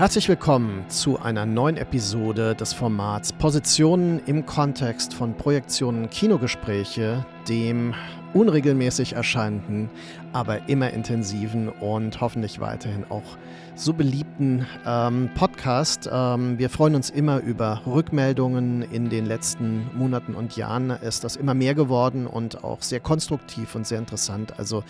[0.00, 7.92] Herzlich willkommen zu einer neuen Episode des Formats Positionen im Kontext von Projektionen Kinogespräche, dem
[8.32, 9.90] unregelmäßig erscheinenden,
[10.32, 13.36] aber immer intensiven und hoffentlich weiterhin auch
[13.74, 16.08] so beliebten ähm, Podcast.
[16.10, 18.80] Ähm, wir freuen uns immer über Rückmeldungen.
[18.80, 23.74] In den letzten Monaten und Jahren ist das immer mehr geworden und auch sehr konstruktiv
[23.74, 24.58] und sehr interessant.
[24.58, 24.82] Also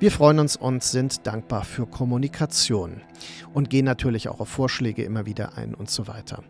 [0.00, 3.00] wir freuen uns und sind dankbar für Kommunikation
[3.52, 6.44] und gehen natürlich auch auf Vorschläge immer wieder ein und so weiter.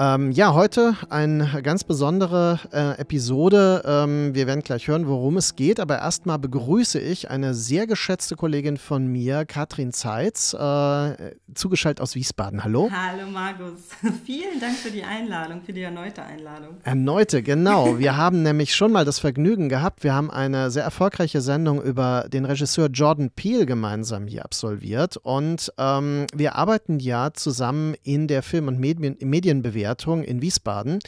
[0.00, 3.82] Ähm, ja, heute eine ganz besondere äh, Episode.
[3.84, 8.34] Ähm, wir werden gleich hören, worum es geht, aber erstmal begrüße ich eine sehr geschätzte
[8.34, 12.64] Kollegin von mir, Katrin Zeitz, äh, zugeschaltet aus Wiesbaden.
[12.64, 12.90] Hallo.
[12.90, 13.90] Hallo Markus.
[14.24, 16.78] Vielen Dank für die Einladung, für die erneute Einladung.
[16.82, 17.98] Erneute, genau.
[17.98, 20.02] Wir haben nämlich schon mal das Vergnügen gehabt.
[20.02, 25.70] Wir haben eine sehr erfolgreiche Sendung über den Regisseur Jordan Peele gemeinsam hier absolviert und
[25.76, 31.00] ähm, wir arbeiten ja zusammen in der Film- und Medien Medienbewertung Bewertung in Wiesbaden.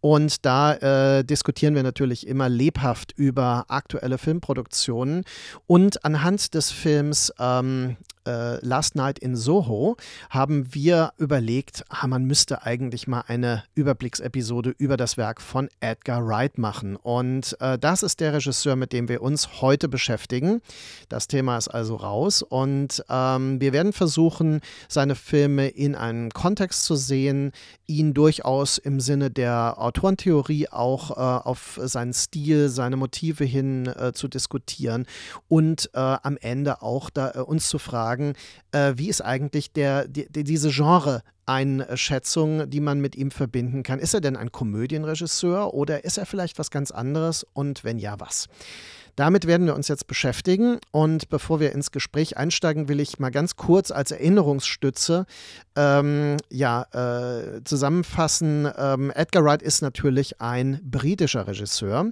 [0.00, 5.24] Und da äh, diskutieren wir natürlich immer lebhaft über aktuelle Filmproduktionen.
[5.66, 7.96] Und anhand des Films ähm,
[8.26, 9.96] äh, Last Night in Soho
[10.30, 16.26] haben wir überlegt, ah, man müsste eigentlich mal eine Überblicksepisode über das Werk von Edgar
[16.26, 16.96] Wright machen.
[16.96, 20.60] Und äh, das ist der Regisseur, mit dem wir uns heute beschäftigen.
[21.08, 26.84] Das Thema ist also raus und ähm, wir werden versuchen, seine Filme in einem Kontext
[26.84, 27.52] zu sehen,
[27.86, 34.12] ihn durchaus im Sinne der Autorentheorie auch äh, auf seinen Stil, seine Motive hin äh,
[34.12, 35.06] zu diskutieren
[35.48, 38.34] und äh, am Ende auch da, äh, uns zu fragen, fragen,
[38.72, 43.98] äh, wie ist eigentlich der, die, diese Genre-Einschätzung, die man mit ihm verbinden kann?
[43.98, 47.46] Ist er denn ein Komödienregisseur oder ist er vielleicht was ganz anderes?
[47.52, 48.48] Und wenn ja, was?
[49.16, 50.78] Damit werden wir uns jetzt beschäftigen.
[50.92, 55.26] Und bevor wir ins Gespräch einsteigen, will ich mal ganz kurz als Erinnerungsstütze
[55.74, 58.68] ähm, ja, äh, zusammenfassen.
[58.76, 62.10] Ähm, Edgar Wright ist natürlich ein britischer Regisseur.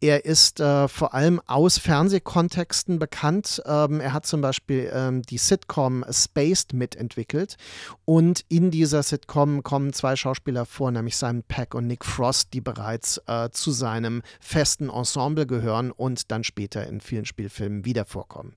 [0.00, 3.62] Er ist äh, vor allem aus Fernsehkontexten bekannt.
[3.66, 7.56] Ähm, er hat zum Beispiel ähm, die Sitcom Spaced mitentwickelt.
[8.04, 12.60] Und in dieser Sitcom kommen zwei Schauspieler vor, nämlich Simon Peck und Nick Frost, die
[12.60, 18.04] bereits äh, zu seinem festen Ensemble gehören und dann dann später in vielen Spielfilmen wieder
[18.04, 18.54] vorkommen.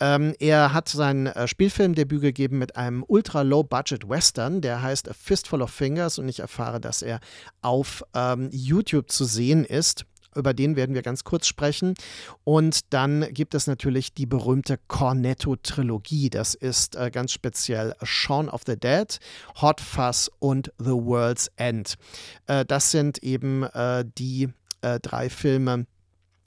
[0.00, 5.70] Ähm, er hat sein äh, Spielfilmdebüt gegeben mit einem ultra-low-budget-Western, der heißt A Fistful of
[5.70, 7.20] Fingers und ich erfahre, dass er
[7.60, 10.04] auf ähm, YouTube zu sehen ist
[10.36, 11.94] über den werden wir ganz kurz sprechen.
[12.44, 16.30] Und dann gibt es natürlich die berühmte Cornetto-Trilogie.
[16.30, 19.18] Das ist äh, ganz speziell Shaun of the Dead,
[19.60, 21.94] Hot Fuzz und The World's End.
[22.46, 24.50] Äh, das sind eben äh, die
[24.82, 25.86] äh, drei Filme,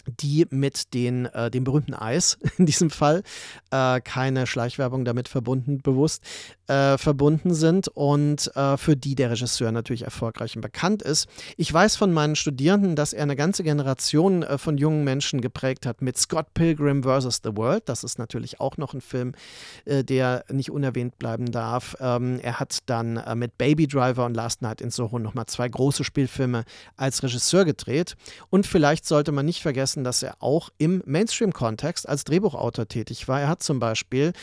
[0.07, 3.23] die mit den, äh, dem berühmten Eis in diesem Fall,
[3.71, 6.23] äh, keine Schleichwerbung damit verbunden, bewusst,
[6.71, 11.27] äh, verbunden sind und äh, für die der Regisseur natürlich erfolgreich und bekannt ist.
[11.57, 15.85] Ich weiß von meinen Studierenden, dass er eine ganze Generation äh, von jungen Menschen geprägt
[15.85, 17.41] hat mit Scott Pilgrim vs.
[17.43, 17.89] The World.
[17.89, 19.33] Das ist natürlich auch noch ein Film,
[19.85, 21.95] äh, der nicht unerwähnt bleiben darf.
[21.99, 26.03] Ähm, er hat dann mit Baby Driver und Last Night in Soho nochmal zwei große
[26.03, 26.63] Spielfilme
[26.95, 28.15] als Regisseur gedreht.
[28.49, 33.27] Und vielleicht sollte man nicht vergessen, vergessen, dass er auch im Mainstream-Kontext als Drehbuchautor tätig
[33.27, 33.41] war.
[33.41, 34.33] Er hat zum Beispiel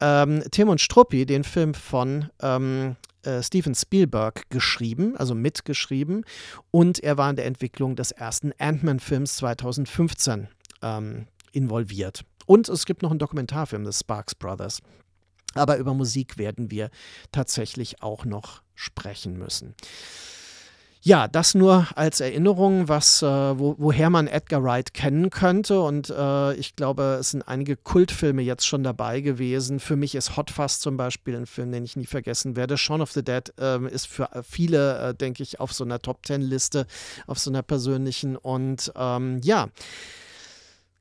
[0.00, 6.24] ähm, Tim und Struppi, den Film von ähm, äh, Steven Spielberg geschrieben, also mitgeschrieben.
[6.70, 10.48] Und er war in der Entwicklung des ersten Ant-Man-Films 2015
[10.82, 12.24] ähm, involviert.
[12.46, 14.80] Und es gibt noch einen Dokumentarfilm des Sparks Brothers.
[15.54, 16.90] Aber über Musik werden wir
[17.32, 19.74] tatsächlich auch noch sprechen müssen.
[21.02, 25.80] Ja, das nur als Erinnerung, was, äh, wo, woher man Edgar Wright kennen könnte.
[25.80, 29.78] Und äh, ich glaube, es sind einige Kultfilme jetzt schon dabei gewesen.
[29.78, 32.76] Für mich ist Hot Fuzz zum Beispiel ein Film, den ich nie vergessen werde.
[32.76, 36.24] Shaun of the Dead äh, ist für viele, äh, denke ich, auf so einer Top
[36.24, 36.86] Ten-Liste,
[37.26, 38.36] auf so einer persönlichen.
[38.36, 39.68] Und ähm, ja,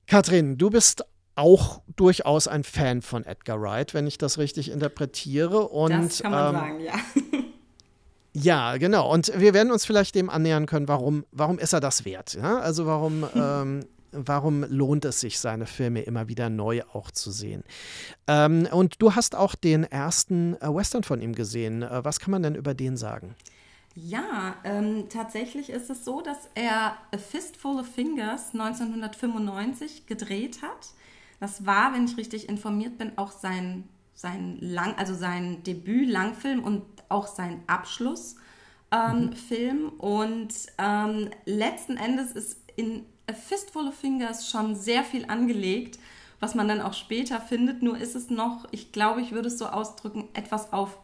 [0.05, 1.03] Katrin, du bist
[1.35, 5.67] auch durchaus ein Fan von Edgar Wright, wenn ich das richtig interpretiere.
[5.67, 6.93] Und, das kann man ähm, sagen, ja.
[8.39, 9.11] Ja, genau.
[9.11, 12.35] Und wir werden uns vielleicht dem annähern können, warum, warum ist er das wert?
[12.35, 12.59] Ja?
[12.59, 17.63] Also warum, ähm, warum lohnt es sich, seine Filme immer wieder neu auch zu sehen?
[18.27, 21.81] Ähm, und du hast auch den ersten äh, Western von ihm gesehen.
[21.81, 23.35] Äh, was kann man denn über den sagen?
[23.95, 30.89] Ja, ähm, tatsächlich ist es so, dass er A Fistful of Fingers 1995 gedreht hat.
[31.39, 36.81] Das war, wenn ich richtig informiert bin, auch sein, sein Lang, also sein Debüt-Langfilm und
[37.07, 38.41] auch sein Abschlussfilm.
[38.91, 39.89] Ähm, mhm.
[39.99, 45.99] Und ähm, letzten Endes ist in A Fistful of Fingers schon sehr viel angelegt,
[46.39, 47.83] was man dann auch später findet.
[47.83, 50.97] Nur ist es noch, ich glaube, ich würde es so ausdrücken, etwas auf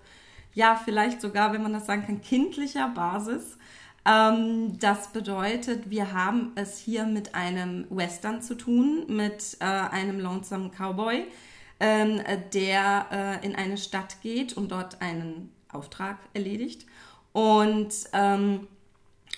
[0.56, 3.57] ja, vielleicht sogar, wenn man das sagen kann, kindlicher Basis.
[4.06, 10.19] Ähm, das bedeutet, wir haben es hier mit einem Western zu tun, mit äh, einem
[10.19, 11.25] Lonesome Cowboy,
[11.83, 12.21] ähm,
[12.53, 16.85] der äh, in eine Stadt geht und dort einen Auftrag erledigt.
[17.33, 18.68] Und ähm,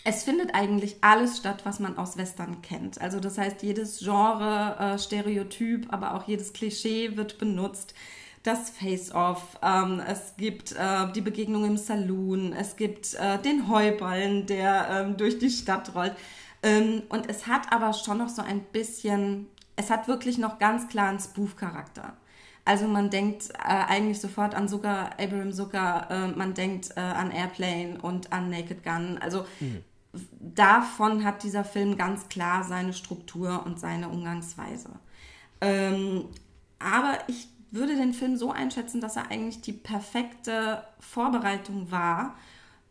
[0.04, 3.02] es findet eigentlich alles statt, was man aus Western kennt.
[3.02, 7.96] Also das heißt, jedes Genre, äh, Stereotyp, aber auch jedes Klischee wird benutzt
[8.44, 14.46] das Face-Off, ähm, es gibt äh, die Begegnung im Saloon, es gibt äh, den Heuballen,
[14.46, 16.14] der ähm, durch die Stadt rollt.
[16.62, 20.88] Ähm, und es hat aber schon noch so ein bisschen, es hat wirklich noch ganz
[20.88, 22.16] klar einen Spoof-Charakter.
[22.66, 27.30] Also man denkt äh, eigentlich sofort an Zucker, Abraham Zucker, äh, man denkt äh, an
[27.30, 29.20] Airplane und an Naked Gun.
[29.20, 29.84] Also mhm.
[30.42, 34.90] davon hat dieser Film ganz klar seine Struktur und seine Umgangsweise.
[35.62, 36.26] Ähm,
[36.80, 42.36] aber ich würde den Film so einschätzen, dass er eigentlich die perfekte Vorbereitung war,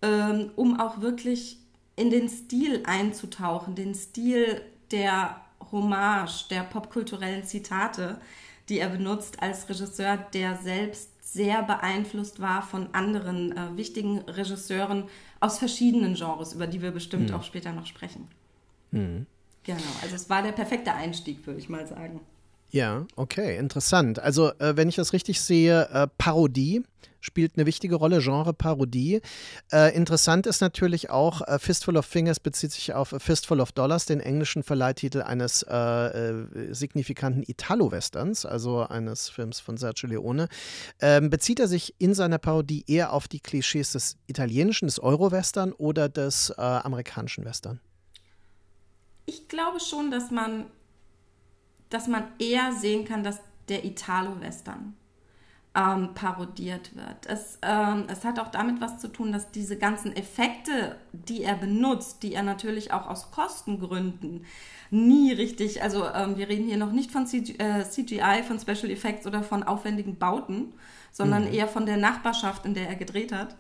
[0.03, 1.59] ähm, um auch wirklich
[1.97, 4.61] in den Stil einzutauchen, den Stil
[4.91, 5.41] der
[5.73, 8.21] Hommage, der popkulturellen Zitate,
[8.69, 15.05] die er benutzt als Regisseur, der selbst sehr beeinflusst war von anderen äh, wichtigen Regisseuren
[15.41, 17.37] aus verschiedenen Genres, über die wir bestimmt mhm.
[17.37, 18.29] auch später noch sprechen.
[18.93, 19.27] Mhm.
[19.65, 22.21] Genau, also es war der perfekte Einstieg, würde ich mal sagen.
[22.71, 24.19] Ja, okay, interessant.
[24.19, 26.83] Also, äh, wenn ich das richtig sehe, äh, Parodie
[27.25, 29.21] spielt eine wichtige Rolle, Genre Parodie.
[29.73, 34.07] Äh, interessant ist natürlich auch, äh, Fistful of Fingers bezieht sich auf Fistful of Dollars,
[34.07, 40.49] den englischen Verleihtitel eines äh, äh, signifikanten Italo-Westerns, also eines Films von Sergio Leone.
[41.01, 45.73] Ähm, bezieht er sich in seiner Parodie eher auf die Klischees des italienischen, des Euro-Western
[45.73, 47.81] oder des amerikanischen Western?
[49.27, 50.67] Ich glaube schon, dass man
[51.95, 53.39] dass man eher sehen kann, dass
[53.69, 54.97] der Italo-Western
[55.75, 57.27] ähm, parodiert wird.
[57.27, 61.57] Es, ähm, es hat auch damit was zu tun, dass diese ganzen Effekte, die er
[61.57, 64.45] benutzt, die er natürlich auch aus Kostengründen
[64.91, 68.91] nie richtig, also ähm, wir reden hier noch nicht von CG, äh, CGI, von Special
[68.91, 70.73] Effects oder von aufwendigen Bauten,
[71.11, 71.55] sondern mhm.
[71.55, 73.57] eher von der Nachbarschaft, in der er gedreht hat.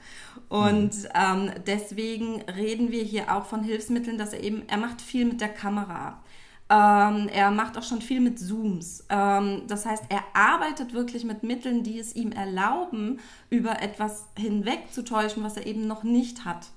[0.48, 1.08] Und mhm.
[1.14, 5.40] ähm, deswegen reden wir hier auch von Hilfsmitteln, dass er eben, er macht viel mit
[5.40, 6.22] der Kamera.
[6.70, 9.04] Ähm, er macht auch schon viel mit Zooms.
[9.10, 13.20] Ähm, das heißt, er arbeitet wirklich mit Mitteln, die es ihm erlauben,
[13.50, 16.68] über etwas hinwegzutäuschen, was er eben noch nicht hat.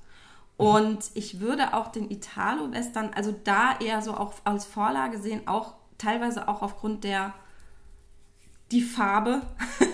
[0.57, 5.75] Und ich würde auch den Italo-Western, also da eher so auch als Vorlage sehen, auch
[5.98, 7.34] teilweise auch aufgrund der
[8.72, 9.44] die Farbe.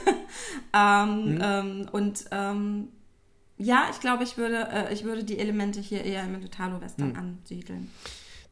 [0.73, 1.41] ähm, mhm.
[1.43, 2.87] ähm, und ähm,
[3.57, 7.15] ja, ich glaube, ich würde, äh, ich würde die Elemente hier eher im Italo-Western mhm.
[7.15, 7.91] ansiedeln.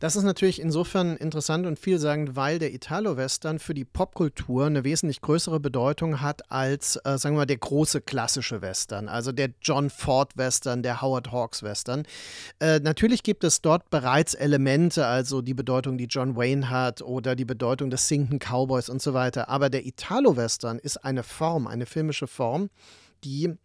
[0.01, 5.21] Das ist natürlich insofern interessant und vielsagend, weil der Italo-Western für die Popkultur eine wesentlich
[5.21, 9.91] größere Bedeutung hat als, äh, sagen wir mal, der große klassische Western, also der John
[9.91, 12.07] Ford-Western, der Howard Hawks-Western.
[12.59, 17.35] Äh, natürlich gibt es dort bereits Elemente, also die Bedeutung, die John Wayne hat oder
[17.35, 19.49] die Bedeutung des Sinken Cowboys und so weiter.
[19.49, 22.71] Aber der Italo-Western ist eine Form, eine filmische Form,
[23.23, 23.55] die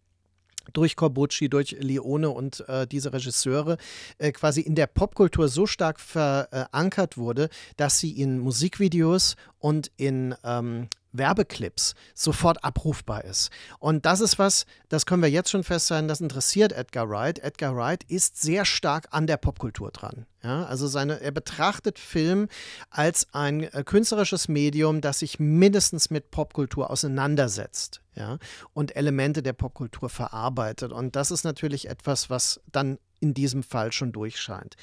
[0.73, 3.77] durch Corbucci, durch Leone und äh, diese Regisseure
[4.17, 10.35] äh, quasi in der Popkultur so stark verankert wurde, dass sie in Musikvideos und in
[10.43, 13.49] ähm, Werbeclips sofort abrufbar ist.
[13.79, 17.39] Und das ist was, das können wir jetzt schon feststellen, das interessiert Edgar Wright.
[17.39, 20.25] Edgar Wright ist sehr stark an der Popkultur dran.
[20.43, 22.47] Ja, also seine, er betrachtet Film
[22.89, 28.37] als ein äh, künstlerisches Medium, das sich mindestens mit Popkultur auseinandersetzt ja,
[28.73, 30.91] und Elemente der Popkultur verarbeitet.
[30.91, 34.75] Und das ist natürlich etwas, was dann in diesem Fall schon durchscheint.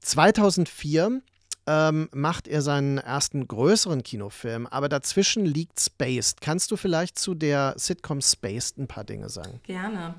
[0.00, 1.22] 2004
[1.66, 6.40] ähm, macht er seinen ersten größeren Kinofilm, aber dazwischen liegt Spaced.
[6.40, 9.60] Kannst du vielleicht zu der Sitcom Spaced ein paar Dinge sagen?
[9.64, 10.14] Gerne.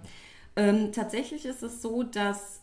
[0.55, 2.61] Ähm, tatsächlich ist es so, dass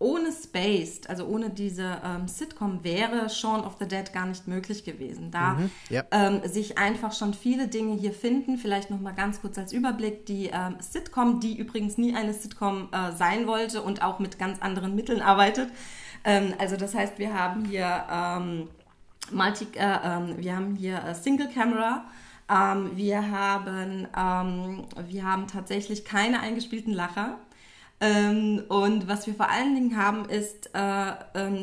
[0.00, 4.84] ohne Spaced, also ohne diese ähm, Sitcom, wäre Shaun of the Dead gar nicht möglich
[4.84, 5.32] gewesen.
[5.32, 6.04] Da mhm, ja.
[6.12, 8.58] ähm, sich einfach schon viele Dinge hier finden.
[8.58, 12.88] Vielleicht noch mal ganz kurz als Überblick: Die ähm, Sitcom, die übrigens nie eine Sitcom
[12.92, 15.68] äh, sein wollte und auch mit ganz anderen Mitteln arbeitet,
[16.24, 18.68] ähm, also das heißt, wir haben hier ähm,
[19.30, 22.04] Multi, äh, ähm, wir haben hier äh, Single Camera.
[22.50, 27.38] Ähm, wir haben, ähm, wir haben tatsächlich keine eingespielten Lacher.
[28.00, 31.12] Ähm, und was wir vor allen Dingen haben, ist, äh,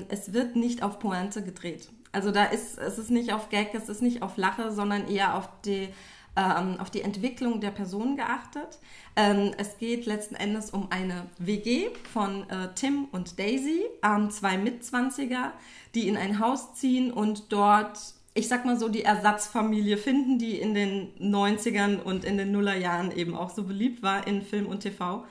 [0.09, 1.89] es wird nicht auf Pointe gedreht.
[2.11, 5.35] Also da ist, es ist nicht auf Gag, es ist nicht auf Lache, sondern eher
[5.35, 5.89] auf die
[6.35, 8.79] ähm, auf die Entwicklung der Person geachtet.
[9.15, 14.57] Ähm, es geht letzten Endes um eine WG von äh, Tim und Daisy, ähm, zwei
[14.57, 15.53] Mitzwanziger,
[15.93, 17.99] die in ein Haus ziehen und dort
[18.37, 23.13] ich sag mal so, die Ersatzfamilie finden, die in den 90ern und in den Nullerjahren
[23.13, 25.23] eben auch so beliebt war in Film und TV.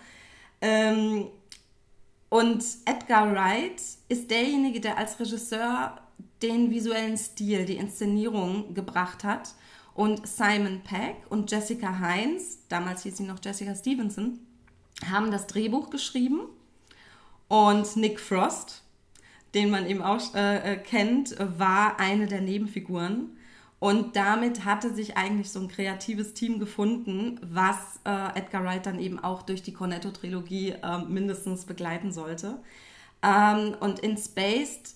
[0.62, 1.26] Ähm,
[2.30, 6.00] und Edgar Wright ist derjenige, der als Regisseur
[6.42, 9.54] den visuellen Stil, die Inszenierung gebracht hat.
[9.94, 14.40] Und Simon Peck und Jessica Heinz, damals hieß sie noch Jessica Stevenson,
[15.08, 16.40] haben das Drehbuch geschrieben.
[17.48, 18.82] Und Nick Frost,
[19.54, 23.36] den man eben auch äh, äh, kennt, war eine der Nebenfiguren.
[23.78, 28.98] Und damit hatte sich eigentlich so ein kreatives Team gefunden, was äh, Edgar Wright dann
[28.98, 32.58] eben auch durch die Cornetto-Trilogie äh, mindestens begleiten sollte.
[33.22, 34.94] Ähm, und in Spaced,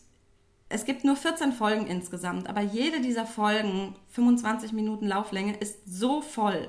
[0.68, 6.20] es gibt nur 14 Folgen insgesamt, aber jede dieser Folgen, 25 Minuten Lauflänge, ist so
[6.20, 6.68] voll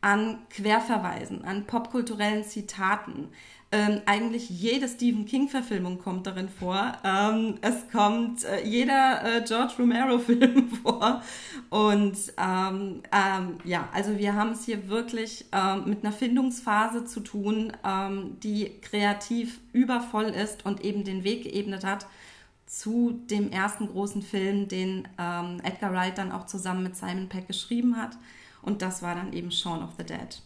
[0.00, 3.28] an Querverweisen, an popkulturellen Zitaten,
[3.74, 6.92] ähm, eigentlich jede Stephen King-Verfilmung kommt darin vor.
[7.02, 11.22] Ähm, es kommt äh, jeder äh, George Romero-Film vor.
[11.70, 17.18] Und ähm, ähm, ja, also wir haben es hier wirklich ähm, mit einer Findungsphase zu
[17.18, 22.06] tun, ähm, die kreativ übervoll ist und eben den Weg geebnet hat
[22.66, 25.06] zu dem ersten großen Film, den
[25.62, 28.16] Edgar Wright dann auch zusammen mit Simon Peck geschrieben hat.
[28.62, 30.40] Und das war dann eben Shaun of the Dead.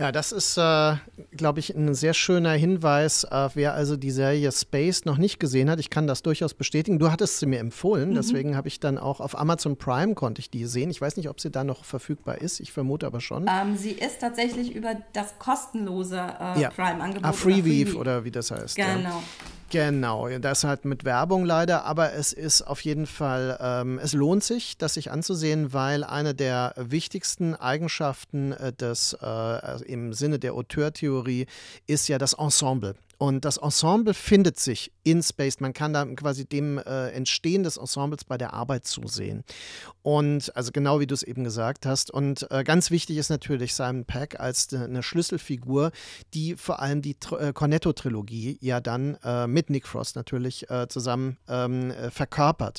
[0.00, 0.94] Ja, das ist, äh,
[1.36, 5.68] glaube ich, ein sehr schöner Hinweis, äh, wer also die Serie Space noch nicht gesehen
[5.68, 5.78] hat.
[5.78, 6.98] Ich kann das durchaus bestätigen.
[6.98, 8.14] Du hattest sie mir empfohlen, mhm.
[8.14, 10.88] deswegen habe ich dann auch auf Amazon Prime konnte ich die sehen.
[10.88, 12.60] Ich weiß nicht, ob sie da noch verfügbar ist.
[12.60, 13.46] Ich vermute aber schon.
[13.46, 16.70] Ähm, sie ist tatsächlich über das kostenlose äh, ja.
[16.70, 17.26] Prime-Angebot.
[17.26, 18.76] Ah, Freeweave oder, oder, wie das heißt.
[18.76, 18.86] Genau.
[19.02, 19.22] Ja.
[19.70, 24.42] Genau, das halt mit Werbung leider, aber es ist auf jeden Fall, ähm, es lohnt
[24.42, 30.54] sich, das sich anzusehen, weil eine der wichtigsten Eigenschaften äh, des, äh, im Sinne der
[30.54, 31.46] Auteurtheorie
[31.86, 32.96] ist ja das Ensemble.
[33.20, 35.60] Und das Ensemble findet sich in Space.
[35.60, 39.44] Man kann da quasi dem äh, Entstehen des Ensembles bei der Arbeit zusehen.
[40.00, 42.10] Und also genau wie du es eben gesagt hast.
[42.10, 45.92] Und äh, ganz wichtig ist natürlich Simon Peck als eine Schlüsselfigur,
[46.32, 51.36] die vor allem die äh, Cornetto-Trilogie ja dann äh, mit Nick Frost natürlich äh, zusammen
[51.46, 52.78] ähm, äh, verkörpert.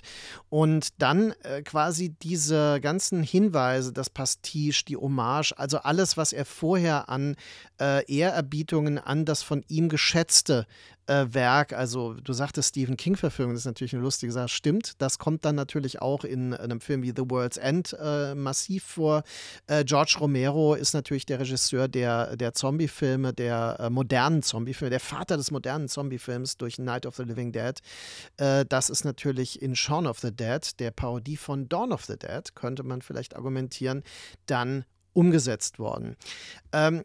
[0.49, 1.33] Und dann
[1.65, 7.35] quasi diese ganzen Hinweise, das Pastiche, die Hommage, also alles, was er vorher an
[7.79, 10.65] Ehrerbietungen an das von ihm geschätzte letzte
[11.07, 14.93] äh, Werk, also du sagtest Stephen King-Verfilmung, das ist natürlich eine lustige Sache, stimmt.
[15.01, 18.85] Das kommt dann natürlich auch in, in einem Film wie The World's End äh, massiv
[18.85, 19.23] vor.
[19.67, 25.01] Äh, George Romero ist natürlich der Regisseur der, der Zombie-Filme, der äh, modernen Zombie-Filme, der
[25.01, 27.77] Vater des modernen Zombie-Films durch Night of the Living Dead.
[28.37, 32.17] Äh, das ist natürlich in Shaun of the Dead, der Parodie von Dawn of the
[32.17, 34.03] Dead, könnte man vielleicht argumentieren,
[34.45, 36.15] dann umgesetzt worden.
[36.71, 37.03] Ähm,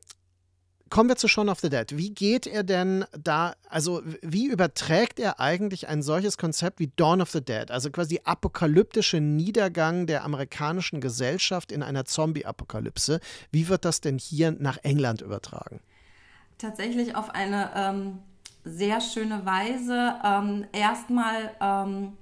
[0.88, 1.96] Kommen wir zu Shaun of the Dead.
[1.96, 7.20] Wie geht er denn da, also wie überträgt er eigentlich ein solches Konzept wie Dawn
[7.20, 13.20] of the Dead, also quasi apokalyptische Niedergang der amerikanischen Gesellschaft in einer Zombie-Apokalypse?
[13.50, 15.80] Wie wird das denn hier nach England übertragen?
[16.58, 18.18] Tatsächlich auf eine ähm,
[18.64, 20.14] sehr schöne Weise.
[20.24, 22.12] Ähm, erstmal ähm,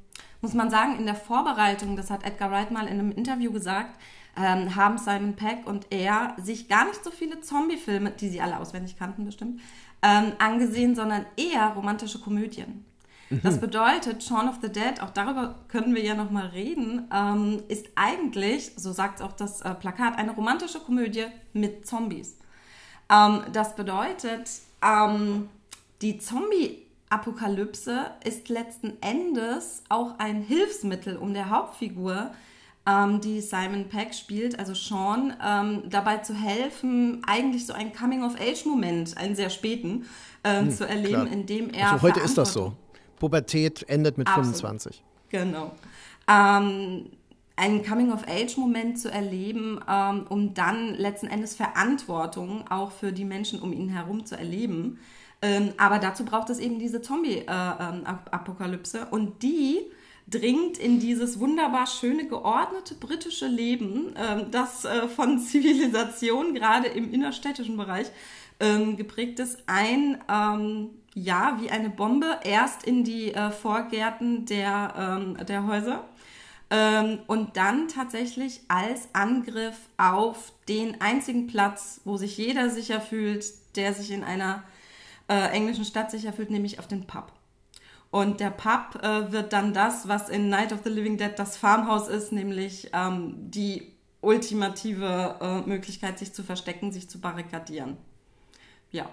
[0.40, 3.98] muss man sagen, in der Vorbereitung, das hat Edgar Wright mal in einem Interview gesagt,
[4.36, 8.58] ähm, haben Simon Peck und er sich gar nicht so viele Zombie-Filme, die sie alle
[8.58, 9.60] auswendig kannten bestimmt,
[10.02, 12.84] ähm, angesehen, sondern eher romantische Komödien.
[13.30, 13.40] Mhm.
[13.42, 17.86] Das bedeutet, Shaun of the Dead, auch darüber können wir ja nochmal reden, ähm, ist
[17.94, 22.38] eigentlich, so sagt auch das äh, Plakat, eine romantische Komödie mit Zombies.
[23.10, 24.50] Ähm, das bedeutet,
[24.82, 25.48] ähm,
[26.02, 32.32] die Zombie-Apokalypse ist letzten Endes auch ein Hilfsmittel, um der Hauptfigur
[32.86, 39.16] ähm, die Simon Peck spielt, also Sean, ähm, dabei zu helfen, eigentlich so einen Coming-of-Age-Moment,
[39.16, 40.06] einen sehr späten,
[40.44, 41.32] ähm, hm, zu erleben, klar.
[41.32, 41.92] in dem er.
[41.92, 42.74] Also heute ist das so.
[43.18, 44.56] Pubertät endet mit Absolut.
[44.56, 45.02] 25.
[45.30, 45.72] Genau.
[46.28, 47.06] Ähm,
[47.56, 53.72] einen Coming-of-Age-Moment zu erleben, ähm, um dann letzten Endes Verantwortung auch für die Menschen um
[53.72, 54.98] ihn herum zu erleben.
[55.40, 58.98] Ähm, aber dazu braucht es eben diese Zombie-Apokalypse.
[58.98, 59.80] Äh, ähm, und die
[60.26, 67.12] dringt in dieses wunderbar schöne, geordnete britische Leben, ähm, das äh, von Zivilisation gerade im
[67.12, 68.10] innerstädtischen Bereich
[68.60, 75.36] ähm, geprägt ist, ein, ähm, ja, wie eine Bombe, erst in die äh, Vorgärten der,
[75.46, 76.04] der Häuser
[77.28, 83.44] und dann tatsächlich als Angriff auf den einzigen Platz, wo sich jeder sicher fühlt,
[83.76, 84.64] der sich in einer
[85.28, 87.30] äh, englischen Stadt sicher fühlt, nämlich auf den Pub.
[88.14, 91.56] Und der Pub äh, wird dann das, was in Night of the Living Dead das
[91.56, 97.96] Farmhaus ist, nämlich ähm, die ultimative äh, Möglichkeit, sich zu verstecken, sich zu barrikadieren.
[98.92, 99.10] Ja.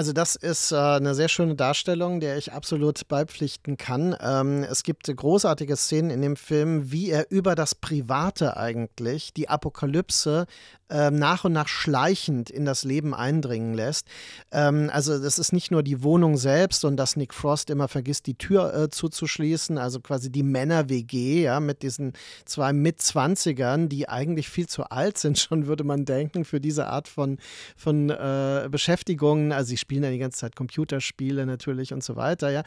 [0.00, 4.16] Also das ist äh, eine sehr schöne Darstellung, der ich absolut beipflichten kann.
[4.18, 9.50] Ähm, es gibt großartige Szenen in dem Film, wie er über das Private eigentlich die
[9.50, 10.46] Apokalypse
[10.90, 14.08] äh, nach und nach schleichend in das Leben eindringen lässt.
[14.50, 18.26] Ähm, also das ist nicht nur die Wohnung selbst und dass Nick Frost immer vergisst,
[18.26, 22.14] die Tür äh, zuzuschließen, also quasi die Männer-WG, ja, mit diesen
[22.44, 27.06] zwei Mitzwanzigern, die eigentlich viel zu alt sind, schon würde man denken, für diese Art
[27.06, 27.38] von,
[27.76, 29.52] von äh, Beschäftigungen.
[29.52, 32.62] Also sie spielen ja die ganze Zeit Computerspiele natürlich und so weiter, ja.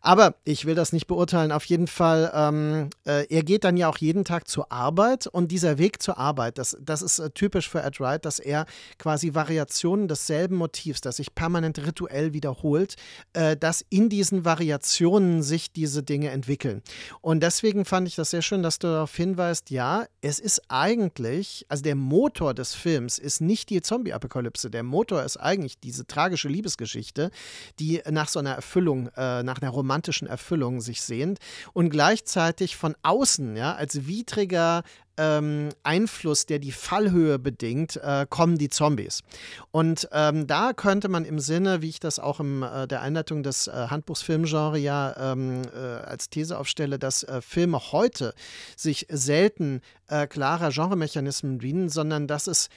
[0.00, 1.52] Aber ich will das nicht beurteilen.
[1.52, 5.52] Auf jeden Fall, ähm, äh, er geht dann ja auch jeden Tag zur Arbeit und
[5.52, 8.64] dieser Weg zur Arbeit, das, das ist äh, typisch typisch für Ed Wright, dass er
[8.98, 12.96] quasi Variationen desselben Motivs, das sich permanent rituell wiederholt,
[13.34, 16.82] äh, dass in diesen Variationen sich diese Dinge entwickeln.
[17.20, 21.66] Und deswegen fand ich das sehr schön, dass du darauf hinweist, ja, es ist eigentlich,
[21.68, 26.48] also der Motor des Films ist nicht die Zombie-Apokalypse, der Motor ist eigentlich diese tragische
[26.52, 27.30] Liebesgeschichte,
[27.78, 31.38] die nach so einer Erfüllung, äh, nach einer romantischen Erfüllung sich sehnt
[31.72, 34.82] und gleichzeitig von außen, ja, als widriger
[35.16, 39.22] ähm, Einfluss, der die Fallhöhe bedingt, äh, kommen die Zombies.
[39.70, 43.42] Und ähm, da könnte man im Sinne, wie ich das auch in äh, der Einleitung
[43.42, 48.34] des äh, Handbuchs Filmgenre ja ähm, äh, als These aufstelle, dass äh, Filme heute
[48.76, 52.68] sich selten äh, klarer Genremechanismen dienen, sondern dass es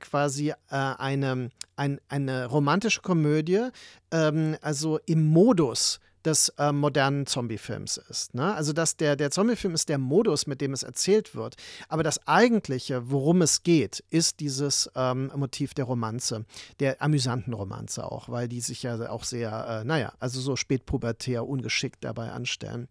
[0.00, 3.68] quasi eine, ein, eine romantische Komödie,
[4.12, 8.34] ähm, also im Modus des äh, modernen Zombie-Films ist.
[8.34, 8.54] Ne?
[8.54, 11.56] Also, dass der, der Zombie-Film ist der Modus, mit dem es erzählt wird.
[11.88, 16.44] Aber das Eigentliche, worum es geht, ist dieses ähm, Motiv der Romanze,
[16.80, 21.46] der amüsanten Romanze auch, weil die sich ja auch sehr, äh, naja, also so spätpubertär,
[21.46, 22.88] ungeschickt dabei anstellen.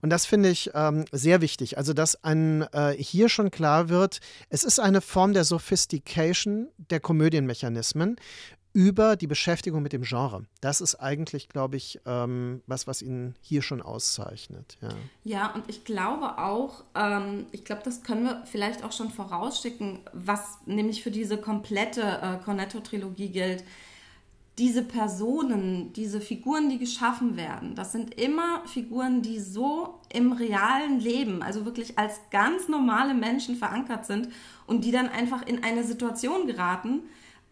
[0.00, 1.78] Und das finde ich ähm, sehr wichtig.
[1.78, 7.00] Also, dass ein, äh, hier schon klar wird, es ist eine Form der Sophistication der
[7.00, 8.16] Komödienmechanismen,
[8.72, 10.46] über die Beschäftigung mit dem Genre.
[10.60, 14.78] Das ist eigentlich, glaube ich, ähm, was, was ihn hier schon auszeichnet.
[14.80, 14.88] Ja,
[15.24, 20.00] ja und ich glaube auch, ähm, ich glaube, das können wir vielleicht auch schon vorausschicken,
[20.12, 23.64] was nämlich für diese komplette äh, Cornetto-Trilogie gilt.
[24.58, 31.00] Diese Personen, diese Figuren, die geschaffen werden, das sind immer Figuren, die so im realen
[31.00, 34.28] Leben, also wirklich als ganz normale Menschen verankert sind
[34.66, 37.00] und die dann einfach in eine Situation geraten,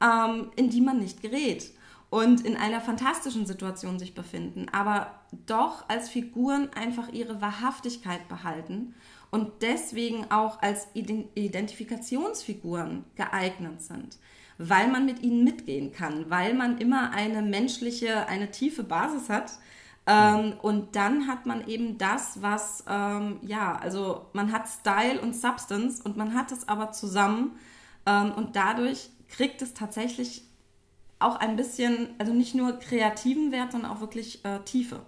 [0.03, 1.71] ähm, in die man nicht gerät
[2.11, 5.15] und in einer fantastischen Situation sich befinden, aber
[5.47, 8.95] doch als Figuren einfach ihre Wahrhaftigkeit behalten
[9.31, 14.19] und deswegen auch als Identifikationsfiguren geeignet sind,
[14.59, 19.53] weil man mit ihnen mitgehen kann, weil man immer eine menschliche, eine tiefe Basis hat.
[20.07, 25.37] Ähm, und dann hat man eben das, was, ähm, ja, also man hat Style und
[25.37, 27.53] Substance und man hat es aber zusammen
[28.07, 30.43] ähm, und dadurch kriegt es tatsächlich
[31.19, 35.01] auch ein bisschen, also nicht nur kreativen Wert, sondern auch wirklich äh, Tiefe.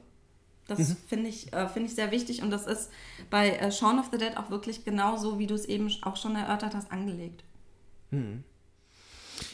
[0.68, 0.96] Das mhm.
[1.08, 2.90] finde ich, äh, find ich sehr wichtig und das ist
[3.30, 6.36] bei äh, Shaun of the Dead auch wirklich genauso, wie du es eben auch schon
[6.36, 7.42] erörtert hast, angelegt.
[8.10, 8.44] Mhm.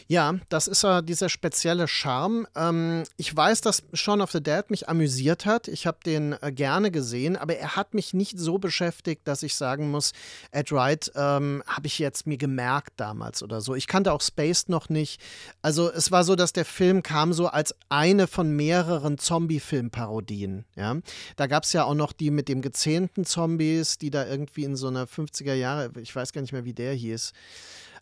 [0.06, 2.46] Ja, das ist ja dieser spezielle Charme.
[2.56, 5.68] Ähm, ich weiß, dass Shaun of the Dead mich amüsiert hat.
[5.68, 9.54] Ich habe den äh, gerne gesehen, aber er hat mich nicht so beschäftigt, dass ich
[9.54, 10.12] sagen muss,
[10.50, 13.74] Ed Wright ähm, habe ich jetzt mir gemerkt damals oder so.
[13.74, 15.20] Ich kannte auch Spaced noch nicht.
[15.62, 20.64] Also es war so, dass der Film kam so als eine von mehreren Zombie-Film-Parodien.
[20.76, 20.96] Ja?
[21.36, 24.76] Da gab es ja auch noch die mit dem gezähnten Zombies, die da irgendwie in
[24.76, 27.32] so einer 50er Jahre, ich weiß gar nicht mehr, wie der hieß.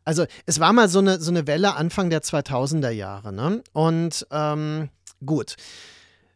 [0.06, 3.32] Also es war mal so eine, so eine Welle Anfang der 2000er Jahre.
[3.32, 3.62] Ne?
[3.72, 4.88] Und ähm,
[5.26, 5.56] gut.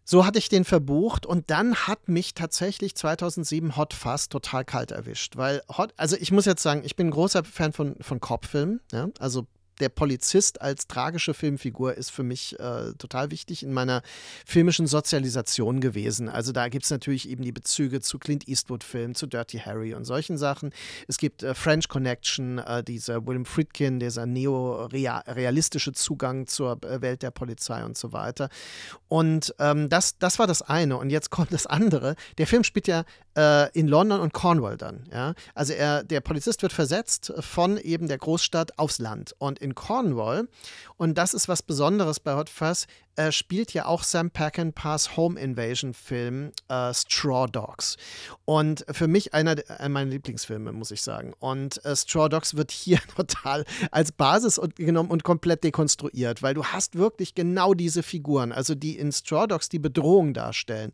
[0.05, 4.91] So hatte ich den verbucht und dann hat mich tatsächlich 2007 Hot Fuzz total kalt
[4.91, 8.19] erwischt, weil Hot, also ich muss jetzt sagen, ich bin ein großer Fan von, von
[8.19, 9.09] Cop-Filmen, ja?
[9.21, 9.47] also
[9.81, 14.03] der Polizist als tragische Filmfigur ist für mich äh, total wichtig in meiner
[14.47, 16.29] filmischen Sozialisation gewesen.
[16.29, 20.05] Also da gibt es natürlich eben die Bezüge zu Clint Eastwood-Filmen, zu Dirty Harry und
[20.05, 20.73] solchen Sachen.
[21.09, 27.23] Es gibt äh, French Connection, äh, dieser William Friedkin, dieser neorealistische Zugang zur äh, Welt
[27.23, 28.49] der Polizei und so weiter.
[29.09, 30.97] Und ähm, das, das war das eine.
[30.97, 32.15] Und jetzt kommt das andere.
[32.39, 33.05] Der Film spielt ja
[33.37, 35.05] äh, in London und Cornwall dann.
[35.13, 35.35] Ja?
[35.55, 39.35] Also er, der Polizist wird versetzt von eben der Großstadt aufs Land.
[39.39, 40.49] Und in Cornwall,
[40.97, 42.87] und das ist was Besonderes bei Hot Fuzz,
[43.21, 47.99] äh, spielt ja auch Sam Peckinpahs Home Invasion Film äh, Straw Dogs.
[48.47, 49.57] Und für mich einer
[49.89, 51.35] meiner Lieblingsfilme, muss ich sagen.
[51.39, 56.55] Und äh, Straw Dogs wird hier total als Basis und, genommen und komplett dekonstruiert, weil
[56.55, 60.91] du hast wirklich genau diese Figuren, also die in Straw Dogs die Bedrohung darstellen.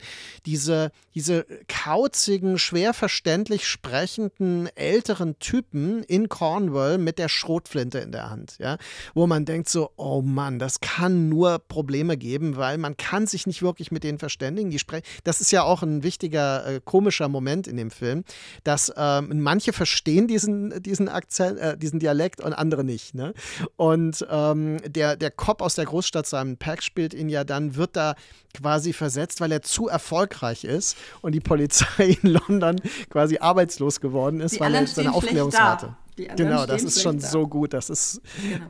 [0.46, 8.30] Diese, diese kauzigen, schwer verständlich sprechenden älteren Typen in Cornwall mit der Schrotflinte in der
[8.30, 8.78] Hand, ja,
[9.14, 13.26] wo man denkt so, oh Mann, das kann nur Probleme Probleme geben, weil man kann
[13.26, 14.70] sich nicht wirklich mit denen verständigen.
[14.70, 14.80] Die
[15.24, 18.24] das ist ja auch ein wichtiger, äh, komischer Moment in dem Film,
[18.64, 23.14] dass ähm, manche verstehen diesen, diesen Akzent, äh, diesen Dialekt und andere nicht.
[23.14, 23.32] Ne?
[23.76, 27.96] Und ähm, der, der Cop aus der Großstadt, Simon Pack, spielt ihn ja dann, wird
[27.96, 28.14] da
[28.54, 32.76] quasi versetzt, weil er zu erfolgreich ist und die Polizei in London
[33.10, 35.96] quasi arbeitslos geworden ist, die weil er seine Aufklärungsrate.
[36.16, 37.26] Genau, das ist schon da.
[37.26, 37.74] so gut.
[37.74, 38.20] Das ist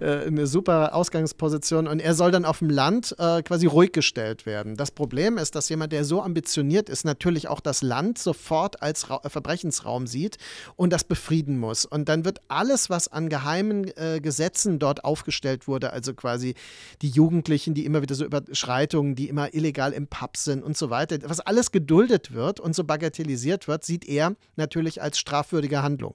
[0.00, 0.12] genau.
[0.12, 1.86] äh, eine super Ausgangsposition.
[1.86, 4.76] Und er soll dann auf dem Land äh, quasi ruhig gestellt werden.
[4.76, 9.10] Das Problem ist, dass jemand, der so ambitioniert ist, natürlich auch das Land sofort als
[9.10, 10.38] Ra Verbrechensraum sieht
[10.76, 11.84] und das befrieden muss.
[11.84, 16.54] Und dann wird alles, was an geheimen äh, Gesetzen dort aufgestellt wurde, also quasi
[17.02, 20.90] die Jugendlichen, die immer wieder so Überschreitungen, die immer illegal im Pub sind und so
[20.90, 26.14] weiter, was alles geduldet wird und so bagatellisiert wird, sieht er natürlich als strafwürdige Handlung.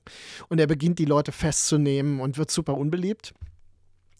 [0.49, 3.35] Und er beginnt die Leute Leute festzunehmen und wird super unbeliebt.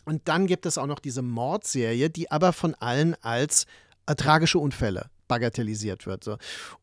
[0.06, 3.66] Und dann gibt es auch noch diese Mordserie, die aber von allen als
[4.06, 6.24] äh, tragische Unfälle bagatellisiert wird.
[6.24, 6.38] So.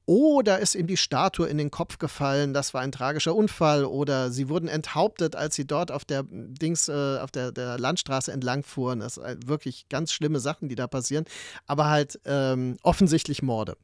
[0.07, 3.85] Oh, da ist ihm die Statue in den Kopf gefallen, das war ein tragischer Unfall.
[3.85, 8.33] Oder sie wurden enthauptet, als sie dort auf der Dings, äh, auf der, der Landstraße
[8.33, 8.99] entlang fuhren.
[8.99, 11.27] Das sind wirklich ganz schlimme Sachen, die da passieren.
[11.67, 13.77] Aber halt ähm, offensichtlich Morde.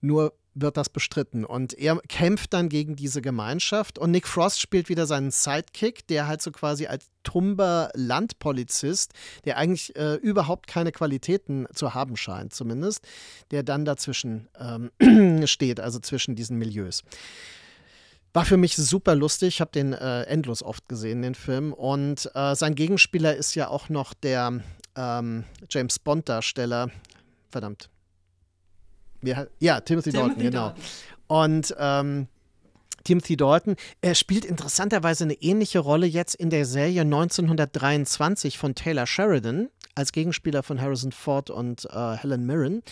[0.00, 1.44] Nur wird das bestritten.
[1.44, 3.98] Und er kämpft dann gegen diese Gemeinschaft.
[3.98, 9.12] Und Nick Frost spielt wieder seinen Sidekick, der halt so quasi als tumber Landpolizist,
[9.44, 13.06] der eigentlich äh, überhaupt keine Qualitäten zu haben scheint, zumindest,
[13.50, 17.02] der dann dazwischen ähm, steht, also zwischen diesen Milieus.
[18.34, 19.48] War für mich super lustig.
[19.48, 21.72] Ich habe den äh, endlos oft gesehen, den Film.
[21.72, 24.62] Und äh, sein Gegenspieler ist ja auch noch der
[24.96, 26.90] ähm, James Bond-Darsteller.
[27.50, 27.90] Verdammt,
[29.22, 30.68] ja, Timothy, Timothy Dalton, genau.
[30.68, 30.82] Dalton.
[31.28, 32.28] Und ähm,
[33.04, 33.76] Timothy Dalton.
[34.00, 40.12] Er spielt interessanterweise eine ähnliche Rolle jetzt in der Serie 1923 von Taylor Sheridan als
[40.12, 42.82] Gegenspieler von Harrison Ford und äh, Helen Mirren.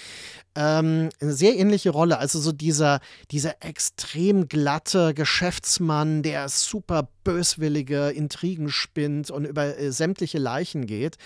[0.56, 2.18] Ähm, eine sehr ähnliche Rolle.
[2.18, 9.92] Also so dieser, dieser extrem glatte Geschäftsmann, der super böswillige Intrigen spinnt und über äh,
[9.92, 11.16] sämtliche Leichen geht.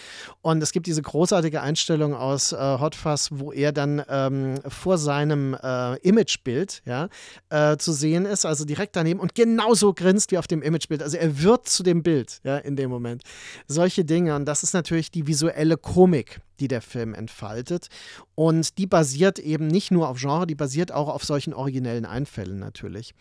[0.43, 4.99] Und es gibt diese großartige Einstellung aus äh, Hot Fuzz, wo er dann ähm, vor
[4.99, 7.09] seinem äh, Imagebild ja,
[7.51, 11.03] äh, zu sehen ist, also direkt daneben und genauso grinst wie auf dem Imagebild.
[11.03, 13.23] Also er wird zu dem Bild ja, in dem Moment.
[13.69, 14.35] Solche Dinge.
[14.37, 17.89] Und das ist natürlich die visuelle Komik, die der Film entfaltet.
[18.35, 22.59] Und die basiert eben nicht nur auf Genre, die basiert auch auf solchen originellen Einfällen
[22.59, 23.15] natürlich.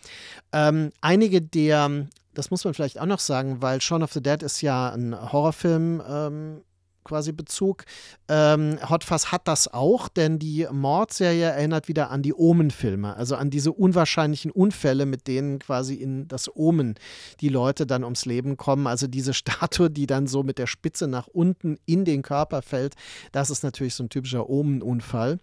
[0.52, 4.42] Ähm, einige der, das muss man vielleicht auch noch sagen, weil Shaun of the Dead
[4.44, 6.02] ist ja ein Horrorfilm.
[6.08, 6.62] Ähm,
[7.04, 7.86] quasi Bezug.
[8.28, 13.36] Ähm, Hot Fuzz hat das auch, denn die Mordserie erinnert wieder an die Omen-Filme, also
[13.36, 16.96] an diese unwahrscheinlichen Unfälle, mit denen quasi in das Omen
[17.42, 18.88] die Leute dann ums Leben kommen.
[18.88, 22.96] Also diese Statue, die dann so mit der Spitze nach unten in den Körper fällt,
[23.32, 25.40] das ist natürlich so ein typischer Omen-Unfall.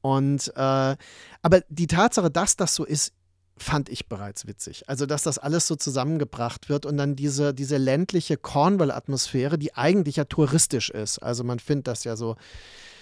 [0.00, 0.96] Und äh,
[1.42, 3.12] aber die Tatsache, dass das so ist,
[3.62, 4.88] fand ich bereits witzig.
[4.88, 10.16] Also, dass das alles so zusammengebracht wird und dann diese, diese ländliche Cornwall-Atmosphäre, die eigentlich
[10.16, 11.18] ja touristisch ist.
[11.18, 12.36] Also, man findet das ja so,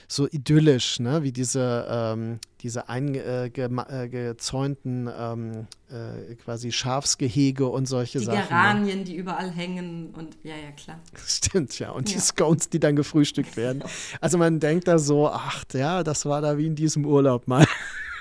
[0.08, 1.22] so idyllisch, ne?
[1.22, 8.36] wie diese, ähm, diese eingezäunten äh, ähm, äh, quasi Schafsgehege und solche die Sachen.
[8.36, 8.48] Die ne?
[8.48, 9.04] Geranien, ne?
[9.04, 11.00] die überall hängen und ja, ja, klar.
[11.26, 11.90] Stimmt, ja.
[11.90, 12.16] Und ja.
[12.16, 13.82] die Scones, die dann gefrühstückt werden.
[14.20, 17.66] Also man denkt da so, ach ja, das war da wie in diesem Urlaub mal.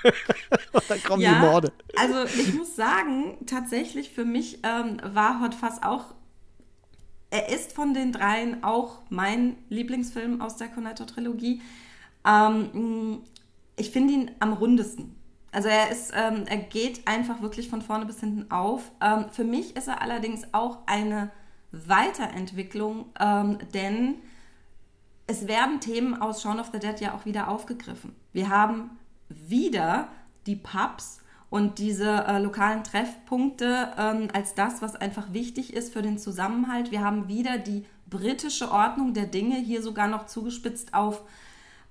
[0.71, 1.73] Und dann kommen ja, die Morde.
[1.97, 6.13] Also ich muss sagen, tatsächlich für mich ähm, war Hot Fuzz auch,
[7.29, 11.61] er ist von den dreien auch mein Lieblingsfilm aus der Cornetto-Trilogie.
[12.25, 13.21] Ähm,
[13.75, 15.15] ich finde ihn am rundesten.
[15.51, 18.91] Also er ist, ähm, er geht einfach wirklich von vorne bis hinten auf.
[19.01, 21.31] Ähm, für mich ist er allerdings auch eine
[21.71, 24.15] Weiterentwicklung, ähm, denn
[25.27, 28.15] es werden Themen aus Shaun of the Dead ja auch wieder aufgegriffen.
[28.33, 28.91] Wir haben
[29.29, 30.07] wieder
[30.45, 36.01] die Pubs und diese äh, lokalen Treffpunkte ähm, als das, was einfach wichtig ist für
[36.01, 36.91] den Zusammenhalt.
[36.91, 41.21] Wir haben wieder die britische Ordnung der Dinge, hier sogar noch zugespitzt auf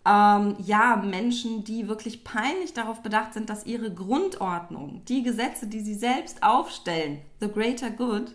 [0.06, 5.80] ähm, ja, Menschen, die wirklich peinlich darauf bedacht sind, dass ihre Grundordnung, die Gesetze, die
[5.80, 8.34] sie selbst aufstellen, the greater good,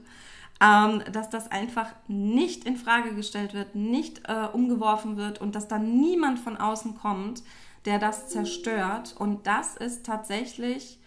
[0.62, 5.67] ähm, dass das einfach nicht in Frage gestellt wird, nicht äh, umgeworfen wird und dass
[5.67, 7.43] da niemand von außen kommt,
[7.86, 9.15] der das zerstört.
[9.18, 11.00] Und das ist tatsächlich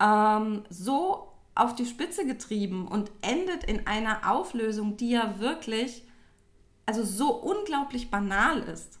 [0.00, 6.04] ähm, so auf die Spitze getrieben und endet in einer Auflösung, die ja wirklich,
[6.86, 8.98] also so unglaublich banal ist.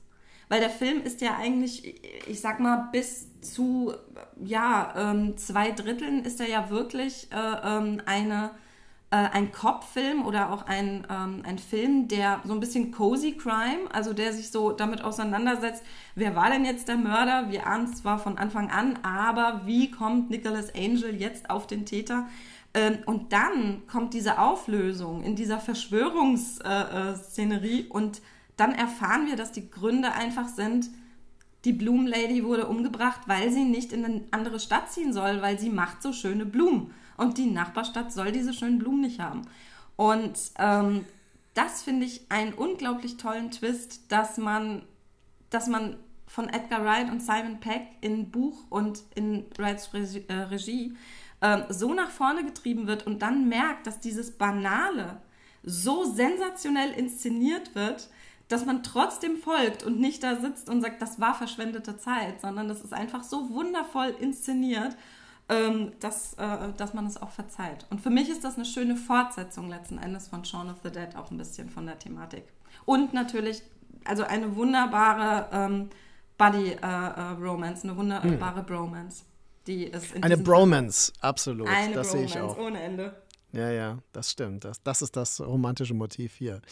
[0.48, 3.94] Weil der Film ist ja eigentlich, ich sag mal, bis zu
[4.42, 8.50] ja, ähm, zwei Dritteln ist er ja wirklich äh, ähm, eine
[9.10, 13.90] äh, ein Cop-Film oder auch ein, ähm, ein Film, der so ein bisschen cozy Crime,
[13.90, 15.82] also der sich so damit auseinandersetzt,
[16.14, 17.50] wer war denn jetzt der Mörder?
[17.50, 21.86] Wir ahnen es zwar von Anfang an, aber wie kommt Nicholas Angel jetzt auf den
[21.86, 22.28] Täter?
[22.74, 28.20] Ähm, und dann kommt diese Auflösung in dieser Verschwörungsszenerie äh, äh, und
[28.58, 30.90] dann erfahren wir, dass die Gründe einfach sind,
[31.64, 35.70] die Blumenlady wurde umgebracht, weil sie nicht in eine andere Stadt ziehen soll, weil sie
[35.70, 36.92] macht so schöne Blumen.
[37.18, 39.42] Und die Nachbarstadt soll diese schönen Blumen nicht haben.
[39.96, 41.04] Und ähm,
[41.52, 44.82] das finde ich einen unglaublich tollen Twist, dass man,
[45.50, 50.34] dass man von Edgar Wright und Simon Peck in Buch und in Wrights Regie, äh,
[50.34, 50.96] Regie
[51.40, 55.20] äh, so nach vorne getrieben wird und dann merkt, dass dieses Banale
[55.64, 58.08] so sensationell inszeniert wird,
[58.48, 62.68] dass man trotzdem folgt und nicht da sitzt und sagt, das war verschwendete Zeit, sondern
[62.68, 64.96] das ist einfach so wundervoll inszeniert,
[65.48, 67.86] ähm, dass, äh, dass man es auch verzeiht.
[67.90, 71.16] Und für mich ist das eine schöne Fortsetzung letzten Endes von Shaun of the Dead,
[71.16, 72.44] auch ein bisschen von der Thematik.
[72.84, 73.62] Und natürlich,
[74.04, 75.90] also eine wunderbare ähm,
[76.36, 78.66] Buddy-Romance, äh, äh, eine wunderbare hm.
[78.66, 79.24] Bromance.
[79.66, 81.68] Die ist eine Bromance, absolut.
[81.68, 82.58] Eine das Bromance, sehe ich auch.
[82.58, 83.14] ohne Ende.
[83.58, 84.64] Ja, ja, das stimmt.
[84.64, 86.62] Das, das ist das romantische Motiv hier.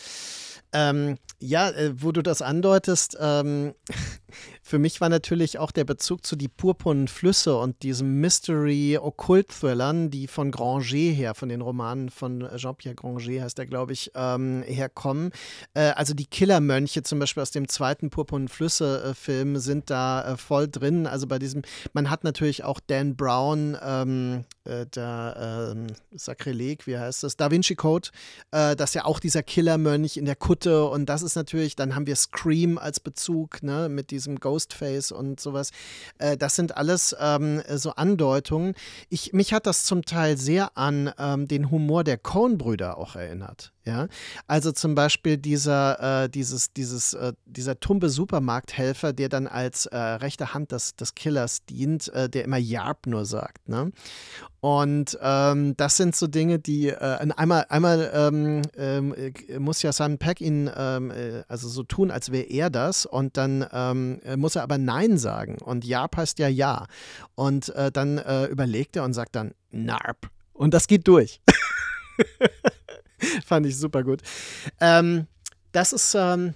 [0.72, 3.75] Ähm, ja, äh, wo du das andeutest, ähm,
[4.62, 10.29] für mich war natürlich auch der Bezug zu die purpurnen Flüsse und diesem Mystery-Okkult-Thrillern, die
[10.29, 15.33] von Granger her, von den Romanen von Jean-Pierre Granger heißt der, glaube ich, ähm, herkommen.
[15.75, 20.68] Äh, also die Killermönche zum Beispiel aus dem zweiten purpurnen Flüsse-Film sind da äh, voll
[20.68, 21.09] drin.
[21.09, 21.62] Also bei diesem,
[21.94, 24.87] man hat natürlich auch Dan Brown, ähm, äh,
[26.76, 28.08] Sakrileg, wie heißt das, Da Vinci Code,
[28.50, 31.94] äh, das ja auch dieser Killermönch in der Kutte Kutte und das ist natürlich, dann
[31.94, 35.70] haben wir Scream als Bezug, ne, mit diesem Ghostface und sowas.
[36.18, 38.74] Äh, das sind alles ähm, so Andeutungen.
[39.08, 43.72] Ich, mich hat das zum Teil sehr an ähm, den Humor der Coen-Brüder auch erinnert.
[43.87, 44.09] Ja,
[44.49, 49.96] also zum Beispiel dieser, äh, dieses, dieses, äh, dieser tumbe Supermarkthelfer, der dann als äh,
[49.96, 53.68] rechte Hand des, des Killers dient, äh, der immer Yarp nur sagt.
[53.68, 53.92] Ne?
[54.59, 59.92] Und ähm, das sind so Dinge, die äh, einmal, einmal ähm, ähm, äh, muss ja
[59.92, 61.12] Simon Peck ihn ähm,
[61.46, 65.59] also so tun, als wäre er das, und dann ähm, muss er aber Nein sagen.
[65.62, 66.87] Und Yarp heißt ja Ja.
[67.37, 68.18] Und dann
[68.51, 70.31] überlegt er und sagt dann Narp.
[70.53, 71.40] Und das geht durch.
[73.46, 74.22] Fand ich super gut.
[74.81, 75.26] Ähm,
[75.72, 76.55] das ist, ähm,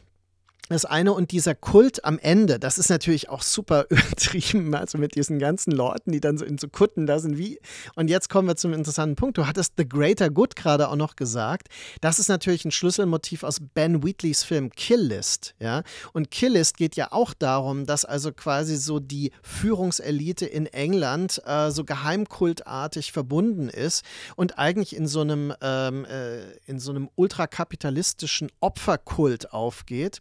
[0.71, 5.15] das eine und dieser Kult am Ende, das ist natürlich auch super übertrieben, also mit
[5.17, 7.61] diesen ganzen Leuten, die dann so in so Kutten da sind, wie.
[7.97, 9.37] Und jetzt kommen wir zum interessanten Punkt.
[9.37, 11.69] Du hattest The Greater Good gerade auch noch gesagt.
[12.01, 15.83] Das ist natürlich ein Schlüsselmotiv aus Ben Wheatleys Film Kill List, ja.
[16.13, 21.43] Und Kill List geht ja auch darum, dass also quasi so die Führungselite in England
[21.47, 24.05] äh, so geheimkultartig verbunden ist
[24.37, 30.21] und eigentlich in so einem, ähm, äh, in so einem ultrakapitalistischen Opferkult aufgeht.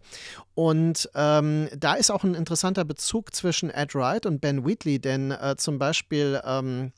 [0.56, 5.32] Und ähm, da ist auch ein interessanter Bezug zwischen Ed Wright und Ben Wheatley, denn
[5.32, 6.92] äh, zum Beispiel ähm,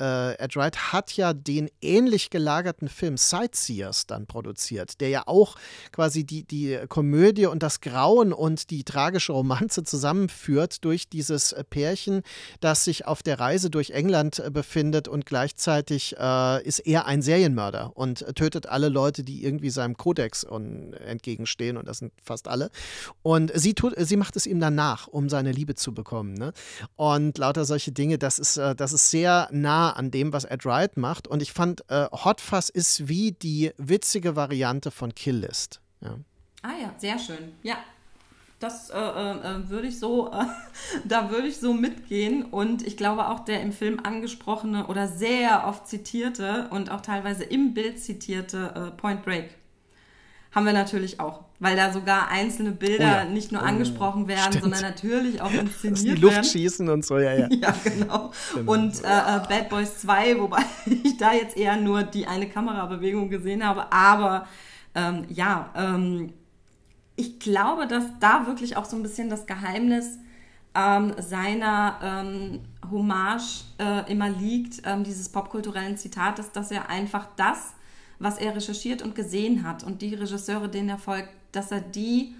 [0.00, 5.56] äh, Ed Wright hat ja den ähnlich gelagerten Film Sightseers dann produziert, der ja auch
[5.92, 12.22] quasi die, die Komödie und das Grauen und die tragische Romanze zusammenführt durch dieses Pärchen,
[12.60, 17.22] das sich auf der Reise durch England äh, befindet und gleichzeitig äh, ist er ein
[17.22, 22.70] Serienmörder und tötet alle Leute, die irgendwie seinem Kodex entgegenstehen und das sind fast alle.
[23.22, 26.34] Und sie, tut, sie macht es ihm danach, um seine Liebe zu bekommen.
[26.34, 26.52] Ne?
[26.96, 30.64] Und lauter solche Dinge, das ist, äh, das ist sehr nah an dem, was Ed
[30.64, 31.26] Wright macht.
[31.28, 35.80] Und ich fand, äh, Hot Fuzz ist wie die witzige Variante von Kill List.
[36.00, 36.16] Ja.
[36.62, 37.52] Ah ja, sehr schön.
[37.62, 37.76] Ja,
[38.58, 40.44] das äh, äh, äh würde ich so, äh,
[41.04, 42.44] da würde ich so mitgehen.
[42.44, 47.44] Und ich glaube auch der im Film angesprochene oder sehr oft zitierte und auch teilweise
[47.44, 49.50] im Bild zitierte äh, Point Break
[50.52, 53.24] haben wir natürlich auch, weil da sogar einzelne Bilder oh ja.
[53.24, 54.62] nicht nur oh, angesprochen werden, stimmt.
[54.62, 56.14] sondern natürlich auch inszeniert werden.
[56.16, 56.48] die Luft werden.
[56.48, 57.48] schießen und so, ja, ja.
[57.50, 58.32] ja, genau.
[58.54, 58.72] genau.
[58.72, 63.30] Und äh, äh Bad Boys 2, wobei ich da jetzt eher nur die eine Kamerabewegung
[63.30, 64.46] gesehen habe, aber
[64.94, 66.32] ähm, ja, ähm,
[67.14, 70.18] ich glaube, dass da wirklich auch so ein bisschen das Geheimnis
[70.74, 72.60] ähm, seiner ähm,
[72.90, 77.74] Hommage äh, immer liegt, ähm, dieses popkulturellen Zitat, dass er einfach das
[78.20, 82.34] was er recherchiert und gesehen hat und die Regisseure, denen er folgt, dass er die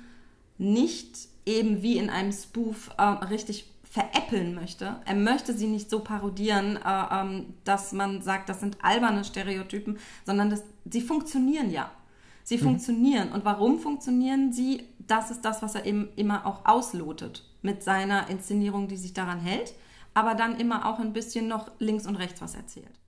[0.59, 5.01] nicht eben wie in einem Spoof äh, richtig veräppeln möchte.
[5.05, 9.99] Er möchte sie nicht so parodieren, äh, ähm, dass man sagt, das sind alberne Stereotypen,
[10.25, 11.91] sondern das, sie funktionieren ja.
[12.45, 12.63] Sie mhm.
[12.63, 13.33] funktionieren.
[13.33, 14.87] Und warum funktionieren sie?
[14.99, 19.41] Das ist das, was er eben immer auch auslotet mit seiner Inszenierung, die sich daran
[19.41, 19.75] hält,
[20.15, 23.01] aber dann immer auch ein bisschen noch links und rechts was erzählt.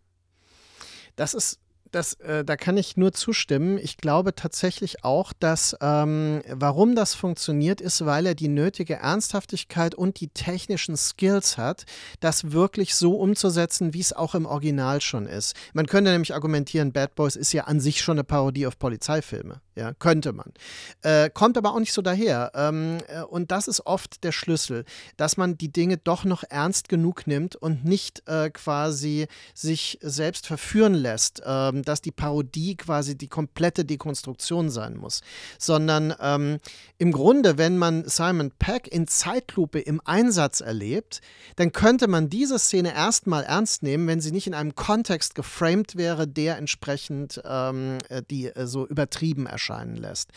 [1.16, 1.60] Das ist
[1.92, 3.78] das, äh, da kann ich nur zustimmen.
[3.78, 9.94] Ich glaube tatsächlich auch, dass ähm, warum das funktioniert, ist, weil er die nötige Ernsthaftigkeit
[9.94, 11.84] und die technischen Skills hat,
[12.20, 15.54] das wirklich so umzusetzen, wie es auch im Original schon ist.
[15.72, 19.60] Man könnte nämlich argumentieren, Bad Boys ist ja an sich schon eine Parodie auf Polizeifilme.
[19.74, 20.52] Ja, könnte man.
[21.00, 22.52] Äh, kommt aber auch nicht so daher.
[22.54, 24.84] Ähm, äh, und das ist oft der Schlüssel,
[25.16, 30.46] dass man die Dinge doch noch ernst genug nimmt und nicht äh, quasi sich selbst
[30.46, 35.22] verführen lässt, ähm, dass die Parodie quasi die komplette Dekonstruktion sein muss.
[35.58, 36.58] Sondern ähm,
[36.98, 41.22] im Grunde, wenn man Simon Peck in Zeitlupe im Einsatz erlebt,
[41.56, 45.96] dann könnte man diese Szene erstmal ernst nehmen, wenn sie nicht in einem Kontext geframed
[45.96, 50.30] wäre, der entsprechend ähm, äh, die äh, so übertrieben erscheint erscheinen lässt.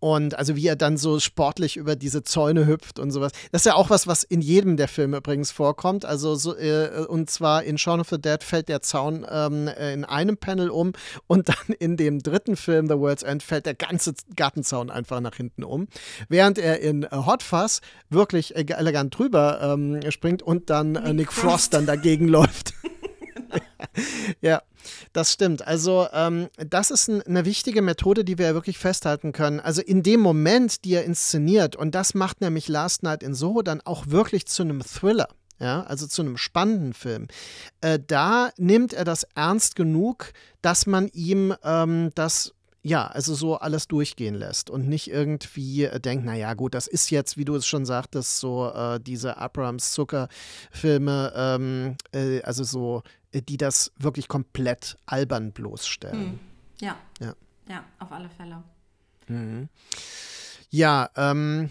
[0.00, 3.32] Und also wie er dann so sportlich über diese Zäune hüpft und sowas.
[3.50, 6.04] Das ist ja auch was, was in jedem der Filme übrigens vorkommt.
[6.04, 10.04] Also so, äh, und zwar in Shaun of the Dead fällt der Zaun ähm, in
[10.04, 10.92] einem Panel um
[11.26, 15.36] und dann in dem dritten Film, The World's End, fällt der ganze Gartenzaun einfach nach
[15.36, 15.88] hinten um.
[16.28, 21.32] Während er in äh, Hot Fuzz wirklich elegant drüber ähm, springt und dann äh, Nick
[21.32, 22.74] Frost dann dagegen läuft.
[24.40, 24.62] ja.
[25.12, 25.66] Das stimmt.
[25.66, 29.60] Also ähm, das ist ein, eine wichtige Methode, die wir ja wirklich festhalten können.
[29.60, 33.62] Also in dem Moment, die er inszeniert, und das macht nämlich Last Night in Soho
[33.62, 35.28] dann auch wirklich zu einem Thriller.
[35.58, 37.28] Ja, also zu einem spannenden Film.
[37.80, 43.56] Äh, da nimmt er das ernst genug, dass man ihm ähm, das ja, also so
[43.56, 47.56] alles durchgehen lässt und nicht irgendwie äh, denkt, naja, gut, das ist jetzt, wie du
[47.56, 53.02] es schon sagtest, so äh, diese Abrams Zucker-Filme, ähm, äh, also so
[53.42, 56.32] die das wirklich komplett albern bloßstellen.
[56.32, 56.40] Hm.
[56.80, 56.96] Ja.
[57.20, 57.34] ja.
[57.68, 58.62] Ja, auf alle Fälle.
[59.28, 59.68] Mhm.
[60.70, 61.70] Ja, ähm,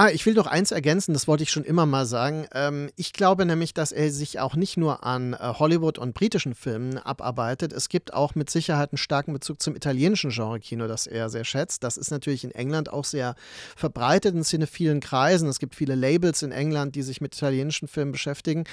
[0.00, 2.46] Ah, ich will doch eins ergänzen, das wollte ich schon immer mal sagen.
[2.54, 6.54] Ähm, ich glaube nämlich, dass er sich auch nicht nur an äh, Hollywood und britischen
[6.54, 7.72] Filmen abarbeitet.
[7.72, 11.82] Es gibt auch mit Sicherheit einen starken Bezug zum italienischen Genre-Kino, das er sehr schätzt.
[11.82, 13.34] Das ist natürlich in England auch sehr
[13.74, 15.48] verbreitet in cinephilen Kreisen.
[15.48, 18.66] Es gibt viele Labels in England, die sich mit italienischen Filmen beschäftigen.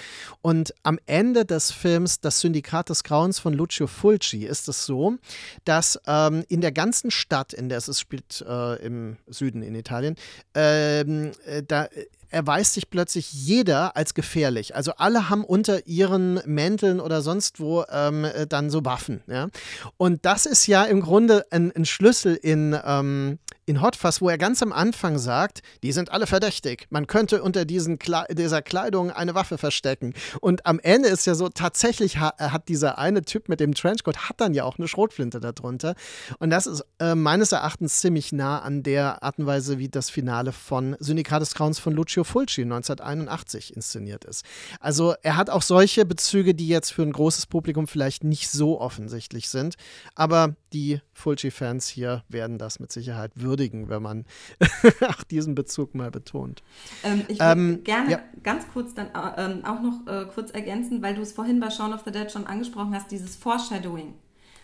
[0.44, 5.16] Und am Ende des Films Das Syndikat des Grauens von Lucio Fulci ist es so,
[5.64, 10.18] dass ähm, in der ganzen Stadt, in der es, spielt äh, im Süden in Italien,
[10.54, 11.88] ähm, ähm, äh, da
[12.30, 14.76] erweist sich plötzlich jeder als gefährlich.
[14.76, 19.22] Also alle haben unter ihren Mänteln oder sonst wo ähm, äh, dann so Waffen.
[19.28, 19.48] Ja?
[19.98, 24.30] Und das ist ja im Grunde ein, ein Schlüssel in, ähm, in Hot Fuzz, wo
[24.30, 26.86] er ganz am Anfang sagt, die sind alle verdächtig.
[26.90, 30.14] Man könnte unter diesen Kle dieser Kleidung eine Waffe verstecken.
[30.40, 34.30] Und am Ende ist ja so, tatsächlich ha hat dieser eine Typ mit dem Trenchcoat,
[34.30, 35.96] hat dann ja auch eine Schrotflinte darunter.
[36.40, 40.10] Und das ist äh, meines Erachtens ziemlich nah an der Art und Weise, wie das
[40.10, 44.46] Finale von Syndikat des Grauens von Lucio Fulci 1981 inszeniert ist.
[44.80, 48.80] Also er hat auch solche Bezüge, die jetzt für ein großes Publikum vielleicht nicht so
[48.80, 49.76] offensichtlich sind.
[50.14, 54.26] Aber die Fulci-Fans hier werden das mit Sicherheit würdigen, wenn man
[55.08, 56.62] auch diesen Bezug mal betont.
[57.04, 58.20] Ähm, ich würde ähm, gerne ja.
[58.44, 61.94] ganz kurz dann ähm, auch noch äh, kurz ergänzen, weil du es vorhin bei Shaun
[61.94, 64.14] of the Dead schon angesprochen hast, dieses Foreshadowing,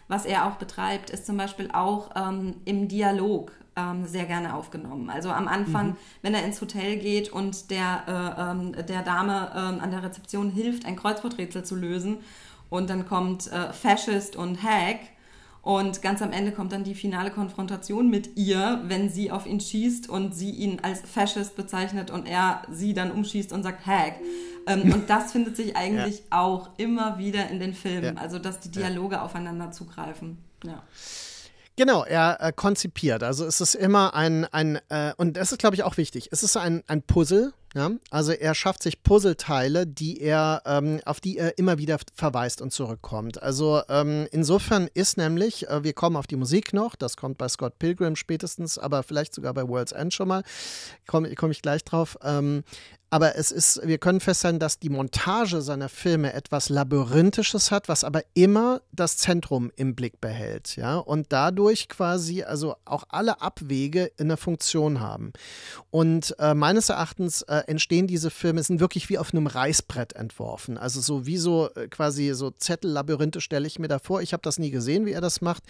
[0.10, 5.10] was er auch betreibt, ist zum Beispiel auch ähm, im Dialog ähm, sehr gerne aufgenommen.
[5.10, 5.98] Also am Anfang, mhm.
[6.22, 10.86] wenn er ins Hotel geht und der, äh, ähm, der Dame an der Rezeption hilft,
[10.86, 12.18] ein Kreuzworträtsel zu lösen
[12.70, 15.00] und dann kommt äh, Fascist und Hack
[15.62, 19.60] und ganz am Ende kommt dann die finale Konfrontation mit ihr, wenn sie auf ihn
[19.60, 24.16] schießt und sie ihn als Fascist bezeichnet und er sie dann umschießt und sagt Hack.
[24.66, 26.42] Ähm, und das findet sich eigentlich ja.
[26.42, 28.22] auch immer wieder in den Filmen, ja.
[28.22, 29.22] also dass die Dialoge ja.
[29.22, 30.40] aufeinander zugreifen.
[30.64, 30.82] Ja.
[31.78, 33.24] Genau, er äh, konzipiert.
[33.24, 36.30] Also es ist immer ein, ein äh, und das ist, glaube ich, auch wichtig.
[36.32, 37.54] Es ist ein, ein Puzzle.
[37.74, 37.92] Ja?
[38.10, 42.74] Also er schafft sich Puzzleteile, die er, ähm, auf die er immer wieder verweist und
[42.74, 43.42] zurückkommt.
[43.42, 47.48] Also ähm, insofern ist nämlich, äh, wir kommen auf die Musik noch, das kommt bei
[47.48, 50.44] Scott Pilgrim spätestens, aber vielleicht sogar bei World's End schon mal,
[51.08, 52.18] komme komm ich gleich drauf.
[52.24, 52.64] Ähm,
[53.14, 58.06] aber es ist, wir können feststellen, dass die Montage seiner Filme etwas Labyrinthisches hat, was
[58.06, 64.10] aber immer das Zentrum im Blick behält, ja, und dadurch quasi also auch alle Abwege
[64.18, 65.34] in der Funktion haben.
[65.90, 70.78] Und äh, meines Erachtens äh, entstehen diese Filme, sind wirklich wie auf einem Reißbrett entworfen.
[70.78, 74.22] Also so wie so äh, quasi so Zettellabyrinthe stelle ich mir da vor.
[74.22, 75.64] Ich habe das nie gesehen, wie er das macht.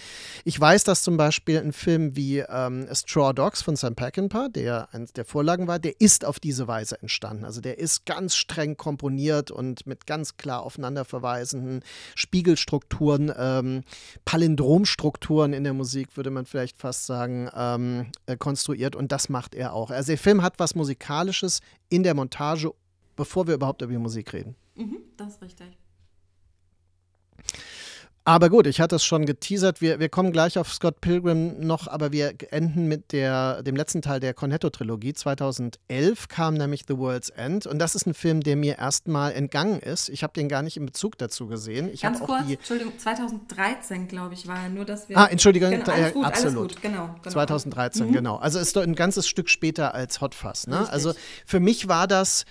[0.46, 4.94] Ich weiß, dass zum Beispiel ein Film wie ähm, Straw Dogs von Sam Peckinpah, der
[4.94, 7.46] eines der Vorlagen war, der ist auf diese Weise entstanden verstanden.
[7.46, 11.84] Also der ist ganz streng komponiert und mit ganz klar aufeinander verweisenden
[12.16, 13.84] Spiegelstrukturen, ähm,
[14.26, 18.96] Palindromstrukturen in der Musik, würde man vielleicht fast sagen, ähm, äh, konstruiert.
[18.96, 19.92] Und das macht er auch.
[19.92, 22.74] Also der Film hat was Musikalisches in der Montage,
[23.16, 24.56] bevor wir überhaupt über die Musik reden.
[24.76, 25.78] Mhm, das ist richtig.
[28.24, 29.82] Aber gut, ich hatte es schon geteasert.
[29.82, 34.03] Wir, wir kommen gleich auf Scott Pilgrim noch, aber wir enden mit der, dem letzten
[34.03, 35.13] Teil der Cornetto-Trilogie.
[35.13, 39.80] 2011 kam nämlich The World's End und das ist ein Film, der mir erstmal entgangen
[39.80, 40.07] ist.
[40.09, 41.89] Ich habe den gar nicht in Bezug dazu gesehen.
[41.91, 44.69] Ich Ganz kurz, die, Entschuldigung, 2013, glaube ich, war er.
[44.69, 45.17] Nur, dass wir.
[45.17, 46.57] Ah, Entschuldigung, genau, alles gut, absolut.
[46.57, 47.32] Alles gut, genau, genau.
[47.32, 48.13] 2013, mhm.
[48.13, 48.36] genau.
[48.36, 50.67] Also ist doch ein ganzes Stück später als Hot Fuzz.
[50.67, 50.88] Ne?
[50.91, 51.13] Also
[51.47, 52.45] für mich war das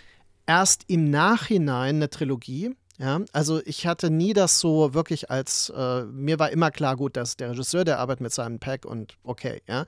[0.47, 2.75] erst im Nachhinein eine Trilogie.
[3.01, 7.17] Ja, also ich hatte nie das so wirklich als, äh, mir war immer klar, gut,
[7.17, 9.87] dass der Regisseur, der arbeitet mit seinem Pack und okay, ja.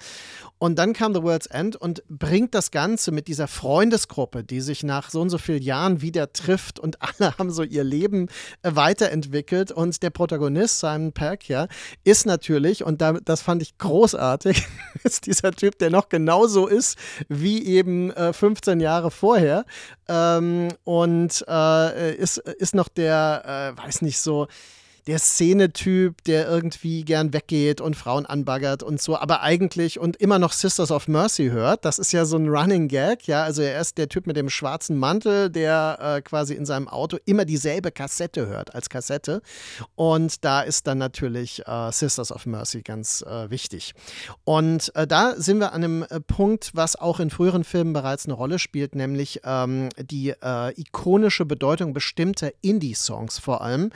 [0.56, 4.82] Und dann kam The World's End und bringt das Ganze mit dieser Freundesgruppe, die sich
[4.82, 8.28] nach so und so vielen Jahren wieder trifft und alle haben so ihr Leben
[8.62, 11.66] äh, weiterentwickelt und der Protagonist, Simon Pack, ja,
[12.04, 14.66] ist natürlich, und da, das fand ich großartig,
[15.04, 16.96] ist dieser Typ, der noch genauso ist
[17.28, 19.66] wie eben äh, 15 Jahre vorher
[20.08, 24.48] ähm, und äh, ist, ist noch der, äh, weiß nicht so,
[25.07, 30.38] der Szenetyp, der irgendwie gern weggeht und Frauen anbaggert und so, aber eigentlich und immer
[30.38, 31.84] noch Sisters of Mercy hört.
[31.84, 33.42] Das ist ja so ein Running Gag, ja.
[33.42, 37.18] Also er ist der Typ mit dem schwarzen Mantel, der äh, quasi in seinem Auto
[37.24, 39.42] immer dieselbe Kassette hört als Kassette.
[39.96, 43.94] Und da ist dann natürlich äh, Sisters of Mercy ganz äh, wichtig.
[44.44, 48.26] Und äh, da sind wir an einem äh, Punkt, was auch in früheren Filmen bereits
[48.26, 53.90] eine Rolle spielt, nämlich ähm, die äh, ikonische Bedeutung bestimmter Indie-Songs vor allem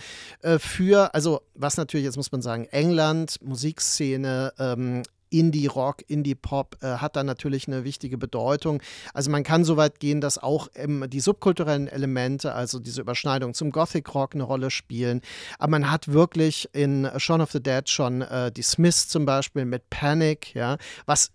[0.59, 6.87] für früher, also was natürlich, jetzt muss man sagen, England, Musikszene, ähm, Indie-Rock, Indie-Pop äh,
[6.99, 8.81] hat da natürlich eine wichtige Bedeutung.
[9.13, 13.53] Also man kann so weit gehen, dass auch ähm, die subkulturellen Elemente, also diese Überschneidung
[13.53, 15.21] zum Gothic-Rock eine Rolle spielen.
[15.59, 19.65] Aber man hat wirklich in Shaun of the Dead schon äh, die Smiths zum Beispiel
[19.65, 21.33] mit Panic, ja, was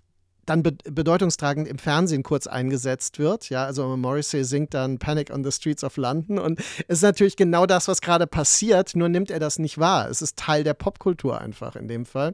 [0.51, 3.49] dann be bedeutungstragend im Fernsehen kurz eingesetzt wird.
[3.49, 7.35] Ja, also Morrissey singt dann Panic on the Streets of London und es ist natürlich
[7.35, 10.09] genau das, was gerade passiert, nur nimmt er das nicht wahr.
[10.09, 12.33] Es ist Teil der Popkultur einfach in dem Fall.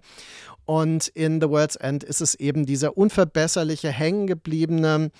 [0.65, 5.11] Und in The World's End ist es eben dieser unverbesserliche, hängengebliebene,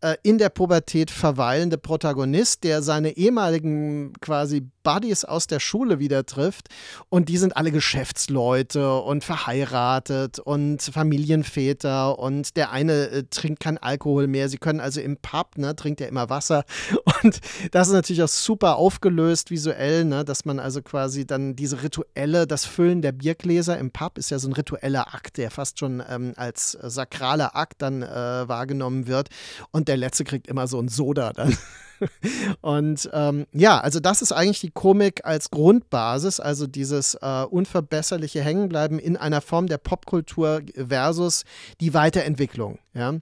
[0.00, 6.24] äh, in der Pubertät verweilende Protagonist, der seine ehemaligen quasi Buddies aus der Schule wieder
[6.24, 6.68] trifft.
[7.08, 12.18] Und die sind alle Geschäftsleute und verheiratet und Familienväter.
[12.18, 14.48] Und der eine äh, trinkt kein Alkohol mehr.
[14.48, 16.64] Sie können also im Pub, ne, trinkt er immer Wasser.
[17.22, 17.40] Und
[17.72, 22.46] das ist natürlich auch super aufgelöst visuell, ne, dass man also quasi dann diese rituelle,
[22.46, 26.02] das Füllen der Biergläser im Pub ist ja so ein ritueller Akt, der fast schon
[26.08, 29.28] ähm, als sakraler Akt dann äh, wahrgenommen wird.
[29.70, 31.56] Und der Letzte kriegt immer so ein Soda dann.
[32.62, 38.40] Und ähm, ja, also das ist eigentlich die Komik als Grundbasis, also dieses äh, unverbesserliche
[38.40, 41.44] Hängenbleiben in einer Form der Popkultur versus
[41.80, 42.78] die Weiterentwicklung.
[42.94, 43.16] Ja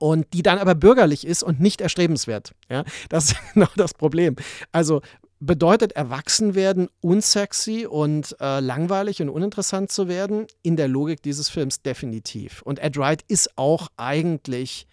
[0.00, 2.52] und die dann aber bürgerlich ist und nicht erstrebenswert.
[2.68, 4.34] Ja, das ist genau das Problem.
[4.72, 5.02] Also
[5.38, 10.46] bedeutet erwachsen werden unsexy und äh, langweilig und uninteressant zu werden?
[10.62, 12.60] In der Logik dieses Films definitiv.
[12.62, 14.88] Und Ed Wright ist auch eigentlich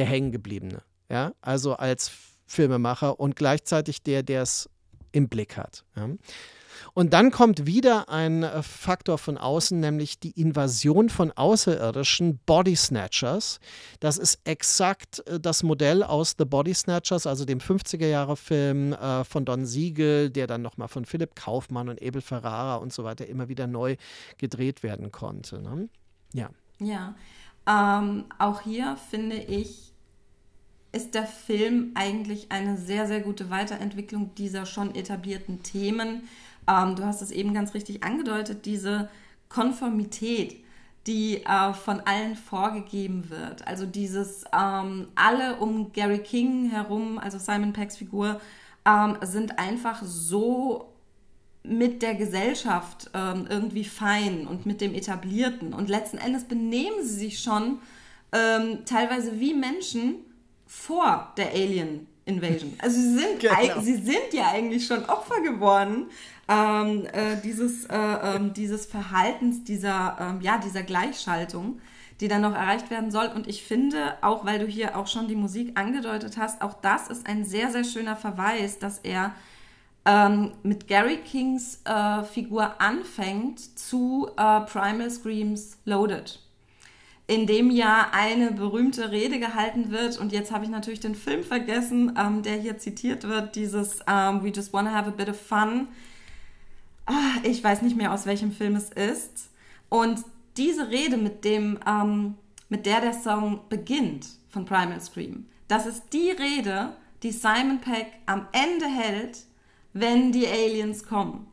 [0.00, 0.82] der Hängengebliebene.
[1.10, 2.10] Ja, also als
[2.46, 4.70] Filmemacher und gleichzeitig der, der es
[5.12, 5.84] im Blick hat.
[5.94, 6.08] Ja.
[6.94, 12.74] Und dann kommt wieder ein äh, Faktor von außen, nämlich die Invasion von außerirdischen Body
[12.74, 13.60] Snatchers.
[14.00, 19.44] Das ist exakt äh, das Modell aus The Body Snatchers, also dem 50er-Jahre-Film äh, von
[19.44, 23.48] Don Siegel, der dann nochmal von Philipp Kaufmann und Abel Ferrara und so weiter immer
[23.48, 23.96] wieder neu
[24.38, 25.60] gedreht werden konnte.
[25.60, 25.90] Ne?
[26.32, 26.48] Ja.
[26.78, 27.14] Ja.
[27.66, 29.89] Ähm, auch hier finde ich,
[30.92, 36.22] ist der Film eigentlich eine sehr, sehr gute Weiterentwicklung dieser schon etablierten Themen.
[36.68, 39.08] Ähm, du hast es eben ganz richtig angedeutet, diese
[39.48, 40.64] Konformität,
[41.06, 43.66] die äh, von allen vorgegeben wird.
[43.66, 48.40] Also dieses ähm, alle um Gary King herum, also Simon Peggs Figur,
[48.84, 50.92] ähm, sind einfach so
[51.62, 55.72] mit der Gesellschaft ähm, irgendwie fein und mit dem Etablierten.
[55.72, 57.78] Und letzten Endes benehmen sie sich schon
[58.32, 60.16] ähm, teilweise wie Menschen
[60.70, 62.74] vor der Alien Invasion.
[62.78, 63.80] Also sie sind, genau.
[63.80, 66.06] sie sind ja eigentlich schon Opfer geworden
[66.48, 71.80] ähm, äh, dieses, äh, äh, dieses Verhaltens, dieser, ähm, ja, dieser Gleichschaltung,
[72.20, 73.26] die dann noch erreicht werden soll.
[73.34, 77.08] Und ich finde, auch weil du hier auch schon die Musik angedeutet hast, auch das
[77.08, 79.34] ist ein sehr, sehr schöner Verweis, dass er
[80.04, 86.38] ähm, mit Gary Kings äh, Figur anfängt zu äh, Primal Screams Loaded
[87.30, 90.18] in dem Jahr eine berühmte Rede gehalten wird.
[90.18, 94.42] Und jetzt habe ich natürlich den Film vergessen, ähm, der hier zitiert wird, dieses ähm,
[94.42, 95.86] We just wanna have a bit of fun.
[97.06, 99.48] Ah, ich weiß nicht mehr, aus welchem Film es ist.
[99.88, 100.24] Und
[100.56, 102.34] diese Rede, mit, dem, ähm,
[102.68, 108.08] mit der der Song beginnt von Primal Scream, das ist die Rede, die Simon Peck
[108.26, 109.44] am Ende hält,
[109.92, 111.46] wenn die Aliens kommen.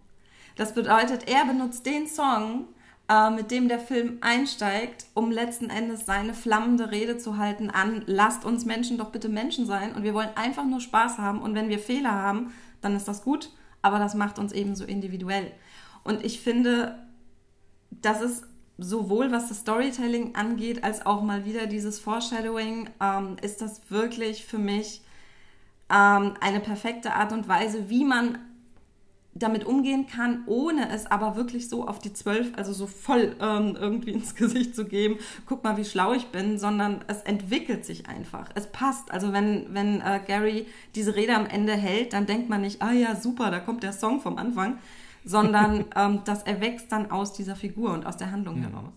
[0.55, 2.65] Das bedeutet, er benutzt den Song,
[3.09, 8.03] äh, mit dem der Film einsteigt, um letzten Endes seine flammende Rede zu halten an,
[8.05, 11.55] lasst uns Menschen doch bitte Menschen sein und wir wollen einfach nur Spaß haben und
[11.55, 13.51] wenn wir Fehler haben, dann ist das gut,
[13.81, 15.51] aber das macht uns eben so individuell.
[16.03, 16.97] Und ich finde,
[17.89, 18.45] das ist
[18.77, 24.45] sowohl was das Storytelling angeht, als auch mal wieder dieses Foreshadowing, ähm, ist das wirklich
[24.45, 25.01] für mich
[25.89, 28.37] ähm, eine perfekte Art und Weise, wie man
[29.39, 33.77] damit umgehen kann, ohne es aber wirklich so auf die zwölf, also so voll ähm,
[33.79, 38.07] irgendwie ins Gesicht zu geben, guck mal, wie schlau ich bin, sondern es entwickelt sich
[38.07, 38.49] einfach.
[38.55, 39.11] Es passt.
[39.11, 42.91] Also wenn, wenn äh, Gary diese Rede am Ende hält, dann denkt man nicht, ah
[42.91, 44.79] ja, super, da kommt der Song vom Anfang,
[45.25, 48.69] sondern ähm, das erwächst dann aus dieser Figur und aus der Handlung ja.
[48.69, 48.93] heraus.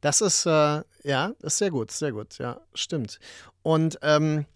[0.00, 3.20] Das ist, äh, ja, das ist sehr gut, sehr gut, ja, stimmt.
[3.62, 4.46] Und ähm,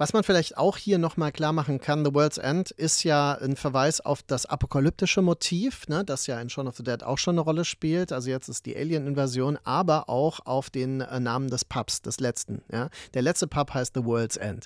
[0.00, 3.54] was man vielleicht auch hier nochmal klar machen kann, The World's End ist ja ein
[3.54, 7.34] Verweis auf das apokalyptische Motiv, ne, das ja in Shaun of the Dead auch schon
[7.34, 8.10] eine Rolle spielt.
[8.10, 12.62] Also jetzt ist die Alien-Invasion, aber auch auf den äh, Namen des Pubs, des letzten.
[12.72, 12.88] Ja.
[13.12, 14.64] Der letzte Pub heißt The World's End.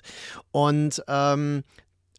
[0.53, 1.65] Und ähm,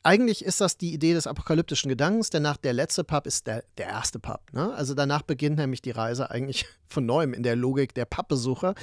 [0.06, 3.64] eigentlich ist das die Idee des apokalyptischen Gedankens, denn nach der letzte Pub ist der,
[3.76, 4.40] der erste Pub.
[4.52, 4.72] Ne?
[4.74, 8.76] Also danach beginnt nämlich die Reise eigentlich von neuem in der Logik der Pappbesucher.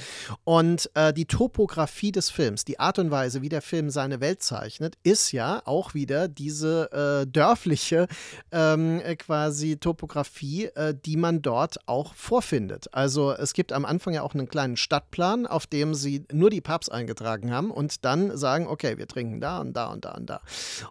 [0.44, 4.42] Und äh, die Topografie des Films, die Art und Weise, wie der Film seine Welt
[4.42, 8.06] zeichnet, ist ja auch wieder diese äh, dörfliche
[8.52, 12.88] ähm, äh, quasi Topografie, äh, die man dort auch vorfindet.
[12.92, 16.60] Also es gibt am Anfang ja auch einen kleinen Stadtplan, auf dem sie nur die
[16.60, 20.28] Pubs eingetragen haben und dann sagen, okay, wir trinken da und da und da und
[20.28, 20.42] da.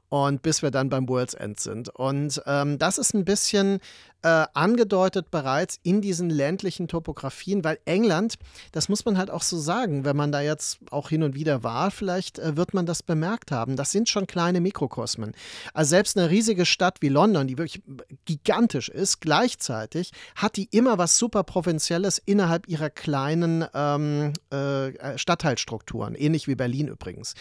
[0.09, 1.89] Und und bis wir dann beim World's End sind.
[1.89, 3.79] Und ähm, das ist ein bisschen
[4.23, 8.35] äh, angedeutet bereits in diesen ländlichen Topografien, weil England,
[8.71, 11.63] das muss man halt auch so sagen, wenn man da jetzt auch hin und wieder
[11.63, 13.75] war, vielleicht äh, wird man das bemerkt haben.
[13.75, 15.33] Das sind schon kleine Mikrokosmen.
[15.73, 17.83] Also selbst eine riesige Stadt wie London, die wirklich
[18.25, 26.15] gigantisch ist, gleichzeitig hat die immer was super Provinzielles innerhalb ihrer kleinen ähm, äh, Stadtteilstrukturen,
[26.15, 27.33] ähnlich wie Berlin übrigens.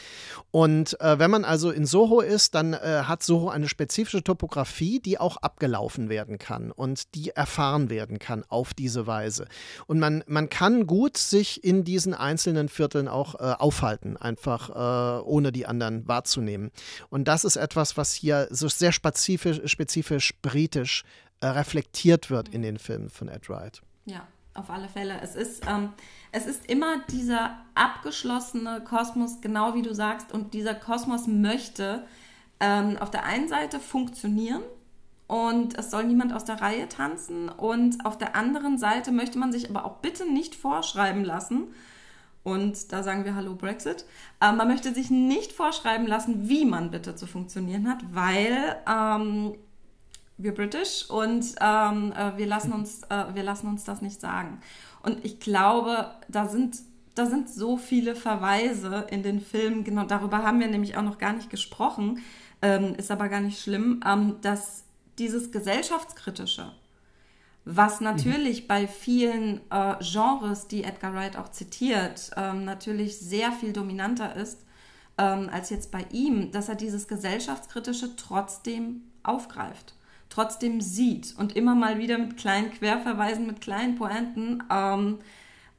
[0.51, 4.99] Und äh, wenn man also in Soho ist, dann äh, hat Soho eine spezifische Topografie,
[4.99, 9.47] die auch abgelaufen werden kann und die erfahren werden kann auf diese Weise.
[9.87, 15.23] Und man, man kann gut sich in diesen einzelnen Vierteln auch äh, aufhalten, einfach äh,
[15.23, 16.70] ohne die anderen wahrzunehmen.
[17.11, 21.05] Und das ist etwas, was hier so sehr spezifisch, spezifisch britisch
[21.41, 23.83] äh, reflektiert wird in den Filmen von Ed Wright.
[24.05, 25.20] Ja, auf alle Fälle.
[25.23, 25.93] Es ist, ähm,
[26.31, 32.05] es ist immer dieser abgeschlossene Kosmos, genau wie du sagst, und dieser Kosmos möchte
[32.61, 34.62] ähm, auf der einen Seite funktionieren,
[35.33, 37.49] und es soll niemand aus der Reihe tanzen.
[37.49, 41.68] Und auf der anderen Seite möchte man sich aber auch bitte nicht vorschreiben lassen.
[42.43, 44.05] Und da sagen wir Hallo Brexit.
[44.43, 49.55] Äh, man möchte sich nicht vorschreiben lassen, wie man bitte zu funktionieren hat, weil ähm,
[50.37, 54.61] wir British und ähm, äh, wir, lassen uns, äh, wir lassen uns das nicht sagen.
[55.03, 56.76] Und ich glaube, da sind,
[57.14, 61.16] da sind so viele Verweise in den Filmen, genau darüber haben wir nämlich auch noch
[61.16, 62.20] gar nicht gesprochen,
[62.61, 64.85] ähm, ist aber gar nicht schlimm, ähm, dass
[65.23, 66.73] dieses gesellschaftskritische,
[67.64, 68.66] was natürlich mhm.
[68.66, 74.59] bei vielen äh, Genres, die Edgar Wright auch zitiert, ähm, natürlich sehr viel dominanter ist
[75.16, 79.95] ähm, als jetzt bei ihm, dass er dieses gesellschaftskritische trotzdem aufgreift,
[80.29, 85.18] trotzdem sieht und immer mal wieder mit kleinen Querverweisen, mit kleinen Pointen ähm,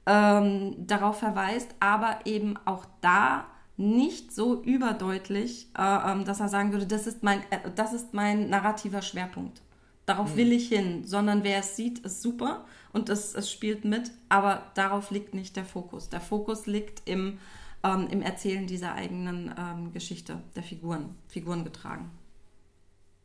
[0.05, 6.71] ähm darauf verweist, aber eben auch da nicht so überdeutlich, äh, ähm, dass er sagen
[6.71, 9.61] würde, das ist mein, äh, das ist mein narrativer Schwerpunkt.
[10.05, 10.37] Darauf mhm.
[10.37, 14.71] will ich hin, sondern wer es sieht, ist super und es, es spielt mit, aber
[14.75, 16.09] darauf liegt nicht der Fokus.
[16.09, 17.39] Der Fokus liegt im,
[17.83, 22.11] ähm, im Erzählen dieser eigenen ähm, Geschichte, der Figuren, Figuren getragen.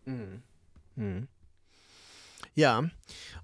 [0.07, 0.43] Mhm.
[0.97, 1.29] Mhm.
[2.55, 2.85] Ja,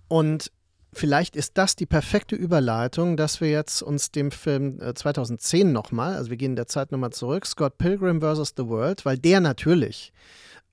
[0.09, 0.51] und
[0.95, 6.15] Vielleicht ist das die perfekte Überleitung, dass wir jetzt uns dem Film 2010 äh, nochmal,
[6.15, 8.55] also wir gehen in der Zeit nochmal zurück, Scott Pilgrim vs.
[8.57, 10.13] The World, weil der natürlich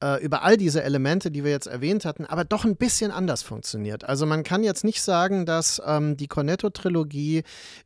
[0.02, 3.44] äh, über all diese Elemente, die wir jetzt erwähnt hatten, aber doch ein bisschen anders
[3.44, 4.04] funktioniert.
[4.04, 7.44] Also man kann jetzt nicht sagen, dass ähm, die Cornetto-Trilogie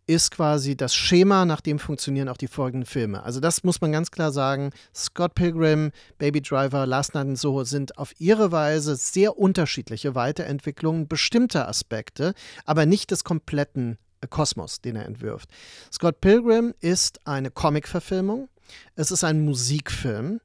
[0.07, 3.23] ist quasi das Schema, nach dem funktionieren auch die folgenden Filme.
[3.23, 4.71] Also das muss man ganz klar sagen.
[4.93, 11.07] Scott Pilgrim, Baby Driver, Last Night in Soho sind auf ihre Weise sehr unterschiedliche Weiterentwicklungen
[11.07, 12.33] bestimmter Aspekte,
[12.65, 15.49] aber nicht des kompletten äh, Kosmos, den er entwirft.
[15.91, 18.49] Scott Pilgrim ist eine Comic-Verfilmung.
[18.95, 20.39] Es ist ein Musikfilm.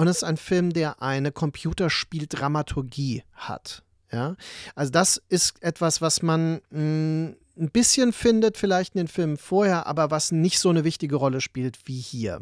[0.00, 3.82] Und es ist ein Film, der eine Computerspieldramaturgie hat.
[4.10, 4.34] Ja?
[4.74, 9.36] Also das ist etwas, was man mh, mm, ein bisschen findet, vielleicht in den Filmen
[9.36, 12.40] vorher, aber was nicht so eine wichtige Rolle spielt wie hier.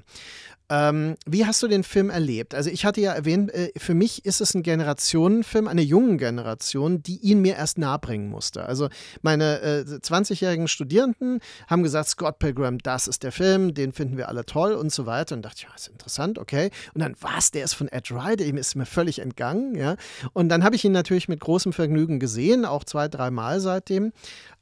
[0.71, 2.55] Ähm, wie hast du den Film erlebt?
[2.55, 7.03] Also ich hatte ja erwähnt, äh, für mich ist es ein Generationenfilm, eine jungen Generation,
[7.03, 8.67] die ihn mir erst nahebringen musste.
[8.67, 8.91] Also
[9.23, 14.29] meine äh, 20-jährigen Studierenden haben gesagt, Scott Pilgrim, das ist der Film, den finden wir
[14.29, 15.35] alle toll und so weiter.
[15.37, 16.71] Und dachte ich, ja, ist interessant, okay.
[16.93, 19.97] Und dann, was, der ist von Ed Wright, ihm ist mir völlig entgangen, ja.
[20.35, 24.13] Und dann habe ich ihn natürlich mit großem Vergnügen gesehen, auch zwei, dreimal seitdem.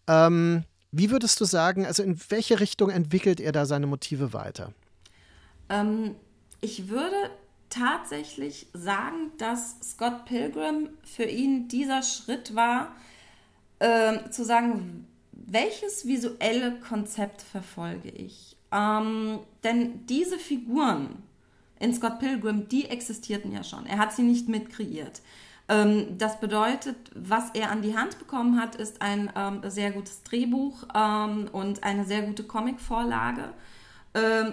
[0.07, 4.73] Ähm, wie würdest du sagen, also in welche Richtung entwickelt er da seine Motive weiter?
[5.69, 6.15] Ähm,
[6.61, 7.31] ich würde
[7.71, 12.95] tatsächlich sagen, dass Scott Pilgrim für ihn dieser Schritt war,
[13.79, 18.57] äh, zu sagen, welches visuelle Konzept verfolge ich?
[18.73, 21.23] Ähm, denn diese Figuren
[21.79, 23.87] in Scott Pilgrim, die existierten ja schon.
[23.87, 25.21] Er hat sie nicht mitkreiert.
[25.69, 30.23] Ähm, das bedeutet, was er an die Hand bekommen hat, ist ein ähm, sehr gutes
[30.23, 33.43] Drehbuch ähm, und eine sehr gute Comicvorlage.
[33.43, 33.55] Ähm,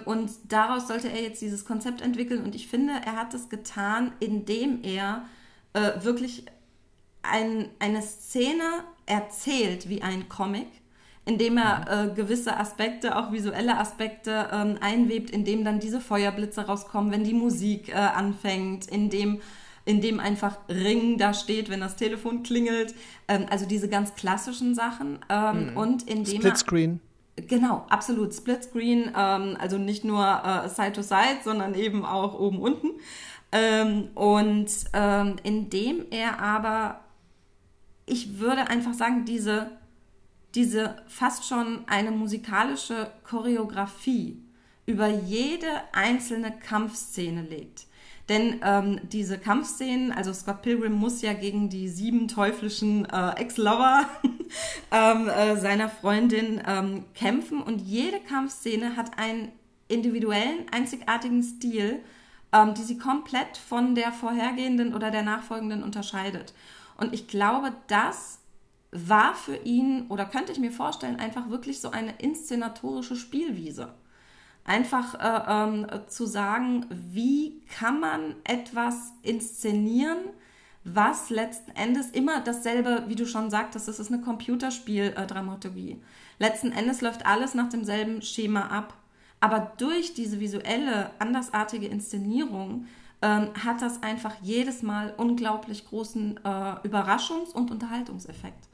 [0.05, 2.43] und daraus sollte er jetzt dieses Konzept entwickeln.
[2.43, 5.26] Und ich finde, er hat es getan, indem er
[5.74, 6.45] äh, wirklich
[7.22, 10.68] ein, eine Szene erzählt wie ein Comic
[11.26, 17.11] indem er äh, gewisse Aspekte, auch visuelle Aspekte ähm, einwebt, indem dann diese Feuerblitze rauskommen,
[17.11, 19.39] wenn die Musik äh, anfängt, indem
[19.86, 22.93] in dem einfach Ring da steht, wenn das Telefon klingelt.
[23.28, 25.20] Ähm, also diese ganz klassischen Sachen.
[25.30, 25.78] Ähm, mhm.
[25.78, 26.99] Und in dem Splitscreen.
[27.36, 28.34] Genau, absolut.
[28.34, 32.91] Splitscreen, ähm, also nicht nur äh, Side to Side, sondern eben auch oben unten.
[33.51, 37.01] Ähm, und ähm, indem er aber,
[38.05, 39.71] ich würde einfach sagen, diese,
[40.53, 44.39] diese fast schon eine musikalische Choreografie
[44.86, 47.88] über jede einzelne Kampfszene legt.
[48.30, 54.07] Denn ähm, diese Kampfszenen, also Scott Pilgrim muss ja gegen die sieben teuflischen äh, Ex-Lover
[54.91, 59.51] ähm, äh, seiner Freundin ähm, kämpfen und jede Kampfszene hat einen
[59.89, 61.99] individuellen, einzigartigen Stil,
[62.53, 66.53] ähm, die sie komplett von der vorhergehenden oder der nachfolgenden unterscheidet.
[66.95, 68.39] Und ich glaube, das
[68.91, 73.93] war für ihn, oder könnte ich mir vorstellen, einfach wirklich so eine inszenatorische Spielwiese
[74.66, 80.20] einfach äh, ähm, zu sagen, wie kann man etwas inszenieren,
[80.86, 86.01] was letzten Endes immer dasselbe, wie du schon sagtest, das ist eine Computerspiel-Dramaturgie.
[86.39, 88.93] letzten Endes läuft alles nach demselben Schema ab.
[89.39, 92.86] Aber durch diese visuelle, andersartige Inszenierung
[93.22, 96.49] ähm, hat das einfach jedes Mal unglaublich großen äh,
[96.88, 98.70] Überraschungs- und Unterhaltungseffekt.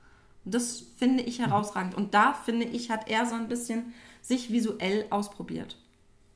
[0.46, 1.96] Das finde ich herausragend.
[1.96, 5.78] Und da finde ich, hat er so ein bisschen sich visuell ausprobiert.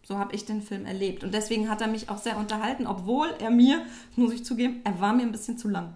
[0.06, 1.24] So habe ich den Film erlebt.
[1.24, 5.00] Und deswegen hat er mich auch sehr unterhalten, obwohl er mir, muss ich zugeben, er
[5.00, 5.94] war mir ein bisschen zu lang.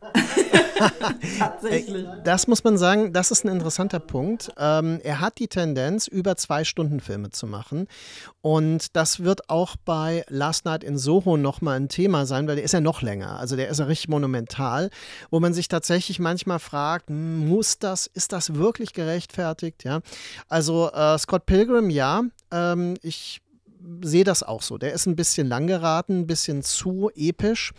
[1.38, 2.06] Tatsächlich.
[2.24, 4.50] Das muss man sagen, das ist ein interessanter Punkt.
[4.56, 7.86] Ähm, er hat die Tendenz, über zwei Stunden Filme zu machen.
[8.40, 12.64] Und das wird auch bei Last Night in Soho nochmal ein Thema sein, weil der
[12.64, 13.38] ist ja noch länger.
[13.38, 14.90] Also der ist ja richtig monumental,
[15.30, 19.84] wo man sich tatsächlich manchmal fragt, hm, muss das, ist das wirklich gerechtfertigt?
[19.84, 20.00] Ja.
[20.48, 22.22] Also äh, Scott Pilgrim, ja.
[22.50, 23.42] Ähm, ich
[24.02, 24.78] sehe das auch so.
[24.78, 27.72] Der ist ein bisschen lang geraten, ein bisschen zu episch.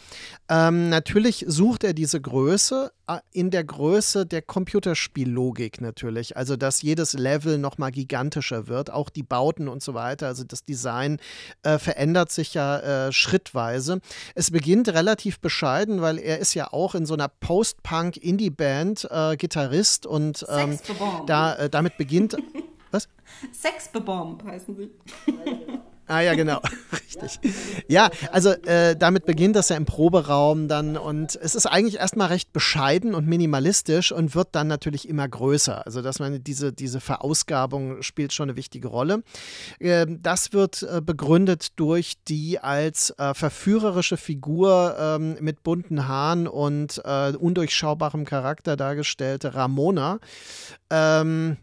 [0.49, 6.37] Ähm, natürlich sucht er diese Größe äh, in der Größe der Computerspiellogik natürlich.
[6.37, 10.27] Also, dass jedes Level nochmal gigantischer wird, auch die Bauten und so weiter.
[10.27, 11.19] Also, das Design
[11.63, 13.99] äh, verändert sich ja äh, schrittweise.
[14.35, 20.05] Es beginnt relativ bescheiden, weil er ist ja auch in so einer Post-Punk-Indie-Band äh, Gitarrist
[20.05, 20.79] und ähm,
[21.27, 22.37] da, äh, damit beginnt.
[22.91, 23.07] Was?
[23.53, 24.91] Sexbebomb heißen sie.
[26.11, 26.59] Ah ja, genau,
[26.91, 27.39] richtig.
[27.87, 32.27] Ja, also äh, damit beginnt das ja im Proberaum dann und es ist eigentlich erstmal
[32.27, 35.85] recht bescheiden und minimalistisch und wird dann natürlich immer größer.
[35.85, 39.23] Also dass man diese, diese Verausgabung spielt schon eine wichtige Rolle.
[39.79, 46.45] Äh, das wird äh, begründet durch die als äh, verführerische Figur ähm, mit bunten Haaren
[46.45, 50.19] und äh, undurchschaubarem Charakter dargestellte Ramona.
[50.89, 51.55] Ähm,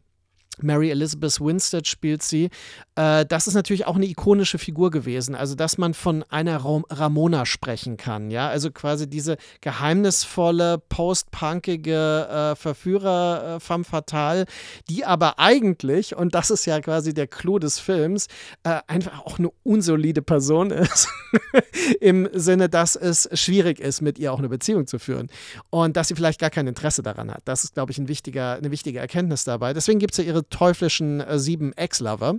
[0.63, 2.51] Mary Elizabeth Winstead spielt sie.
[2.95, 5.35] Äh, das ist natürlich auch eine ikonische Figur gewesen.
[5.35, 8.31] Also, dass man von einer Ramona sprechen kann.
[8.31, 14.47] Ja, also quasi diese geheimnisvolle, postpunkige äh, Verführer äh, femme fatale,
[14.89, 18.27] die aber eigentlich, und das ist ja quasi der Clou des Films,
[18.65, 21.09] äh, einfach auch eine unsolide Person ist.
[22.01, 25.29] Im Sinne, dass es schwierig ist, mit ihr auch eine Beziehung zu führen.
[25.71, 27.43] Und dass sie vielleicht gar kein Interesse daran hat.
[27.45, 29.73] Das ist, glaube ich, ein wichtiger, eine wichtige Erkenntnis dabei.
[29.73, 32.37] Deswegen gibt es ja ihre teuflischen äh, sieben Ex-Lover.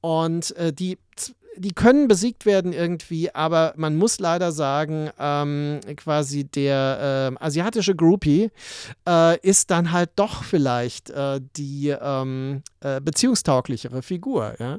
[0.00, 0.98] Und äh, die
[1.56, 7.94] die können besiegt werden irgendwie, aber man muss leider sagen, ähm, quasi der äh, asiatische
[7.94, 8.50] Groupie
[9.06, 14.54] äh, ist dann halt doch vielleicht äh, die ähm, äh, beziehungstauglichere Figur.
[14.58, 14.78] Ja?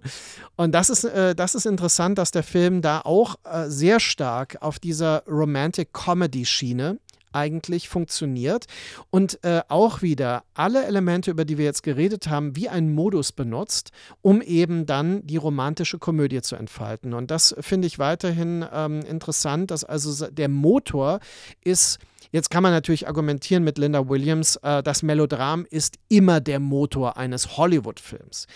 [0.56, 4.58] Und das ist, äh, das ist interessant, dass der Film da auch äh, sehr stark
[4.62, 6.98] auf dieser Romantic Comedy Schiene
[7.34, 8.66] eigentlich funktioniert
[9.10, 13.32] und äh, auch wieder alle Elemente, über die wir jetzt geredet haben, wie ein Modus
[13.32, 17.14] benutzt, um eben dann die romantische Komödie zu entfalten.
[17.14, 21.20] Und das finde ich weiterhin ähm, interessant, dass also der Motor
[21.64, 22.00] ist
[22.32, 27.18] Jetzt kann man natürlich argumentieren mit Linda Williams, äh, das Melodram ist immer der Motor
[27.18, 28.48] eines Hollywood-Films.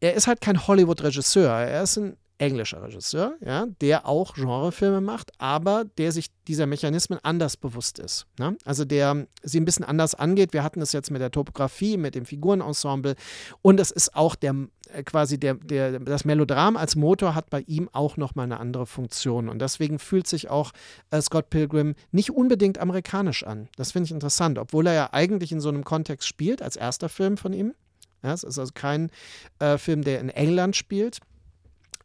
[0.00, 5.32] Er ist halt kein Hollywood-Regisseur, er ist ein englischer Regisseur, ja, der auch Genrefilme macht,
[5.38, 8.26] aber der sich dieser Mechanismen anders bewusst ist.
[8.38, 8.56] Ne?
[8.64, 10.52] Also der sie ein bisschen anders angeht.
[10.52, 13.16] Wir hatten es jetzt mit der Topografie, mit dem Figurenensemble
[13.62, 14.54] und es ist auch der
[14.92, 18.86] äh, quasi der, der, das Melodram als Motor hat bei ihm auch nochmal eine andere
[18.86, 19.48] Funktion.
[19.48, 20.72] Und deswegen fühlt sich auch
[21.10, 23.68] äh, Scott Pilgrim nicht unbedingt amerikanisch an.
[23.76, 27.08] Das finde ich interessant, obwohl er ja eigentlich in so einem Kontext spielt, als erster
[27.08, 27.74] Film von ihm.
[28.22, 29.10] Ja, es ist also kein
[29.58, 31.20] äh, Film, der in England spielt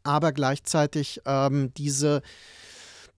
[0.04, 2.22] aber gleichzeitig ähm, diese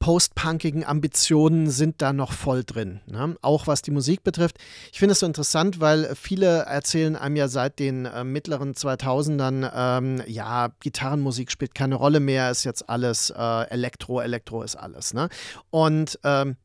[0.05, 3.01] postpunkigen Ambitionen sind da noch voll drin.
[3.07, 3.37] Ne?
[3.41, 4.59] Auch was die Musik betrifft.
[4.93, 9.71] Ich finde es so interessant, weil viele erzählen einem ja seit den äh, mittleren 2000ern,
[9.75, 15.15] ähm, ja, Gitarrenmusik spielt keine Rolle mehr, ist jetzt alles äh, Elektro, Elektro ist alles.
[15.15, 15.31] Ne?
[15.71, 16.57] Und ähm,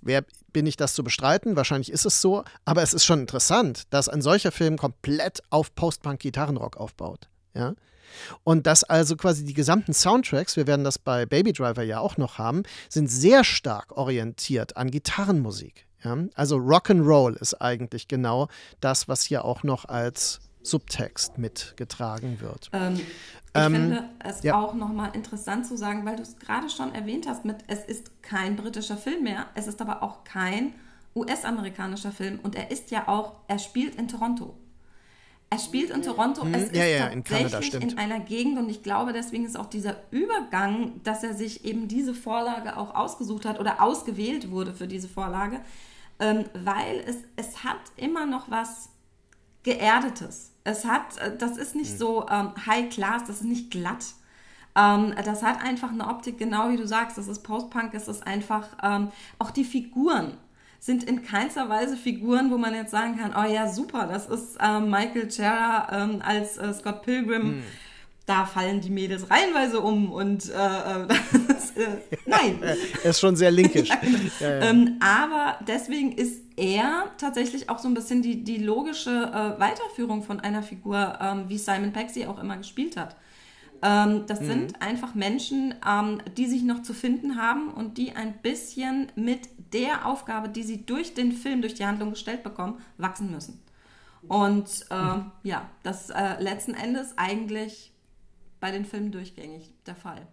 [0.00, 1.56] wer bin ich das zu bestreiten?
[1.56, 5.74] Wahrscheinlich ist es so, aber es ist schon interessant, dass ein solcher Film komplett auf
[5.74, 7.28] Post-Punk-Gitarrenrock aufbaut.
[7.54, 7.74] Ja?
[8.44, 12.16] Und dass also quasi die gesamten Soundtracks, wir werden das bei Baby Driver ja auch
[12.16, 15.86] noch haben, sind sehr stark orientiert an Gitarrenmusik.
[16.04, 16.16] Ja?
[16.34, 18.48] Also Rock'n'Roll ist eigentlich genau
[18.80, 22.70] das, was hier auch noch als Subtext mitgetragen wird.
[22.72, 23.02] Ähm, ich
[23.54, 24.58] ähm, finde es ja.
[24.58, 28.22] auch nochmal interessant zu sagen, weil du es gerade schon erwähnt hast, mit es ist
[28.22, 30.74] kein britischer Film mehr, es ist aber auch kein
[31.14, 34.56] US-amerikanischer Film und er ist ja auch, er spielt in Toronto.
[35.52, 36.46] Er spielt in Toronto.
[36.46, 36.54] Mhm.
[36.54, 39.66] Es ja, ist ja, in Kanada, in einer Gegend und ich glaube, deswegen ist auch
[39.66, 44.86] dieser Übergang, dass er sich eben diese Vorlage auch ausgesucht hat oder ausgewählt wurde für
[44.86, 45.60] diese Vorlage,
[46.20, 48.88] ähm, weil es, es hat immer noch was
[49.62, 50.52] Geerdetes.
[50.64, 51.98] Es hat, äh, das ist nicht mhm.
[51.98, 54.06] so ähm, High Class, das ist nicht glatt.
[54.74, 58.26] Ähm, das hat einfach eine Optik, genau wie du sagst, das ist Post-Punk, es ist
[58.26, 60.38] einfach ähm, auch die Figuren
[60.82, 64.56] sind in keinster Weise Figuren, wo man jetzt sagen kann, oh ja, super, das ist
[64.60, 67.42] äh, Michael Cera ähm, als äh, Scott Pilgrim.
[67.42, 67.62] Hm.
[68.26, 71.06] Da fallen die Mädels reihenweise um und äh, äh
[71.48, 72.58] das, äh, nein.
[73.04, 73.90] er ist schon sehr linkisch.
[74.40, 74.70] ja, ja, ja.
[74.70, 80.24] Ähm, aber deswegen ist er tatsächlich auch so ein bisschen die, die logische äh, Weiterführung
[80.24, 83.14] von einer Figur, ähm, wie Simon sie auch immer gespielt hat.
[83.82, 84.46] Ähm, das mhm.
[84.46, 89.48] sind einfach Menschen, ähm, die sich noch zu finden haben und die ein bisschen mit
[89.72, 93.60] der Aufgabe, die sie durch den Film, durch die Handlung gestellt bekommen, wachsen müssen.
[94.28, 95.32] Und äh, mhm.
[95.42, 97.92] ja, das äh, letzten Endes eigentlich
[98.60, 100.28] bei den Filmen durchgängig der Fall.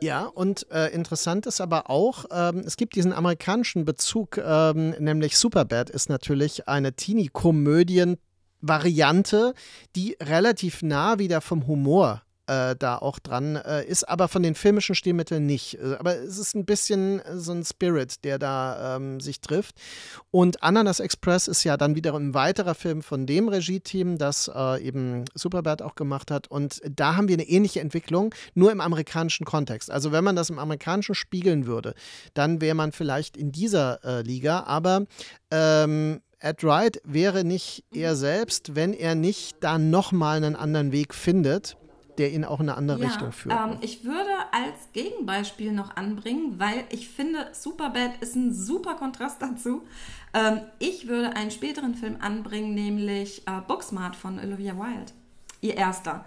[0.00, 5.38] Ja, und äh, interessant ist aber auch, ähm, es gibt diesen amerikanischen Bezug, ähm, nämlich
[5.38, 8.18] Superbad ist natürlich eine Teenie-Komödien-
[8.60, 9.54] Variante,
[9.96, 14.54] die relativ nah wieder vom Humor äh, da auch dran äh, ist, aber von den
[14.54, 15.78] filmischen Stilmitteln nicht.
[15.78, 19.76] Äh, aber es ist ein bisschen äh, so ein Spirit, der da ähm, sich trifft.
[20.30, 24.82] Und Ananas Express ist ja dann wiederum ein weiterer Film von dem Regie-Team, das äh,
[24.82, 26.48] eben Superbad auch gemacht hat.
[26.48, 29.90] Und da haben wir eine ähnliche Entwicklung, nur im amerikanischen Kontext.
[29.90, 31.94] Also wenn man das im amerikanischen spiegeln würde,
[32.34, 34.64] dann wäre man vielleicht in dieser äh, Liga.
[34.64, 35.06] Aber
[35.50, 41.14] ähm, Ed Wright wäre nicht er selbst, wenn er nicht da nochmal einen anderen Weg
[41.14, 41.76] findet
[42.18, 43.58] der ihn auch in eine andere ja, Richtung führt.
[43.58, 49.42] Ähm, ich würde als Gegenbeispiel noch anbringen, weil ich finde, Superbad ist ein super Kontrast
[49.42, 49.82] dazu.
[50.32, 55.12] Ähm, ich würde einen späteren Film anbringen, nämlich äh, Booksmart von Olivia Wilde.
[55.60, 56.24] Ihr erster.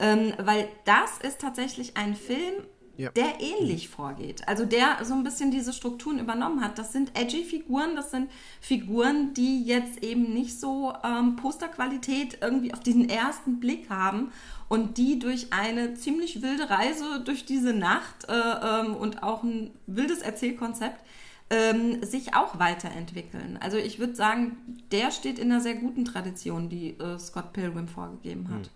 [0.00, 2.54] Ähm, weil das ist tatsächlich ein Film,
[2.98, 3.10] ja.
[3.10, 4.46] der ähnlich vorgeht.
[4.46, 6.78] Also der so ein bisschen diese Strukturen übernommen hat.
[6.78, 8.28] Das sind edgy Figuren, das sind
[8.60, 14.32] Figuren, die jetzt eben nicht so ähm, Posterqualität irgendwie auf diesen ersten Blick haben
[14.68, 19.70] und die durch eine ziemlich wilde Reise durch diese Nacht äh, ähm, und auch ein
[19.86, 21.02] wildes Erzählkonzept
[21.50, 23.58] ähm, sich auch weiterentwickeln.
[23.62, 24.56] Also ich würde sagen,
[24.90, 28.70] der steht in einer sehr guten Tradition, die äh, Scott Pilgrim vorgegeben hat.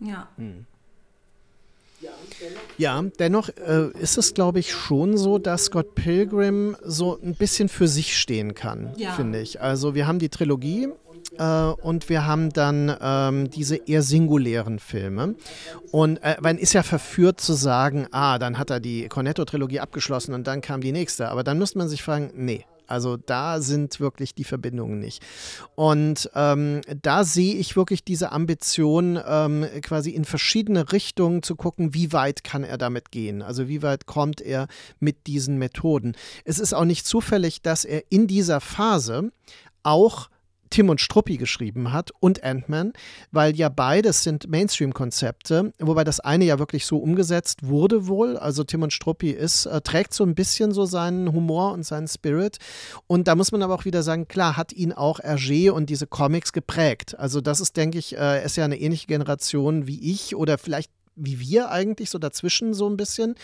[0.00, 0.08] Hm.
[0.08, 0.28] Ja.
[0.36, 0.66] Hm.
[2.78, 7.68] Ja, dennoch äh, ist es, glaube ich, schon so, dass Scott Pilgrim so ein bisschen
[7.68, 9.12] für sich stehen kann, ja.
[9.12, 9.60] finde ich.
[9.60, 10.88] Also wir haben die Trilogie
[11.38, 15.34] äh, und wir haben dann ähm, diese eher singulären Filme.
[15.90, 20.34] Und äh, man ist ja verführt zu sagen, ah, dann hat er die Cornetto-Trilogie abgeschlossen
[20.34, 21.28] und dann kam die nächste.
[21.28, 25.24] Aber dann müsste man sich fragen, nee, also da sind wirklich die Verbindungen nicht.
[25.74, 31.94] Und ähm, da sehe ich wirklich diese Ambition, ähm, quasi in verschiedene Richtungen zu gucken,
[31.94, 33.40] wie weit kann er damit gehen.
[33.40, 34.66] Also wie weit kommt er
[35.00, 36.14] mit diesen Methoden.
[36.44, 39.32] Es ist auch nicht zufällig, dass er in dieser Phase
[39.82, 40.28] auch
[40.72, 42.94] Tim und Struppi geschrieben hat und Ant-Man,
[43.30, 48.36] weil ja beides sind Mainstream-Konzepte, wobei das eine ja wirklich so umgesetzt wurde wohl.
[48.38, 52.08] Also Tim und Struppi ist, äh, trägt so ein bisschen so seinen Humor und seinen
[52.08, 52.56] Spirit.
[53.06, 56.06] Und da muss man aber auch wieder sagen, klar, hat ihn auch Hergé und diese
[56.06, 57.18] Comics geprägt.
[57.18, 60.90] Also das ist, denke ich, äh, ist ja eine ähnliche Generation wie ich oder vielleicht
[61.16, 63.34] wie wir eigentlich, so dazwischen so ein bisschen.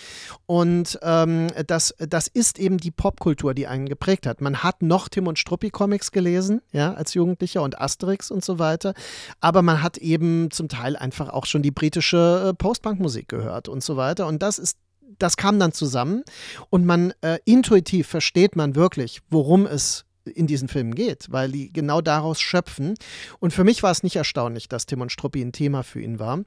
[0.47, 4.41] Und ähm, das, das ist eben die Popkultur, die einen geprägt hat.
[4.41, 8.59] Man hat noch Tim und Struppi Comics gelesen, ja, als Jugendlicher und Asterix und so
[8.59, 8.95] weiter.
[9.41, 13.83] Aber man hat eben zum Teil einfach auch schon die britische äh, Postpunk-Musik gehört und
[13.83, 14.27] so weiter.
[14.27, 14.79] Und das ist
[15.19, 16.23] das kam dann zusammen
[16.71, 20.05] und man äh, intuitiv versteht man wirklich, worum es
[20.35, 22.95] in diesen Filmen geht, weil die genau daraus schöpfen.
[23.41, 26.19] Und für mich war es nicht erstaunlich, dass Tim und Struppi ein Thema für ihn
[26.19, 26.41] war.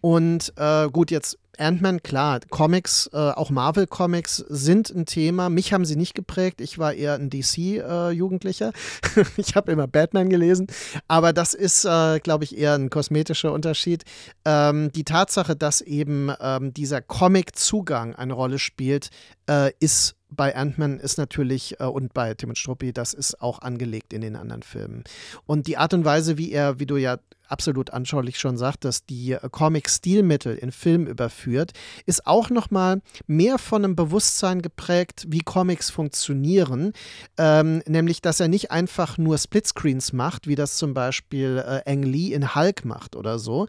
[0.00, 5.48] Und äh, gut, jetzt Ant-Man, klar, Comics, äh, auch Marvel-Comics sind ein Thema.
[5.48, 6.60] Mich haben sie nicht geprägt.
[6.60, 8.72] Ich war eher ein DC-Jugendlicher.
[9.16, 10.66] Äh, ich habe immer Batman gelesen.
[11.08, 14.04] Aber das ist, äh, glaube ich, eher ein kosmetischer Unterschied.
[14.44, 19.10] Ähm, die Tatsache, dass eben ähm, dieser Comic-Zugang eine Rolle spielt,
[19.48, 23.60] äh, ist bei Ant-Man ist natürlich äh, und bei Tim und Struppi, das ist auch
[23.60, 25.04] angelegt in den anderen Filmen.
[25.46, 27.18] Und die Art und Weise, wie er, wie du ja
[27.50, 31.72] absolut anschaulich schon sagt, dass die äh, Comic-Stilmittel in Film überführt,
[32.06, 36.92] ist auch nochmal mehr von einem Bewusstsein geprägt, wie Comics funktionieren.
[37.38, 42.02] Ähm, nämlich, dass er nicht einfach nur Splitscreens macht, wie das zum Beispiel äh, Ang
[42.02, 43.66] Lee in Hulk macht oder so,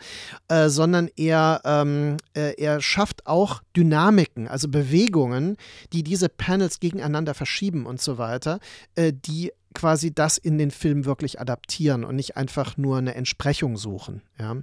[0.47, 5.57] äh, sondern er, ähm, äh, er schafft auch Dynamiken, also Bewegungen,
[5.93, 8.59] die diese Panels gegeneinander verschieben und so weiter,
[8.95, 13.77] äh, die quasi das in den Film wirklich adaptieren und nicht einfach nur eine Entsprechung
[13.77, 14.21] suchen.
[14.39, 14.57] Ja,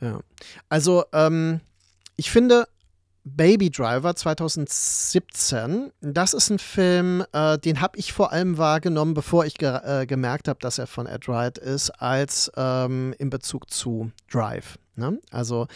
[0.00, 0.20] ja.
[0.68, 1.60] also ähm,
[2.16, 2.66] ich finde,
[3.24, 9.44] Baby Driver 2017, das ist ein Film, äh, den habe ich vor allem wahrgenommen, bevor
[9.44, 13.70] ich ge äh, gemerkt habe, dass er von Ed Wright ist, als ähm, in Bezug
[13.70, 14.78] zu Drive.
[15.00, 15.18] Ne?
[15.32, 15.66] Also,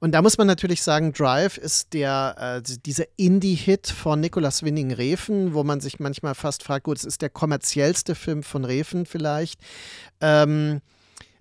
[0.00, 4.92] und da muss man natürlich sagen, Drive ist der, äh, dieser Indie-Hit von Nicolas Winning
[4.92, 9.06] Refen, wo man sich manchmal fast fragt, gut, es ist der kommerziellste Film von Refen
[9.06, 9.60] vielleicht.
[10.20, 10.80] Ähm,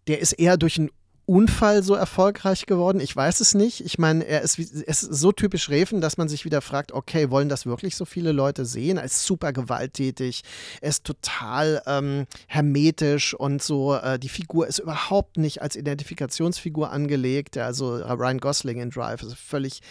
[0.07, 0.91] der ist eher durch einen
[1.29, 2.99] Unfall so erfolgreich geworden?
[2.99, 3.85] Ich weiß es nicht.
[3.85, 7.29] Ich meine, er ist, er ist so typisch Reven, dass man sich wieder fragt, okay,
[7.29, 8.97] wollen das wirklich so viele Leute sehen?
[8.97, 10.41] Er ist super gewalttätig,
[10.81, 13.93] er ist total ähm, hermetisch und so.
[13.93, 17.59] Äh, die Figur ist überhaupt nicht als Identifikationsfigur angelegt.
[17.59, 19.81] Also Ryan Gosling in Drive ist völlig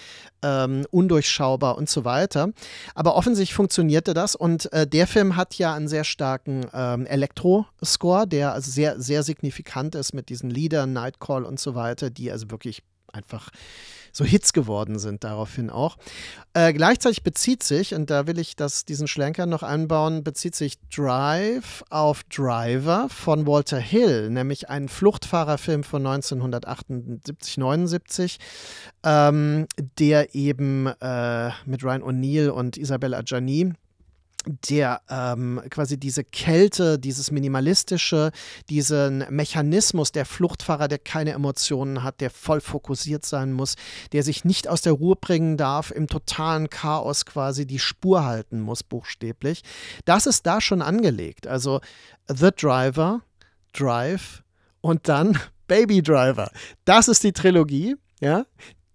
[0.42, 2.50] ähm, undurchschaubar und so weiter.
[2.96, 8.26] Aber offensichtlich funktionierte das und äh, der Film hat ja einen sehr starken ähm, Elektro-Score,
[8.26, 10.92] der also sehr, sehr signifikant ist mit diesen Liedern,
[11.28, 13.50] Nightcall und so weiter, die also wirklich einfach
[14.12, 15.96] so Hits geworden sind daraufhin auch.
[16.52, 20.78] Äh, gleichzeitig bezieht sich, und da will ich das, diesen Schlenker noch einbauen, bezieht sich
[20.94, 28.38] Drive auf Driver von Walter Hill, nämlich einen Fluchtfahrerfilm von 1978, 79,
[29.04, 29.66] ähm,
[29.98, 33.72] der eben äh, mit Ryan O'Neill und Isabelle Adjani
[34.46, 38.30] der ähm, quasi diese Kälte, dieses Minimalistische,
[38.70, 43.74] diesen Mechanismus der Fluchtfahrer, der keine Emotionen hat, der voll fokussiert sein muss,
[44.12, 48.60] der sich nicht aus der Ruhe bringen darf, im totalen Chaos quasi die Spur halten
[48.60, 49.62] muss, buchstäblich.
[50.04, 51.46] Das ist da schon angelegt.
[51.46, 51.80] Also
[52.28, 53.22] The Driver,
[53.72, 54.42] Drive
[54.80, 56.50] und dann Baby Driver.
[56.84, 57.96] Das ist die Trilogie.
[58.20, 58.46] Ja,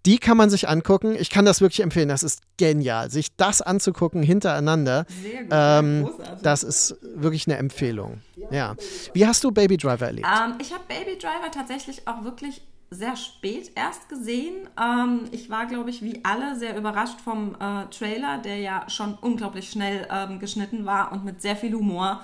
[0.06, 1.16] die kann man sich angucken.
[1.18, 2.08] Ich kann das wirklich empfehlen.
[2.08, 3.10] Das ist genial.
[3.10, 5.06] Sich das anzugucken hintereinander,
[5.50, 6.10] ähm,
[6.42, 8.20] das ist wirklich eine Empfehlung.
[8.50, 8.76] Ja.
[9.12, 10.26] Wie hast du Baby Driver erlebt?
[10.26, 14.68] Ähm, ich habe Baby Driver tatsächlich auch wirklich sehr spät erst gesehen.
[14.80, 19.14] Ähm, ich war, glaube ich, wie alle sehr überrascht vom äh, Trailer, der ja schon
[19.14, 22.20] unglaublich schnell ähm, geschnitten war und mit sehr viel Humor.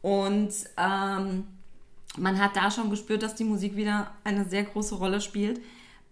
[0.00, 1.44] Und ähm,
[2.18, 5.60] man hat da schon gespürt, dass die Musik wieder eine sehr große Rolle spielt.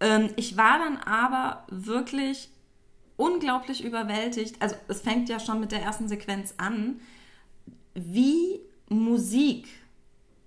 [0.00, 2.50] Ähm, ich war dann aber wirklich
[3.16, 4.56] unglaublich überwältigt.
[4.60, 7.00] Also es fängt ja schon mit der ersten Sequenz an,
[7.94, 9.68] wie Musik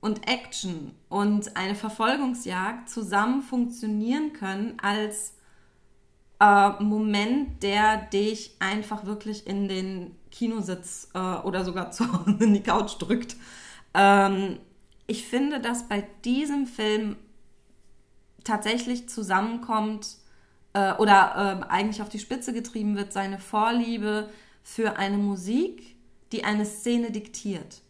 [0.01, 5.36] und Action und eine Verfolgungsjagd zusammen funktionieren können als
[6.41, 12.54] äh, Moment, der dich einfach wirklich in den Kinositz äh, oder sogar zu Hause in
[12.54, 13.38] die Couch drückt.
[13.93, 14.58] Ähm,
[15.08, 17.16] ich finde, dass bei diesem Film
[18.44, 20.18] tatsächlich zusammenkommt
[20.74, 24.30] äh, oder äh, eigentlich auf die Spitze getrieben wird, seine Vorliebe
[24.64, 25.96] für eine Musik,
[26.32, 27.82] die eine Szene diktiert.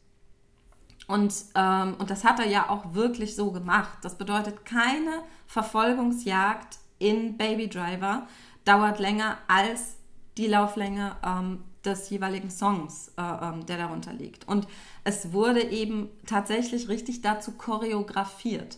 [1.08, 3.98] Und, ähm, und das hat er ja auch wirklich so gemacht.
[4.02, 8.28] Das bedeutet, keine Verfolgungsjagd in Baby Driver
[8.66, 9.98] dauert länger als
[10.38, 14.48] die Lauflänge ähm, des jeweiligen Songs, äh, ähm, der darunter liegt.
[14.48, 14.68] Und
[15.04, 18.78] es wurde eben tatsächlich richtig dazu choreografiert.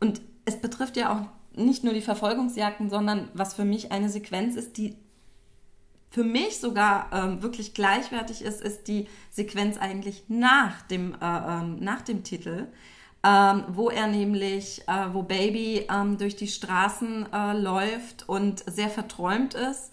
[0.00, 4.56] Und es betrifft ja auch nicht nur die Verfolgungsjagden, sondern was für mich eine Sequenz
[4.56, 4.96] ist, die
[6.10, 11.76] für mich sogar ähm, wirklich gleichwertig ist, ist die Sequenz eigentlich nach dem, äh, ähm,
[11.80, 12.68] nach dem Titel,
[13.22, 18.88] ähm, wo er nämlich, äh, wo Baby ähm, durch die Straßen äh, läuft und sehr
[18.88, 19.90] verträumt ist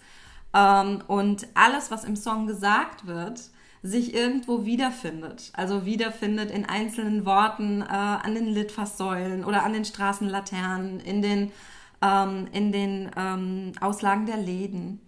[0.54, 3.40] ähm, und alles, was im Song gesagt wird,
[3.84, 5.52] sich irgendwo wiederfindet.
[5.52, 11.52] Also wiederfindet in einzelnen Worten äh, an den Litfaßsäulen oder an den Straßenlaternen, in den,
[12.00, 15.00] ähm, in den ähm, Auslagen der Läden.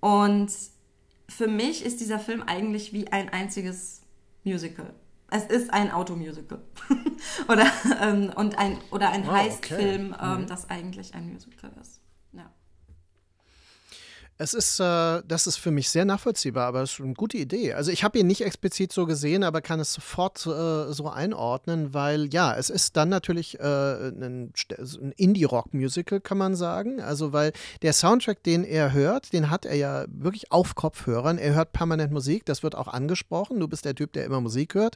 [0.00, 0.50] Und
[1.28, 4.02] für mich ist dieser Film eigentlich wie ein einziges
[4.42, 4.92] Musical.
[5.30, 6.60] Es ist ein Automusical.
[7.48, 7.70] oder,
[8.02, 10.24] ähm, und ein, oder ein oh, Heistfilm, okay.
[10.24, 10.46] ähm, mhm.
[10.48, 11.97] das eigentlich ein Musical ist.
[14.40, 17.72] Es ist, äh, das ist für mich sehr nachvollziehbar, aber es ist eine gute Idee.
[17.72, 21.92] Also ich habe ihn nicht explizit so gesehen, aber kann es sofort äh, so einordnen,
[21.92, 27.00] weil ja, es ist dann natürlich äh, ein, ein Indie-Rock-Musical, kann man sagen.
[27.00, 31.36] Also weil der Soundtrack, den er hört, den hat er ja wirklich auf Kopfhörern.
[31.38, 33.58] Er hört permanent Musik, das wird auch angesprochen.
[33.58, 34.94] Du bist der Typ, der immer Musik hört.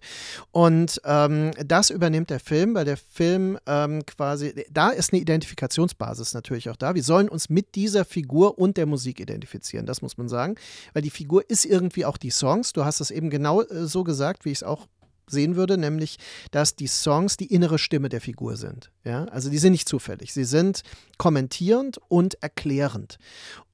[0.53, 6.33] Und ähm, das übernimmt der Film, weil der Film ähm, quasi, da ist eine Identifikationsbasis
[6.33, 6.95] natürlich auch da.
[6.95, 10.57] Wir sollen uns mit dieser Figur und der Musik identifizieren identifizieren, das muss man sagen.
[10.93, 12.73] Weil die Figur ist irgendwie auch die Songs.
[12.73, 14.87] Du hast es eben genau äh, so gesagt, wie ich es auch
[15.33, 16.19] sehen würde, nämlich,
[16.53, 18.93] dass die Songs die innere Stimme der Figur sind.
[19.05, 19.25] Ja?
[19.25, 20.33] Also die sind nicht zufällig.
[20.33, 20.83] Sie sind
[21.19, 23.19] kommentierend und erklärend.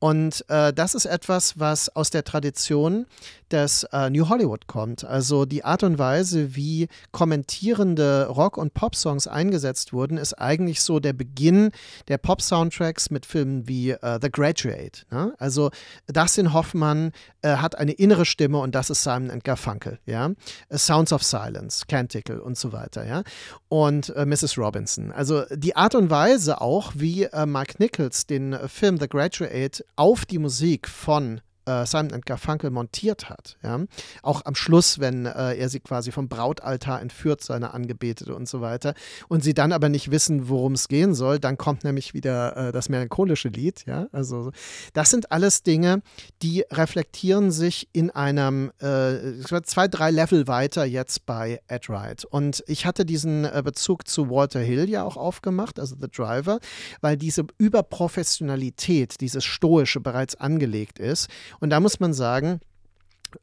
[0.00, 3.06] Und äh, das ist etwas, was aus der Tradition
[3.50, 5.04] des äh, New Hollywood kommt.
[5.04, 11.00] Also die Art und Weise, wie kommentierende Rock- und Pop-Songs eingesetzt wurden, ist eigentlich so
[11.00, 11.70] der Beginn
[12.06, 15.04] der Pop-Soundtracks mit Filmen wie äh, The Graduate.
[15.10, 15.34] Ne?
[15.38, 15.70] Also
[16.06, 19.98] Dustin Hoffmann äh, hat eine innere Stimme und das ist Simon Garfunkel.
[20.06, 20.30] Ja?
[20.70, 21.47] Sounds of Silence,
[21.86, 23.06] Canticle und so weiter.
[23.06, 23.22] Ja?
[23.68, 24.58] Und äh, Mrs.
[24.58, 25.12] Robinson.
[25.12, 30.26] Also die Art und Weise auch, wie äh, Mike Nichols den Film The Graduate auf
[30.26, 33.56] die Musik von äh, Simon Garfunkel montiert hat.
[33.62, 33.80] Ja?
[34.22, 38.60] Auch am Schluss, wenn äh, er sie quasi vom Brautaltar entführt, seine Angebetete und so
[38.60, 38.94] weiter,
[39.28, 42.72] und sie dann aber nicht wissen, worum es gehen soll, dann kommt nämlich wieder äh,
[42.72, 43.84] das melancholische Lied.
[43.86, 44.08] Ja?
[44.12, 44.52] Also
[44.94, 46.02] das sind alles Dinge,
[46.42, 52.24] die reflektieren sich in einem äh, zwei, drei Level weiter jetzt bei Ed Wright.
[52.24, 56.58] Und ich hatte diesen äh, Bezug zu Walter Hill ja auch aufgemacht, also The Driver,
[57.00, 61.28] weil diese Überprofessionalität, dieses Stoische bereits angelegt ist
[61.60, 62.60] und da muss man sagen,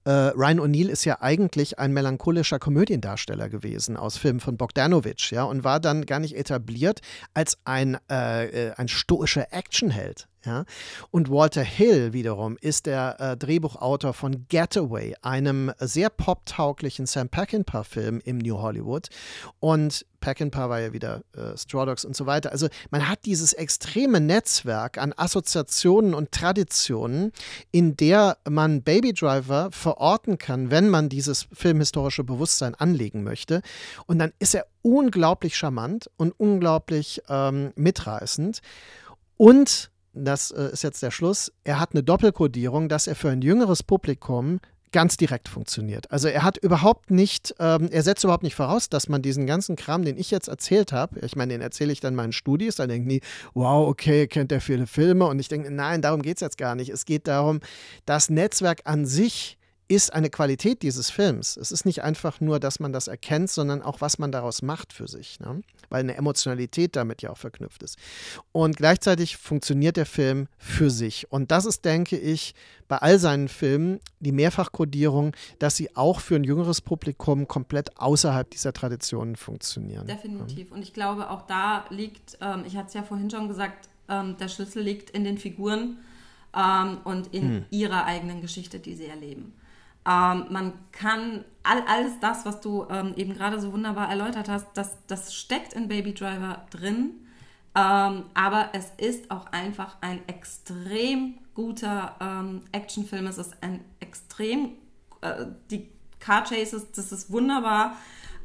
[0.03, 5.43] äh, Ryan O'Neill ist ja eigentlich ein melancholischer Komödiendarsteller gewesen aus Filmen von Bogdanovich, ja,
[5.43, 7.01] und war dann gar nicht etabliert
[7.34, 10.28] als ein, äh, äh ein stoischer Actionheld.
[10.46, 10.66] Ja?
[11.12, 18.22] Und Walter Hill wiederum ist der äh, Drehbuchautor von Getaway, einem sehr poptauglichen Sam Peckinpah-Film
[18.24, 19.10] im New Hollywood.
[19.60, 22.52] Und Peckinpah war ja wieder äh, Straw Dogs und so weiter.
[22.52, 27.32] Also man hat dieses extreme Netzwerk an Assoziationen und Traditionen,
[27.72, 33.62] in der man Baby Driver verorten kann, wenn man dieses filmhistorische Bewusstsein anlegen möchte.
[34.08, 38.62] Und dann ist er unglaublich charmant und unglaublich ähm, mitreißend.
[39.38, 43.41] Und das äh, ist jetzt der Schluss, er hat eine Doppelkodierung, dass er für ein
[43.41, 44.59] jüngeres Publikum
[44.91, 46.09] ganz direkt funktioniert.
[46.09, 49.76] Also er hat überhaupt nicht, ähm, er setzt überhaupt nicht voraus, dass man diesen ganzen
[49.76, 52.88] Kram, den ich jetzt erzählt habe, ich meine, den erzähle ich dann meinen Studis, dann
[52.88, 53.22] denken die,
[53.53, 56.76] wow, okay, kennt er viele Filme und ich denke, nein, darum geht es jetzt gar
[56.76, 56.89] nicht.
[56.89, 57.59] Es geht darum,
[58.05, 59.57] das Netzwerk an sich
[59.88, 61.58] ist eine Qualität dieses Films.
[61.58, 64.94] Es ist nicht einfach nur, dass man das erkennt, sondern auch, was man daraus macht
[64.94, 65.62] für sich, ne?
[65.90, 68.00] weil eine Emotionalität damit ja auch verknüpft ist.
[68.52, 71.32] Und gleichzeitig funktioniert der Film für sich.
[71.32, 72.56] Und das ist, denke ich,
[72.88, 78.50] bei all seinen Filmen die Mehrfachkodierung, dass sie auch für ein jüngeres Publikum komplett außerhalb
[78.50, 80.08] dieser Traditionen funktionieren.
[80.08, 80.72] Definitiv.
[80.72, 84.36] Und ich glaube, auch da liegt, ähm, ich hatte es ja vorhin schon gesagt, ähm,
[84.38, 85.98] der Schlüssel liegt in den Figuren
[86.56, 87.66] ähm, und in hm.
[87.70, 89.54] ihrer eigenen Geschichte, die sie erleben.
[90.08, 94.68] Ähm, man kann all, alles das, was du ähm, eben gerade so wunderbar erläutert hast,
[94.76, 97.12] das, das steckt in Baby Driver drin.
[97.76, 103.28] Ähm, aber es ist auch einfach ein extrem guter ähm, Actionfilm.
[103.28, 104.74] Es ist ein extrem,
[105.22, 105.89] äh, die
[106.20, 107.97] Car Chases, das ist wunderbar.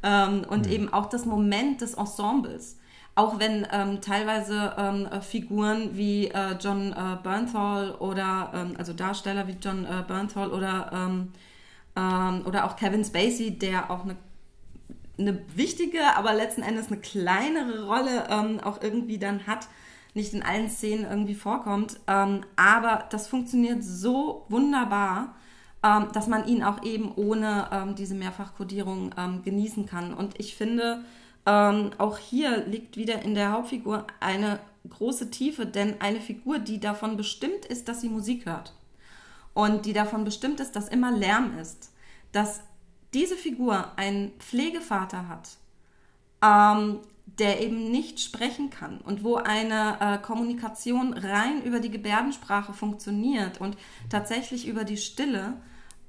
[0.02, 0.72] Ähm, und mhm.
[0.72, 2.78] eben auch das Moment des Ensembles.
[3.14, 8.94] Auch wenn ähm, teilweise ähm, äh, Figuren wie äh, John äh, Bernthal oder, ähm, also
[8.94, 10.90] Darsteller wie John äh, Bernthal oder,
[11.96, 14.16] ähm, oder auch Kevin Spacey, der auch eine,
[15.18, 19.68] eine wichtige, aber letzten Endes eine kleinere Rolle ähm, auch irgendwie dann hat,
[20.14, 22.00] nicht in allen Szenen irgendwie vorkommt.
[22.06, 25.36] Ähm, aber das funktioniert so wunderbar,
[25.82, 30.14] ähm, dass man ihn auch eben ohne ähm, diese Mehrfachkodierung ähm, genießen kann.
[30.14, 31.04] Und ich finde,
[31.46, 36.80] ähm, auch hier liegt wieder in der Hauptfigur eine große Tiefe, denn eine Figur, die
[36.80, 38.74] davon bestimmt ist, dass sie Musik hört
[39.54, 41.92] und die davon bestimmt ist, dass immer Lärm ist,
[42.32, 42.60] dass
[43.14, 45.50] diese Figur einen Pflegevater hat,
[46.42, 47.00] ähm,
[47.38, 53.60] der eben nicht sprechen kann und wo eine äh, Kommunikation rein über die Gebärdensprache funktioniert
[53.60, 53.76] und
[54.08, 55.54] tatsächlich über die Stille,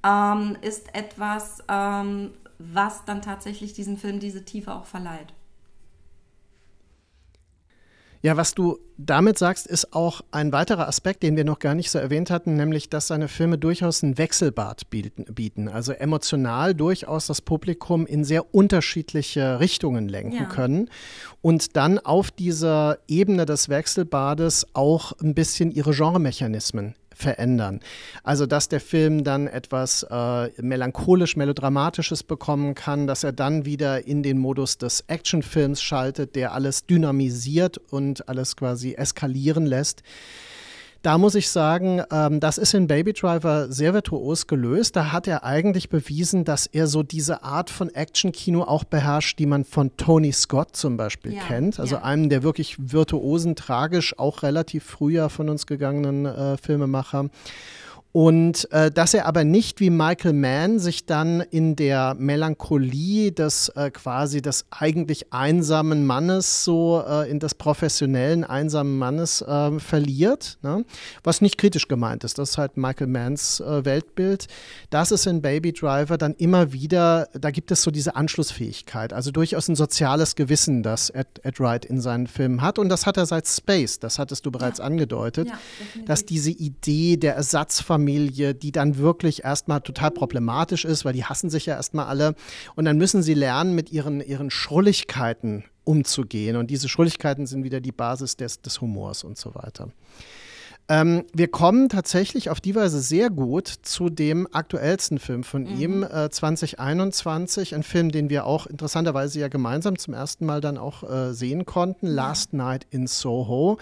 [0.04, 5.34] ähm, ist etwas, ähm, was dann tatsächlich diesem Film diese Tiefe auch verleiht.
[8.24, 11.90] Ja, was du damit sagst, ist auch ein weiterer Aspekt, den wir noch gar nicht
[11.90, 17.42] so erwähnt hatten, nämlich, dass seine Filme durchaus ein Wechselbad bieten, also emotional durchaus das
[17.42, 20.46] Publikum in sehr unterschiedliche Richtungen lenken ja.
[20.46, 20.90] können
[21.42, 27.80] und dann auf dieser Ebene des Wechselbades auch ein bisschen ihre Genremechanismen verändern.
[28.24, 34.06] Also, dass der Film dann etwas äh, melancholisch, melodramatisches bekommen kann, dass er dann wieder
[34.06, 40.04] in den Modus des Actionfilms schaltet, der alles dynamisiert und alles quasi eskalieren lässt.
[41.02, 44.96] Da muss ich sagen, ähm, das ist in Baby Driver sehr virtuos gelöst.
[44.96, 49.48] Da hat er eigentlich bewiesen, dass er so diese Art von Action-Kino auch beherrscht, die
[49.48, 51.80] man von Tony Scott zum Beispiel ja, kennt.
[51.80, 52.04] Also ja.
[52.04, 57.30] einem der wirklich virtuosen, tragisch auch relativ früher von uns gegangenen äh, Filmemacher.
[58.14, 63.70] Und äh, dass er aber nicht wie Michael Mann sich dann in der Melancholie des
[63.70, 70.58] äh, quasi des eigentlich einsamen Mannes, so äh, in des professionellen einsamen Mannes ähm, verliert,
[70.62, 70.84] ne?
[71.24, 72.38] was nicht kritisch gemeint ist.
[72.38, 74.48] Das ist halt Michael Manns äh, Weltbild.
[74.90, 79.32] Das ist in Baby Driver dann immer wieder, da gibt es so diese Anschlussfähigkeit, also
[79.32, 82.78] durchaus ein soziales Gewissen, das Ed, Ed Wright in seinen Filmen hat.
[82.78, 84.86] Und das hat er seit Space, das hattest du bereits ja.
[84.86, 85.58] angedeutet, ja,
[86.06, 91.26] dass diese Idee der Ersatzfamilie Familie, die dann wirklich erstmal total problematisch ist, weil die
[91.26, 92.34] hassen sich ja erstmal alle.
[92.76, 96.56] Und dann müssen sie lernen, mit ihren, ihren Schrulligkeiten umzugehen.
[96.56, 99.90] Und diese Schrulligkeiten sind wieder die Basis des, des Humors und so weiter.
[100.90, 105.80] Ähm, wir kommen tatsächlich auf die Weise sehr gut zu dem aktuellsten Film von mhm.
[105.80, 107.76] ihm, äh, 2021.
[107.76, 111.68] Ein Film, den wir auch interessanterweise ja gemeinsam zum ersten Mal dann auch äh, sehen
[111.68, 112.14] konnten, ja.
[112.14, 113.78] Last Night in Soho.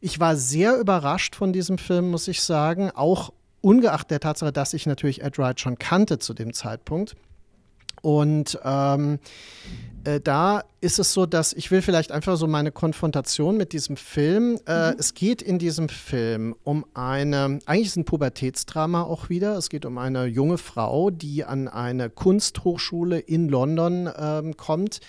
[0.00, 3.32] Ich war sehr überrascht von diesem Film, muss ich sagen, auch
[3.62, 7.16] ungeachtet der Tatsache, dass ich natürlich Ed Wright schon kannte zu dem Zeitpunkt.
[8.02, 9.20] Und ähm,
[10.04, 13.96] äh, da ist es so, dass ich will vielleicht einfach so meine Konfrontation mit diesem
[13.96, 14.58] Film.
[14.66, 14.96] Äh, mhm.
[14.98, 19.56] Es geht in diesem Film um eine, eigentlich ist es ein Pubertätsdrama auch wieder.
[19.56, 25.00] Es geht um eine junge Frau, die an eine Kunsthochschule in London ähm, kommt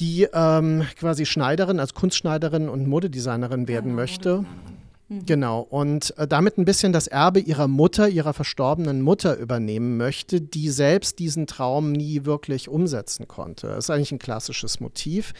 [0.00, 4.44] die ähm, quasi Schneiderin, als Kunstschneiderin und Modedesignerin werden ja, möchte.
[5.12, 5.26] Mhm.
[5.26, 10.40] Genau, und äh, damit ein bisschen das Erbe ihrer Mutter, ihrer verstorbenen Mutter übernehmen möchte,
[10.40, 13.68] die selbst diesen Traum nie wirklich umsetzen konnte.
[13.68, 15.32] Das ist eigentlich ein klassisches Motiv.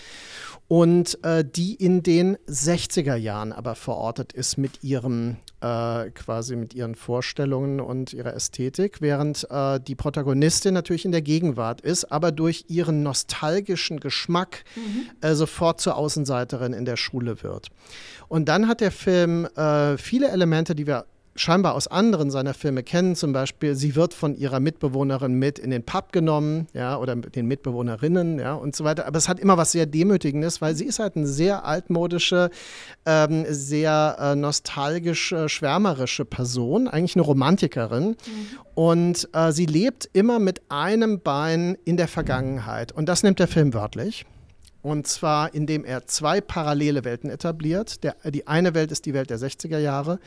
[0.68, 6.74] Und äh, die in den 60er Jahren aber verortet ist mit ihrem äh, quasi mit
[6.74, 12.32] ihren Vorstellungen und ihrer Ästhetik, während äh, die Protagonistin natürlich in der Gegenwart ist, aber
[12.32, 15.10] durch ihren nostalgischen Geschmack mhm.
[15.20, 17.68] äh, sofort zur Außenseiterin in der Schule wird.
[18.28, 22.82] Und dann hat der Film äh, viele Elemente, die wir scheinbar aus anderen seiner Filme
[22.82, 23.16] kennen.
[23.16, 27.46] Zum Beispiel, sie wird von ihrer Mitbewohnerin mit in den Pub genommen, ja, oder den
[27.46, 29.06] Mitbewohnerinnen, ja, und so weiter.
[29.06, 32.50] Aber es hat immer was sehr Demütigendes, weil sie ist halt eine sehr altmodische,
[33.06, 38.08] ähm, sehr äh, nostalgisch äh, schwärmerische Person, eigentlich eine Romantikerin.
[38.08, 38.16] Mhm.
[38.74, 42.92] Und äh, sie lebt immer mit einem Bein in der Vergangenheit.
[42.92, 44.26] Und das nimmt der Film wörtlich.
[44.82, 48.02] Und zwar, indem er zwei parallele Welten etabliert.
[48.02, 50.18] Der, die eine Welt ist die Welt der 60er Jahre,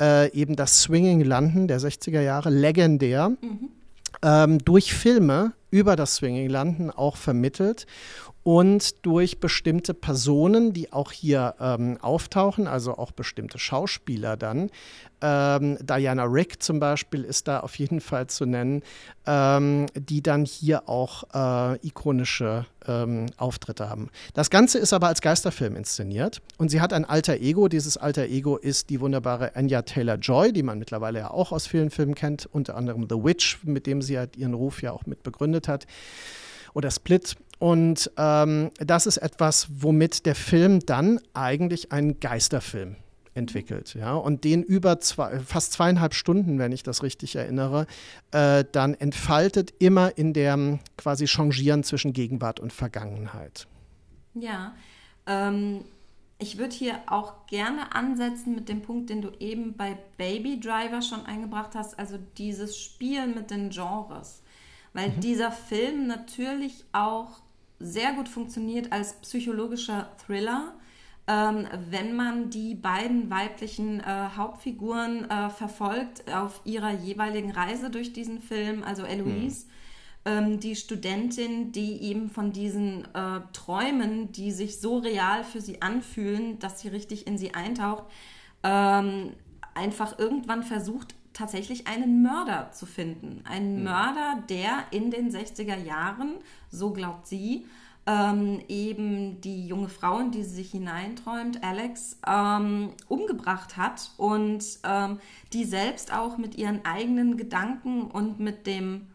[0.00, 3.70] äh, eben das Swinging London der 60er Jahre, legendär, mhm.
[4.22, 7.86] ähm, durch Filme über das Swinging London auch vermittelt
[8.46, 14.70] und durch bestimmte Personen, die auch hier ähm, auftauchen, also auch bestimmte Schauspieler dann.
[15.20, 18.84] Ähm, Diana Rick zum Beispiel ist da auf jeden Fall zu nennen,
[19.26, 24.10] ähm, die dann hier auch äh, ikonische ähm, Auftritte haben.
[24.34, 27.66] Das Ganze ist aber als Geisterfilm inszeniert und sie hat ein alter Ego.
[27.66, 31.90] Dieses alter Ego ist die wunderbare Anya Taylor-Joy, die man mittlerweile ja auch aus vielen
[31.90, 35.24] Filmen kennt, unter anderem The Witch, mit dem sie halt ihren Ruf ja auch mit
[35.24, 35.88] begründet hat.
[36.74, 37.34] oder Split.
[37.58, 42.96] Und ähm, das ist etwas, womit der Film dann eigentlich ein Geisterfilm
[43.36, 47.86] entwickelt, ja, und den über zwei, fast zweieinhalb Stunden, wenn ich das richtig erinnere,
[48.30, 53.66] äh, dann entfaltet immer in dem quasi Changieren zwischen Gegenwart und Vergangenheit.
[54.34, 54.74] Ja,
[55.26, 55.84] ähm,
[56.38, 61.00] ich würde hier auch gerne ansetzen mit dem Punkt, den du eben bei Baby Driver
[61.00, 64.42] schon eingebracht hast, also dieses Spiel mit den Genres.
[64.92, 65.20] Weil mhm.
[65.20, 67.40] dieser Film natürlich auch
[67.78, 70.74] sehr gut funktioniert als psychologischer Thriller,
[71.26, 78.12] ähm, wenn man die beiden weiblichen äh, Hauptfiguren äh, verfolgt auf ihrer jeweiligen Reise durch
[78.12, 79.66] diesen Film, also Eloise.
[79.66, 79.70] Mhm
[80.26, 85.80] ähm, die Studentin, die eben von diesen äh, Träumen, die sich so real für sie
[85.80, 88.04] anfühlen, dass sie richtig in sie eintaucht,
[88.62, 89.32] ähm,
[89.74, 93.42] einfach irgendwann versucht, tatsächlich einen Mörder zu finden.
[93.44, 93.84] Einen mhm.
[93.84, 96.36] Mörder, der in den 60er Jahren,
[96.70, 97.66] so glaubt sie,
[98.06, 104.64] ähm, eben die junge Frau, in die sie sich hineinträumt, Alex, ähm, umgebracht hat und
[104.84, 105.18] ähm,
[105.52, 109.08] die selbst auch mit ihren eigenen Gedanken und mit dem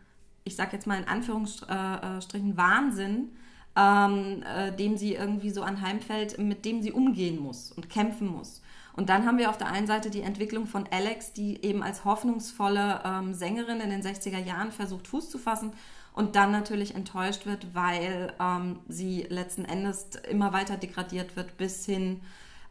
[0.43, 3.29] ich sage jetzt mal in Anführungsstrichen, Wahnsinn,
[3.75, 8.60] ähm, äh, dem sie irgendwie so anheimfällt, mit dem sie umgehen muss und kämpfen muss.
[8.93, 12.03] Und dann haben wir auf der einen Seite die Entwicklung von Alex, die eben als
[12.03, 15.71] hoffnungsvolle ähm, Sängerin in den 60er Jahren versucht, Fuß zu fassen
[16.13, 21.85] und dann natürlich enttäuscht wird, weil ähm, sie letzten Endes immer weiter degradiert wird bis
[21.85, 22.21] hin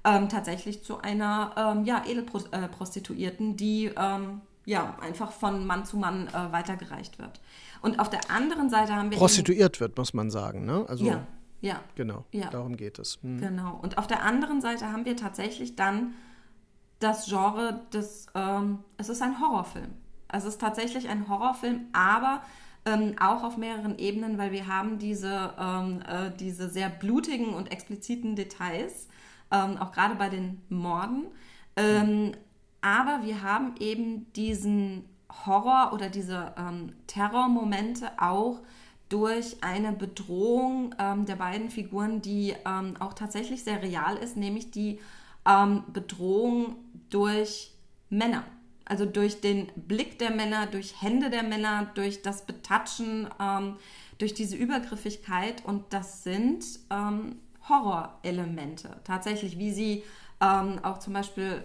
[0.04, 6.28] ähm, tatsächlich zu einer ähm, ja, Edelprostituierten, die ähm, ja, einfach von Mann zu Mann
[6.28, 7.40] äh, weitergereicht wird.
[7.82, 9.18] Und auf der anderen Seite haben wir.
[9.18, 10.84] Prostituiert wird, muss man sagen, ne?
[10.86, 11.26] Also, ja,
[11.60, 11.80] ja.
[11.94, 12.48] Genau, ja.
[12.50, 13.18] darum geht es.
[13.22, 13.38] Hm.
[13.38, 13.78] Genau.
[13.82, 16.14] Und auf der anderen Seite haben wir tatsächlich dann
[16.98, 18.26] das Genre des.
[18.34, 19.90] Ähm, es ist ein Horrorfilm.
[20.28, 22.42] Es ist tatsächlich ein Horrorfilm, aber.
[22.86, 27.70] Ähm, auch auf mehreren Ebenen, weil wir haben diese, ähm, äh, diese sehr blutigen und
[27.70, 29.06] expliziten Details,
[29.50, 31.26] ähm, auch gerade bei den Morden.
[31.76, 32.32] Ähm,
[32.80, 35.04] aber wir haben eben diesen
[35.46, 38.60] Horror oder diese ähm, Terrormomente auch
[39.10, 44.70] durch eine Bedrohung ähm, der beiden Figuren, die ähm, auch tatsächlich sehr real ist, nämlich
[44.70, 45.00] die
[45.44, 46.76] ähm, Bedrohung
[47.10, 47.74] durch
[48.08, 48.44] Männer.
[48.84, 53.76] Also durch den Blick der Männer, durch Hände der Männer, durch das Betatschen, ähm,
[54.18, 55.64] durch diese Übergriffigkeit.
[55.64, 57.36] Und das sind ähm,
[57.68, 59.00] Horrorelemente.
[59.04, 60.02] Tatsächlich, wie sie
[60.40, 61.62] auch zum Beispiel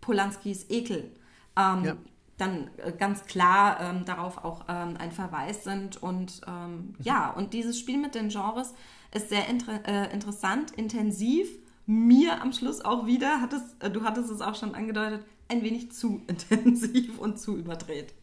[0.00, 1.12] Polanskis Ekel.
[1.56, 1.96] Ähm, ja.
[2.36, 6.02] Dann äh, ganz klar ähm, darauf auch ähm, ein Verweis sind.
[6.02, 8.74] Und ähm, ja, und dieses Spiel mit den Genres
[9.12, 11.48] ist sehr inter äh, interessant, intensiv.
[11.86, 15.92] Mir am Schluss auch wieder, hattest, äh, du hattest es auch schon angedeutet, ein wenig
[15.92, 18.14] zu intensiv und zu überdreht.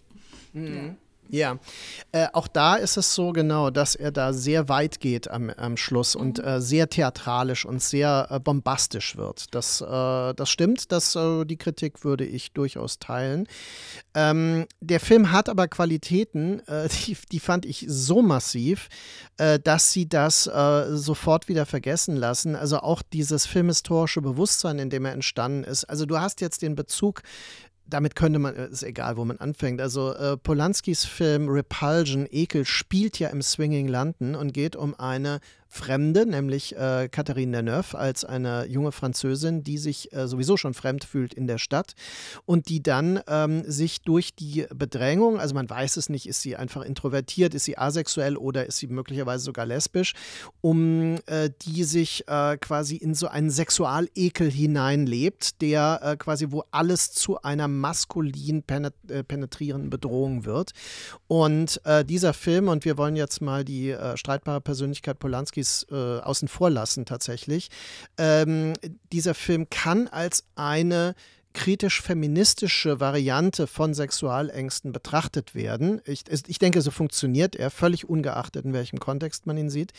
[0.54, 0.76] Mhm.
[0.76, 0.96] Ja.
[1.32, 1.60] Ja,
[2.12, 5.78] äh, auch da ist es so genau, dass er da sehr weit geht am, am
[5.78, 6.22] Schluss mhm.
[6.22, 9.56] und äh, sehr theatralisch und sehr äh, bombastisch wird.
[9.56, 13.48] Das, äh, das stimmt, das, äh, die Kritik würde ich durchaus teilen.
[14.14, 18.90] Ähm, der Film hat aber Qualitäten, äh, die, die fand ich so massiv,
[19.64, 22.56] dass sie das sofort wieder vergessen lassen.
[22.56, 25.86] Also auch dieses filmhistorische Bewusstsein, in dem er entstanden ist.
[25.86, 27.24] Also du hast jetzt den Bezug
[27.94, 29.82] damit könnte man, äh, ist egal, wo man anfängt.
[29.82, 35.40] Also äh, Polanskis Film Repulsion, Ekel, spielt ja im Swinging London und geht um eine
[35.74, 41.06] Fremde, nämlich äh, Catherine Deneuve, als eine junge Französin, die sich äh, sowieso schon fremd
[41.06, 41.94] fühlt in der Stadt
[42.44, 46.58] und die dann ähm, sich durch die Bedrängung, also man weiß es nicht, ist sie
[46.58, 50.14] einfach introvertiert, ist sie asexuell oder ist sie möglicherweise sogar lesbisch,
[50.60, 56.66] um äh, die sich äh, quasi in so einen Sexualekel hineinlebt, der äh, quasi, wo
[56.72, 60.72] alles zu einer maskulin äh, penetrierenden Bedrohung wird.
[61.28, 66.48] Und dieser Film, und wir wollen jetzt mal die streitbare Persönlichkeit Polanski Polanskis äh, außen
[66.48, 67.70] vor lassen tatsächlich.
[68.18, 68.74] Ähm,
[69.12, 71.16] dieser Film kann als eine
[71.54, 76.02] kritisch-feministische Variante von Sexualängsten betrachtet werden.
[76.06, 79.92] Ich, ich, denke, so funktioniert er, völlig ungeachtet, in welchem Kontext man ihn sieht.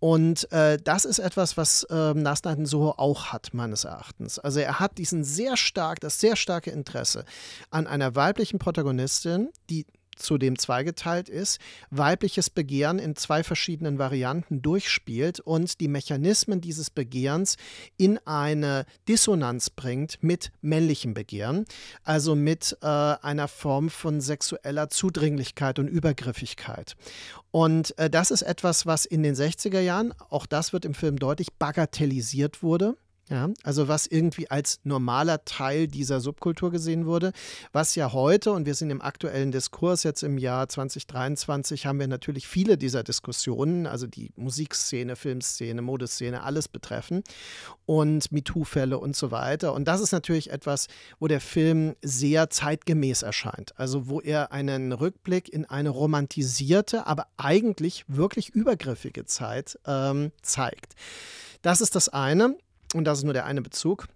[0.00, 4.38] Und äh, das ist etwas, was äh, Nasnaten Soho auch hat, meines Erachtens.
[4.38, 7.24] Also er hat diesen sehr stark, das sehr starke Interesse
[7.70, 9.86] an einer weiblichen Protagonistin, die
[10.22, 17.56] zudem zweigeteilt ist, weibliches Begehren in zwei verschiedenen Varianten durchspielt und die Mechanismen dieses Begehrens
[17.96, 21.64] in eine Dissonanz bringt mit männlichem Begehren,
[22.04, 26.96] also mit äh, einer Form von sexueller Zudringlichkeit und Übergriffigkeit.
[27.50, 31.18] Und äh, das ist etwas, was in den 60er Jahren, auch das wird im Film
[31.18, 32.96] deutlich, bagatellisiert wurde.
[33.32, 37.32] Ja, also was irgendwie als normaler Teil dieser Subkultur gesehen wurde,
[37.72, 42.08] was ja heute, und wir sind im aktuellen Diskurs jetzt im Jahr 2023, haben wir
[42.08, 47.24] natürlich viele dieser Diskussionen, also die Musikszene, Filmszene, Modeszene, alles betreffen
[47.86, 49.72] und MeToo-Fälle und so weiter.
[49.72, 50.88] Und das ist natürlich etwas,
[51.18, 57.28] wo der Film sehr zeitgemäß erscheint, also wo er einen Rückblick in eine romantisierte, aber
[57.38, 60.96] eigentlich wirklich übergriffige Zeit ähm, zeigt.
[61.62, 62.58] Das ist das eine
[62.94, 64.06] und das ist nur der eine Bezug.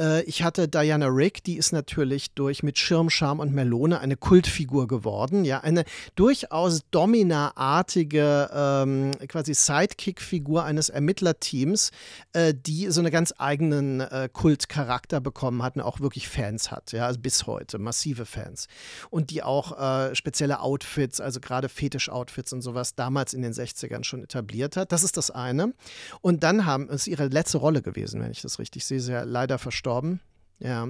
[0.00, 4.16] Äh, ich hatte Diana Rick, die ist natürlich durch mit Schirm, Charme und Melone eine
[4.16, 5.44] Kultfigur geworden.
[5.44, 11.90] Ja, eine durchaus Domina-artige ähm, quasi Sidekick-Figur eines Ermittlerteams,
[12.32, 16.92] äh, die so einen ganz eigenen äh, Kultcharakter bekommen hat und auch wirklich Fans hat.
[16.92, 18.66] Ja, also bis heute massive Fans
[19.10, 24.04] und die auch äh, spezielle Outfits, also gerade Fetisch-Outfits und sowas damals in den 60ern
[24.04, 24.92] schon etabliert hat.
[24.92, 25.74] Das ist das eine.
[26.22, 29.00] Und dann haben es ihre letzte Rolle gewesen, wenn ich das richtig sehe.
[29.00, 30.20] Ja leider verstorben verstorben.
[30.60, 30.88] Ja.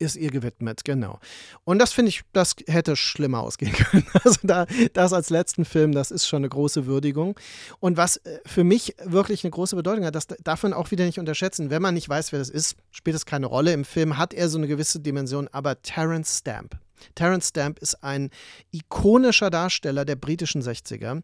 [0.00, 1.20] Ist ihr gewidmet, genau.
[1.62, 4.06] Und das finde ich, das hätte schlimmer ausgehen können.
[4.24, 7.38] Also da, das als letzten Film, das ist schon eine große Würdigung.
[7.78, 11.06] Und was äh, für mich wirklich eine große Bedeutung hat, das darf man auch wieder
[11.06, 11.70] nicht unterschätzen.
[11.70, 13.72] Wenn man nicht weiß, wer das ist, spielt es keine Rolle.
[13.72, 16.76] Im Film hat er so eine gewisse Dimension, aber Terence Stamp.
[17.14, 18.30] Terence Stamp ist ein
[18.72, 21.22] ikonischer Darsteller der britischen 60er.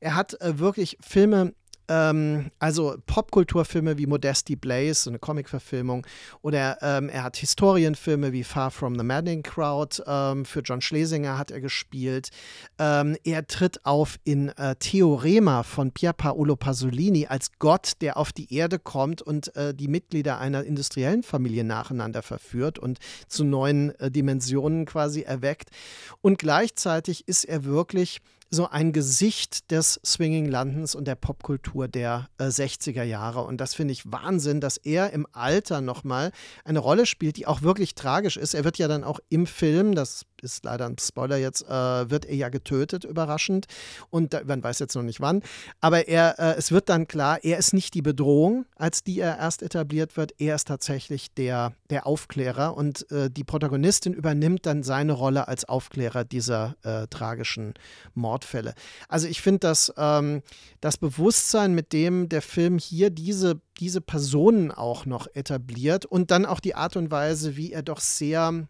[0.00, 1.52] Er hat äh, wirklich Filme
[1.88, 6.06] ähm, also Popkulturfilme wie Modesty Blaze, so eine Comicverfilmung,
[6.42, 11.38] oder ähm, er hat Historienfilme wie Far From the Madding Crowd, ähm, für John Schlesinger
[11.38, 12.30] hat er gespielt.
[12.78, 18.32] Ähm, er tritt auf in äh, Theorema von Pier Paolo Pasolini als Gott, der auf
[18.32, 22.98] die Erde kommt und äh, die Mitglieder einer industriellen Familie nacheinander verführt und
[23.28, 25.70] zu neuen äh, Dimensionen quasi erweckt.
[26.20, 28.20] Und gleichzeitig ist er wirklich
[28.54, 33.42] so ein Gesicht des Swinging Londons und der Popkultur der äh, 60er Jahre.
[33.42, 36.32] Und das finde ich Wahnsinn, dass er im Alter nochmal
[36.64, 38.54] eine Rolle spielt, die auch wirklich tragisch ist.
[38.54, 42.26] Er wird ja dann auch im Film, das ist leider ein Spoiler jetzt, äh, wird
[42.26, 43.66] er ja getötet, überraschend.
[44.10, 45.42] Und man weiß jetzt noch nicht wann.
[45.80, 49.38] Aber er, äh, es wird dann klar, er ist nicht die Bedrohung, als die er
[49.38, 50.34] erst etabliert wird.
[50.38, 52.76] Er ist tatsächlich der, der Aufklärer.
[52.76, 57.74] Und äh, die Protagonistin übernimmt dann seine Rolle als Aufklärer dieser äh, tragischen
[58.14, 58.74] Mordfälle.
[59.08, 60.42] Also ich finde, dass ähm,
[60.80, 66.46] das Bewusstsein, mit dem der Film hier diese, diese Personen auch noch etabliert und dann
[66.46, 68.66] auch die Art und Weise, wie er doch sehr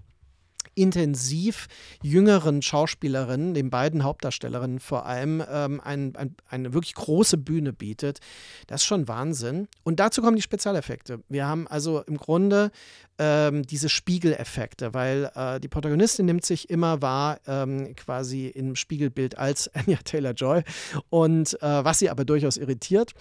[0.74, 1.66] intensiv
[2.02, 8.20] jüngeren Schauspielerinnen, den beiden Hauptdarstellerinnen vor allem, ähm, ein, ein, eine wirklich große Bühne bietet.
[8.66, 9.68] Das ist schon Wahnsinn.
[9.82, 11.20] Und dazu kommen die Spezialeffekte.
[11.28, 12.70] Wir haben also im Grunde
[13.18, 19.38] ähm, diese Spiegeleffekte, weil äh, die Protagonistin nimmt sich immer wahr, ähm, quasi im Spiegelbild
[19.38, 20.62] als Anya Taylor-Joy
[21.10, 23.12] und äh, was sie aber durchaus irritiert.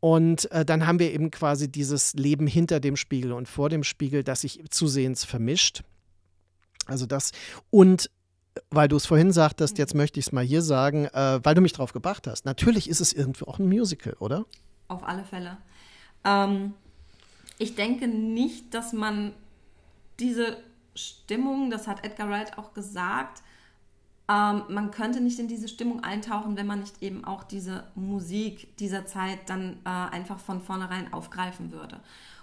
[0.00, 3.84] Und äh, dann haben wir eben quasi dieses Leben hinter dem Spiegel und vor dem
[3.84, 5.82] Spiegel, das sich zusehends vermischt.
[6.90, 7.32] Also das
[7.70, 8.10] und
[8.70, 11.60] weil du es vorhin sagtest, jetzt möchte ich es mal hier sagen, äh, weil du
[11.60, 12.44] mich drauf gebracht hast.
[12.44, 14.44] Natürlich ist es irgendwie auch ein Musical, oder?
[14.88, 15.56] Auf alle Fälle.
[16.24, 16.74] Ähm,
[17.58, 19.32] ich denke nicht, dass man
[20.18, 20.56] diese
[20.94, 23.42] Stimmung, das hat Edgar Wright auch gesagt,
[24.28, 28.76] ähm, man könnte nicht in diese Stimmung eintauchen, wenn man nicht eben auch diese Musik
[28.78, 32.00] dieser Zeit dann äh, einfach von vornherein aufgreifen würde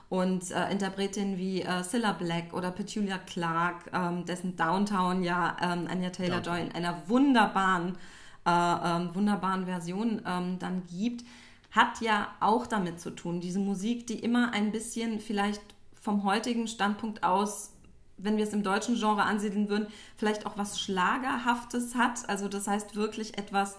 [0.09, 5.88] und äh, Interpretinnen wie äh, Cilla Black oder Petulia Clark, ähm, dessen Downtown ja ähm,
[5.89, 7.97] Anya Taylor-Joy in einer wunderbaren,
[8.45, 11.25] äh, ähm, wunderbaren Version ähm, dann gibt,
[11.71, 13.41] hat ja auch damit zu tun.
[13.41, 15.61] Diese Musik, die immer ein bisschen vielleicht
[16.01, 17.73] vom heutigen Standpunkt aus
[18.17, 22.27] wenn wir es im deutschen Genre ansiedeln würden, vielleicht auch was Schlagerhaftes hat.
[22.27, 23.77] Also das heißt wirklich etwas,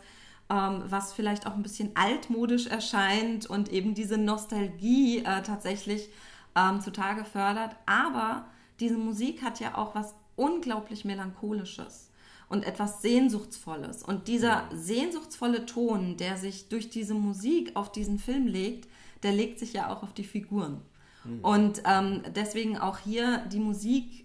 [0.51, 6.09] ähm, was vielleicht auch ein bisschen altmodisch erscheint und eben diese Nostalgie äh, tatsächlich
[6.57, 7.77] ähm, zutage fördert.
[7.87, 8.47] Aber
[8.81, 12.11] diese Musik hat ja auch was unglaublich Melancholisches
[12.49, 14.03] und etwas Sehnsuchtsvolles.
[14.03, 18.89] Und dieser sehnsuchtsvolle Ton, der sich durch diese Musik auf diesen Film legt,
[19.23, 20.81] der legt sich ja auch auf die Figuren.
[21.25, 21.41] Mhm.
[21.41, 24.25] Und ähm, deswegen auch hier die Musik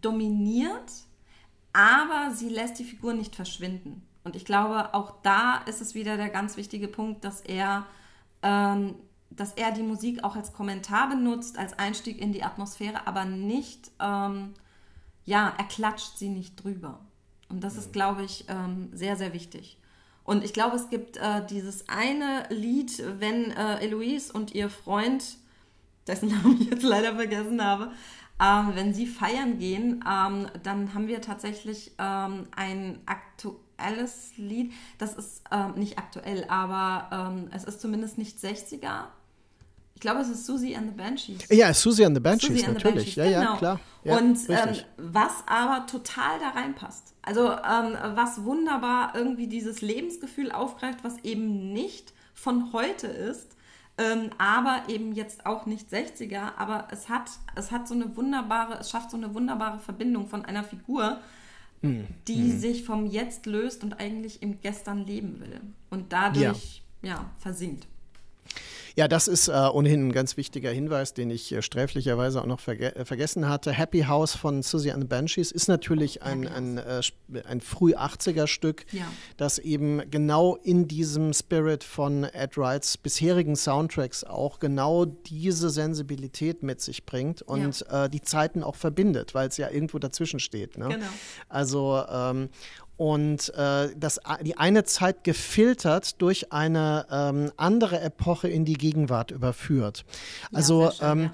[0.00, 0.92] dominiert,
[1.72, 4.02] aber sie lässt die Figuren nicht verschwinden.
[4.24, 7.86] Und ich glaube, auch da ist es wieder der ganz wichtige Punkt, dass er,
[8.42, 8.94] ähm,
[9.30, 13.90] dass er die Musik auch als Kommentar benutzt, als Einstieg in die Atmosphäre, aber nicht,
[14.00, 14.54] ähm,
[15.26, 17.00] ja, er klatscht sie nicht drüber.
[17.50, 19.78] Und das ist, glaube ich, ähm, sehr, sehr wichtig.
[20.24, 25.36] Und ich glaube, es gibt äh, dieses eine Lied, wenn äh, Eloise und ihr Freund,
[26.06, 27.92] dessen Namen ich jetzt leider vergessen habe,
[28.42, 34.72] ähm, wenn sie feiern gehen, ähm, dann haben wir tatsächlich ähm, ein aktuelles aktuelles Lied.
[34.98, 39.06] Das ist ähm, nicht aktuell, aber ähm, es ist zumindest nicht 60er.
[39.94, 41.42] Ich glaube, es ist Susie and the Banshees.
[41.50, 43.14] Ja, Susie and the Banshees, Susie natürlich.
[43.14, 43.52] The Banshees, ja, genau.
[43.52, 43.80] ja, klar.
[44.02, 47.14] Ja, und ähm, was aber total da reinpasst.
[47.22, 53.56] Also ähm, was wunderbar irgendwie dieses Lebensgefühl aufgreift, was eben nicht von heute ist,
[53.96, 58.78] ähm, aber eben jetzt auch nicht 60er, aber es hat, es hat so eine wunderbare,
[58.80, 61.20] es schafft so eine wunderbare Verbindung von einer Figur,
[61.84, 62.06] mm.
[62.28, 62.58] die mm.
[62.58, 67.86] sich vom Jetzt löst und eigentlich im Gestern leben will und dadurch ja, ja versinkt.
[68.96, 72.60] Ja, das ist äh, ohnehin ein ganz wichtiger Hinweis, den ich äh, sträflicherweise auch noch
[72.60, 73.72] verge äh, vergessen hatte.
[73.72, 77.02] Happy House von Susie and the Banshees ist natürlich ein, ein, äh,
[77.44, 79.04] ein früh 80er Stück, ja.
[79.36, 86.62] das eben genau in diesem Spirit von Ed Wrights bisherigen Soundtracks auch genau diese Sensibilität
[86.62, 88.04] mit sich bringt und ja.
[88.04, 90.78] Äh, die Zeiten auch verbindet, weil es ja irgendwo dazwischen steht.
[90.78, 90.88] Ne?
[90.88, 91.06] Genau.
[91.48, 92.48] Also ähm,
[92.96, 99.30] und äh, das, die eine Zeit gefiltert durch eine ähm, andere Epoche in die Gegenwart
[99.30, 100.04] überführt.
[100.52, 101.30] Also, ja, schön, ähm, ja.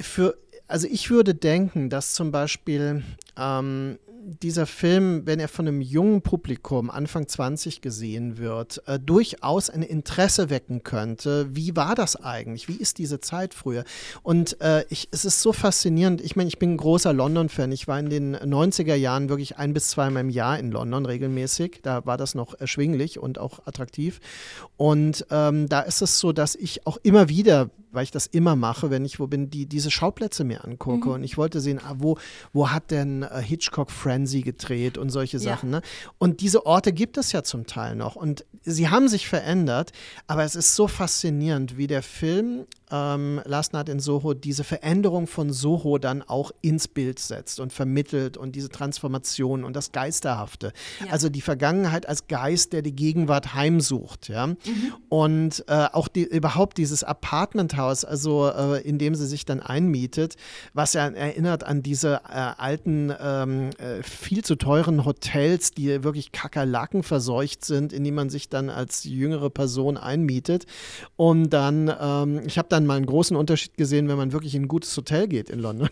[0.00, 3.02] für, also ich würde denken, dass zum Beispiel
[3.36, 3.98] ähm,
[4.42, 9.82] dieser Film, wenn er von einem jungen Publikum, Anfang 20 gesehen wird, äh, durchaus ein
[9.82, 11.48] Interesse wecken könnte.
[11.54, 12.68] Wie war das eigentlich?
[12.68, 13.84] Wie ist diese Zeit früher?
[14.22, 16.20] Und äh, ich, es ist so faszinierend.
[16.20, 17.72] Ich meine, ich bin ein großer London-Fan.
[17.72, 21.80] Ich war in den 90er Jahren wirklich ein bis zweimal im Jahr in London regelmäßig.
[21.82, 24.20] Da war das noch erschwinglich und auch attraktiv.
[24.76, 28.56] Und ähm, da ist es so, dass ich auch immer wieder weil ich das immer
[28.56, 31.08] mache, wenn ich wo bin, die diese Schauplätze mir angucke.
[31.08, 31.14] Mhm.
[31.14, 32.18] Und ich wollte sehen, ah, wo,
[32.52, 35.70] wo hat denn äh, Hitchcock Frenzy gedreht und solche Sachen.
[35.70, 35.80] Ja.
[35.80, 35.82] Ne?
[36.16, 38.16] Und diese Orte gibt es ja zum Teil noch.
[38.16, 39.92] Und sie haben sich verändert,
[40.26, 45.26] aber es ist so faszinierend, wie der Film ähm, Last Night in Soho diese Veränderung
[45.26, 50.72] von Soho dann auch ins Bild setzt und vermittelt und diese Transformation und das Geisterhafte.
[51.04, 51.12] Ja.
[51.12, 54.28] Also die Vergangenheit als Geist, der die Gegenwart heimsucht.
[54.28, 54.48] Ja?
[54.48, 54.56] Mhm.
[55.08, 60.36] Und äh, auch die, überhaupt dieses Apartmenthaus, also äh, in dem sie sich dann einmietet,
[60.74, 66.32] was ja erinnert an diese äh, alten, ähm, äh, viel zu teuren Hotels, die wirklich
[66.32, 70.66] Kakerlaken verseucht sind, in die man sich dann als jüngere Person einmietet.
[71.16, 74.62] Und dann, ähm, ich habe dann mal einen großen Unterschied gesehen, wenn man wirklich in
[74.62, 75.88] ein gutes Hotel geht in London.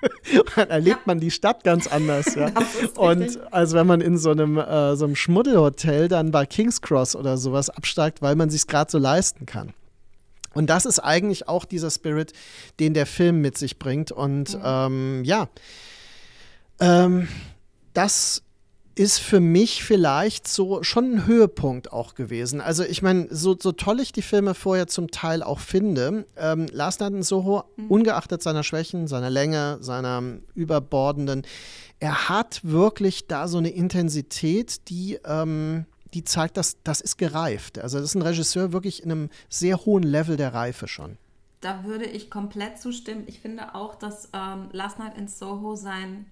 [0.56, 1.02] dann erlebt ja.
[1.06, 2.34] man die Stadt ganz anders.
[2.34, 2.52] Ja.
[2.96, 7.16] Und als wenn man in so einem, äh, so einem Schmuddelhotel dann bei King's Cross
[7.16, 9.72] oder sowas absteigt, weil man sich gerade so leisten kann.
[10.52, 12.32] Und das ist eigentlich auch dieser Spirit,
[12.80, 14.10] den der Film mit sich bringt.
[14.10, 14.62] Und mhm.
[14.64, 15.48] ähm, ja,
[16.80, 17.28] ähm,
[17.94, 18.42] das
[18.94, 22.60] ist für mich vielleicht so schon ein Höhepunkt auch gewesen.
[22.60, 26.66] Also ich meine, so, so toll ich die Filme vorher zum Teil auch finde, ähm,
[26.72, 27.86] Last Night in Soho, mhm.
[27.88, 30.22] ungeachtet seiner Schwächen, seiner Länge, seiner
[30.54, 31.46] überbordenden,
[32.00, 35.84] er hat wirklich da so eine Intensität, die, ähm,
[36.14, 37.78] die zeigt, dass das ist gereift.
[37.78, 41.18] Also das ist ein Regisseur wirklich in einem sehr hohen Level der Reife schon.
[41.60, 43.24] Da würde ich komplett zustimmen.
[43.26, 46.24] Ich finde auch, dass ähm, Last Night in Soho sein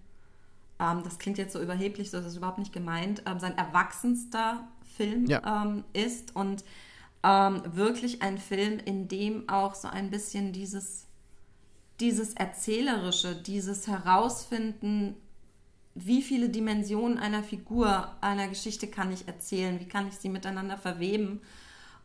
[0.80, 4.68] ähm, das klingt jetzt so überheblich, so ist es überhaupt nicht gemeint, ähm, sein erwachsenster
[4.96, 5.62] Film ja.
[5.64, 6.64] ähm, ist und
[7.22, 11.06] ähm, wirklich ein Film, in dem auch so ein bisschen dieses,
[12.00, 15.16] dieses Erzählerische, dieses Herausfinden,
[15.94, 20.76] wie viele Dimensionen einer Figur, einer Geschichte kann ich erzählen, wie kann ich sie miteinander
[20.76, 21.40] verweben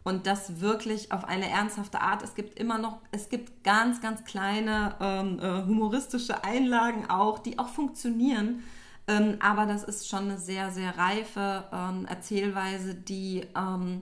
[0.03, 2.23] und das wirklich auf eine ernsthafte Art.
[2.23, 7.57] Es gibt immer noch, es gibt ganz, ganz kleine ähm, äh, humoristische Einlagen auch, die
[7.57, 8.63] auch funktionieren.
[9.07, 14.01] Ähm, aber das ist schon eine sehr, sehr reife ähm, Erzählweise, die, ähm,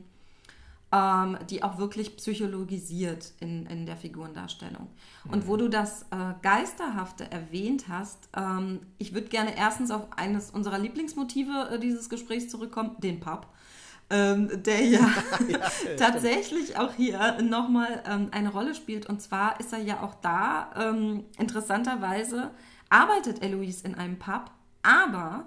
[0.92, 4.90] ähm, die auch wirklich psychologisiert in, in der Figurendarstellung.
[5.24, 5.32] Mhm.
[5.32, 10.52] Und wo du das äh, Geisterhafte erwähnt hast, ähm, ich würde gerne erstens auf eines
[10.52, 13.48] unserer Lieblingsmotive äh, dieses Gesprächs zurückkommen, den Pub
[14.12, 15.00] ähm, der ja,
[15.48, 15.60] ja
[15.98, 19.08] tatsächlich auch hier nochmal ähm, eine Rolle spielt.
[19.08, 22.52] Und zwar ist er ja auch da, ähm, interessanterweise
[22.90, 24.52] arbeitet Eloise in einem Pub,
[24.84, 25.46] aber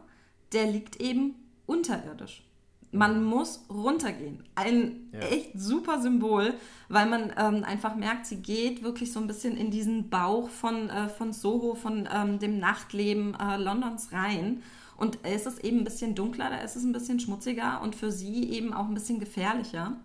[0.52, 1.34] der liegt eben
[1.66, 2.42] unterirdisch.
[2.90, 4.44] Man muss runtergehen.
[4.54, 5.18] Ein ja.
[5.18, 6.54] echt super Symbol,
[6.88, 10.88] weil man ähm, einfach merkt, sie geht wirklich so ein bisschen in diesen Bauch von,
[10.88, 14.62] äh, von Soho, von ähm, dem Nachtleben äh, Londons rein.
[14.96, 18.12] Und es ist eben ein bisschen dunkler, da ist es ein bisschen schmutziger und für
[18.12, 19.96] sie eben auch ein bisschen gefährlicher.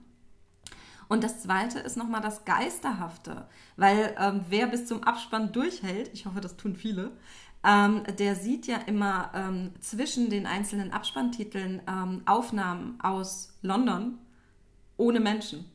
[1.08, 3.48] Und das Zweite ist nochmal das Geisterhafte,
[3.78, 7.12] weil ähm, wer bis zum Abspann durchhält, ich hoffe, das tun viele,
[7.64, 14.18] ähm, der sieht ja immer ähm, zwischen den einzelnen Abspanntiteln ähm, Aufnahmen aus London
[14.98, 15.66] ohne Menschen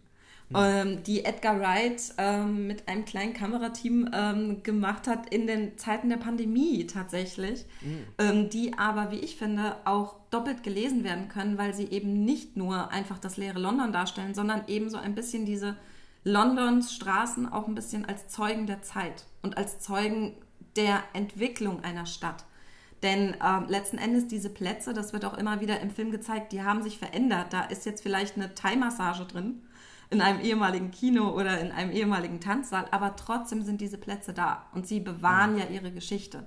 [0.55, 6.09] ähm, die Edgar Wright ähm, mit einem kleinen Kamerateam ähm, gemacht hat in den Zeiten
[6.09, 8.51] der Pandemie tatsächlich, mhm.
[8.51, 12.91] die aber, wie ich finde, auch doppelt gelesen werden können, weil sie eben nicht nur
[12.91, 15.77] einfach das leere London darstellen, sondern eben so ein bisschen diese
[16.25, 20.35] Londons Straßen auch ein bisschen als Zeugen der Zeit und als Zeugen
[20.77, 22.45] der Entwicklung einer Stadt.
[23.03, 26.63] Denn äh, letzten Endes diese Plätze, das wird auch immer wieder im Film gezeigt, die
[26.63, 27.53] haben sich verändert.
[27.53, 29.61] Da ist jetzt vielleicht eine Thai-Massage drin
[30.15, 34.67] in einem ehemaligen Kino oder in einem ehemaligen Tanzsaal, aber trotzdem sind diese Plätze da
[34.73, 36.45] und sie bewahren ja ihre Geschichte.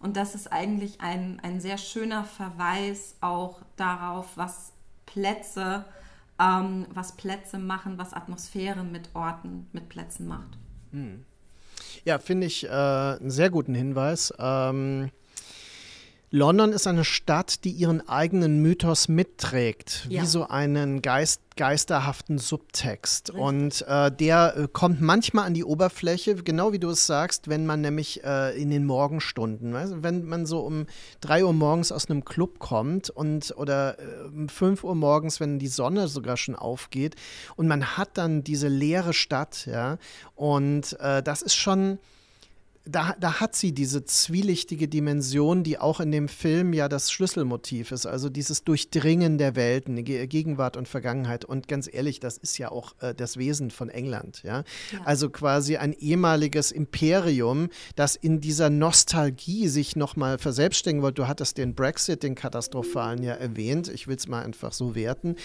[0.00, 4.72] Und das ist eigentlich ein, ein sehr schöner Verweis auch darauf, was
[5.06, 5.84] Plätze,
[6.38, 10.58] ähm, was Plätze machen, was Atmosphäre mit Orten, mit Plätzen macht.
[10.90, 11.24] Hm.
[12.04, 14.34] Ja, finde ich äh, einen sehr guten Hinweis.
[14.38, 15.10] Ähm
[16.34, 20.20] London ist eine Stadt, die ihren eigenen Mythos mitträgt, ja.
[20.20, 23.28] wie so einen Geist, geisterhaften Subtext.
[23.28, 23.40] Richtig.
[23.40, 27.66] Und äh, der äh, kommt manchmal an die Oberfläche, genau wie du es sagst, wenn
[27.66, 30.02] man nämlich äh, in den Morgenstunden, weißt?
[30.02, 30.86] wenn man so um
[31.20, 35.60] 3 Uhr morgens aus einem Club kommt und oder äh, um 5 Uhr morgens, wenn
[35.60, 37.14] die Sonne sogar schon aufgeht
[37.54, 39.98] und man hat dann diese leere Stadt, ja,
[40.34, 42.00] und äh, das ist schon
[42.86, 47.92] da, da hat sie diese zwielichtige Dimension, die auch in dem Film ja das Schlüsselmotiv
[47.92, 48.04] ist.
[48.04, 51.46] Also dieses Durchdringen der Welten, Gegenwart und Vergangenheit.
[51.46, 54.42] Und ganz ehrlich, das ist ja auch äh, das Wesen von England.
[54.42, 54.64] Ja?
[54.92, 55.00] ja?
[55.06, 61.22] Also quasi ein ehemaliges Imperium, das in dieser Nostalgie sich nochmal verselbstständigen wollte.
[61.22, 63.88] Du hattest den Brexit, den katastrophalen, ja erwähnt.
[63.88, 65.36] Ich will es mal einfach so werten,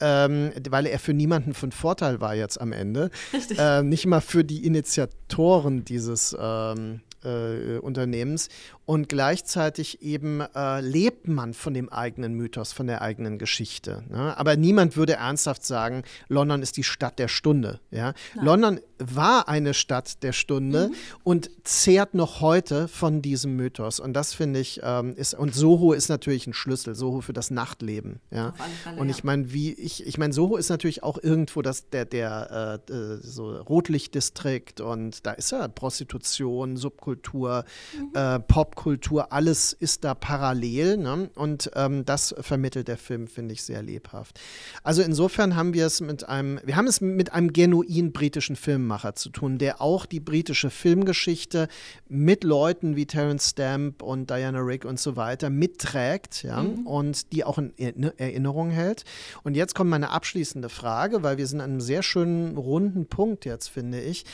[0.00, 3.10] ähm, weil er für niemanden von Vorteil war jetzt am Ende.
[3.32, 3.56] Richtig.
[3.56, 6.36] Äh, nicht mal für die Initiatoren dieses.
[6.38, 6.87] Ähm,
[7.24, 8.48] äh, Unternehmens
[8.84, 14.04] und gleichzeitig eben äh, lebt man von dem eigenen Mythos, von der eigenen Geschichte.
[14.08, 14.36] Ne?
[14.36, 17.80] Aber niemand würde ernsthaft sagen, London ist die Stadt der Stunde.
[17.90, 18.14] Ja?
[18.34, 20.94] London war eine Stadt der Stunde mhm.
[21.24, 24.00] und zehrt noch heute von diesem Mythos.
[24.00, 27.50] Und das finde ich ähm, ist, und Soho ist natürlich ein Schlüssel, Soho für das
[27.50, 28.20] Nachtleben.
[28.30, 28.54] Ja?
[28.82, 32.04] Fälle, und ich meine, wie ich, ich meine, Soho ist natürlich auch irgendwo das, der,
[32.04, 37.64] der äh, äh so Rotlichtdistrikt und da ist ja Prostitution, Subkultur,
[37.96, 38.10] mhm.
[38.14, 40.98] äh, Pop Popkultur, alles ist da parallel.
[40.98, 41.30] Ne?
[41.34, 44.38] Und ähm, das vermittelt der Film, finde ich, sehr lebhaft.
[44.82, 48.56] Also insofern haben wir es mit einem, wir haben es mit einem genuin britischen
[48.88, 51.68] Filmemacher zu tun, der auch die britische Filmgeschichte
[52.08, 56.62] mit Leuten wie Terence Stamp und Diana Rigg und so weiter mitträgt ja?
[56.62, 56.86] Mhm.
[56.86, 57.72] und die auch in
[58.16, 59.04] Erinnerung hält.
[59.42, 63.44] Und jetzt kommt meine abschließende Frage, weil wir sind an einem sehr schönen runden Punkt
[63.44, 64.24] jetzt, finde ich.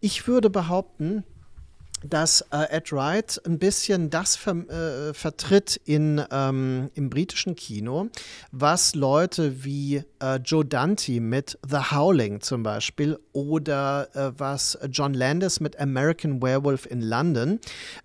[0.00, 1.24] Ich würde behaupten,
[2.08, 8.08] dass äh, Ed Wright ein bisschen das ver äh, vertritt in, ähm, im britischen Kino,
[8.50, 15.14] was Leute wie äh, Joe Dante mit The Howling zum Beispiel oder äh, was John
[15.14, 17.60] Landis mit American Werewolf in London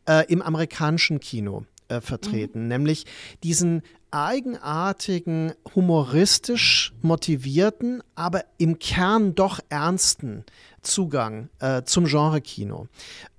[0.07, 2.67] äh, im amerikanischen Kino äh, vertreten, mhm.
[2.67, 3.05] nämlich
[3.43, 10.45] diesen eigenartigen, humoristisch motivierten, aber im Kern doch ernsten
[10.87, 12.87] Zugang äh, zum Genre-Kino.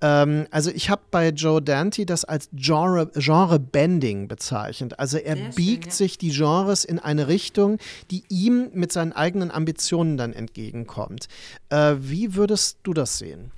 [0.00, 4.98] Ähm, also ich habe bei Joe Dante das als Genre, Genre-Bending bezeichnet.
[4.98, 5.96] Also er Sehr biegt schön, ja.
[5.96, 7.78] sich die Genres in eine Richtung,
[8.10, 11.28] die ihm mit seinen eigenen Ambitionen dann entgegenkommt.
[11.70, 13.50] Äh, wie würdest du das sehen?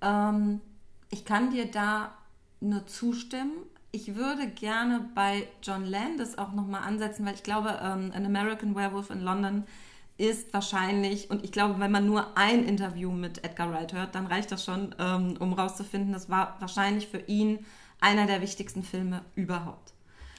[0.00, 0.60] Ähm,
[1.10, 2.12] ich kann dir da
[2.60, 3.52] nur zustimmen.
[3.90, 8.74] Ich würde gerne bei John Landis auch nochmal ansetzen, weil ich glaube, ähm, An American
[8.74, 9.64] Werewolf in London
[10.18, 14.26] ist wahrscheinlich, und ich glaube, wenn man nur ein Interview mit Edgar Wright hört, dann
[14.26, 17.64] reicht das schon, ähm, um rauszufinden, das war wahrscheinlich für ihn
[18.00, 19.94] einer der wichtigsten Filme überhaupt.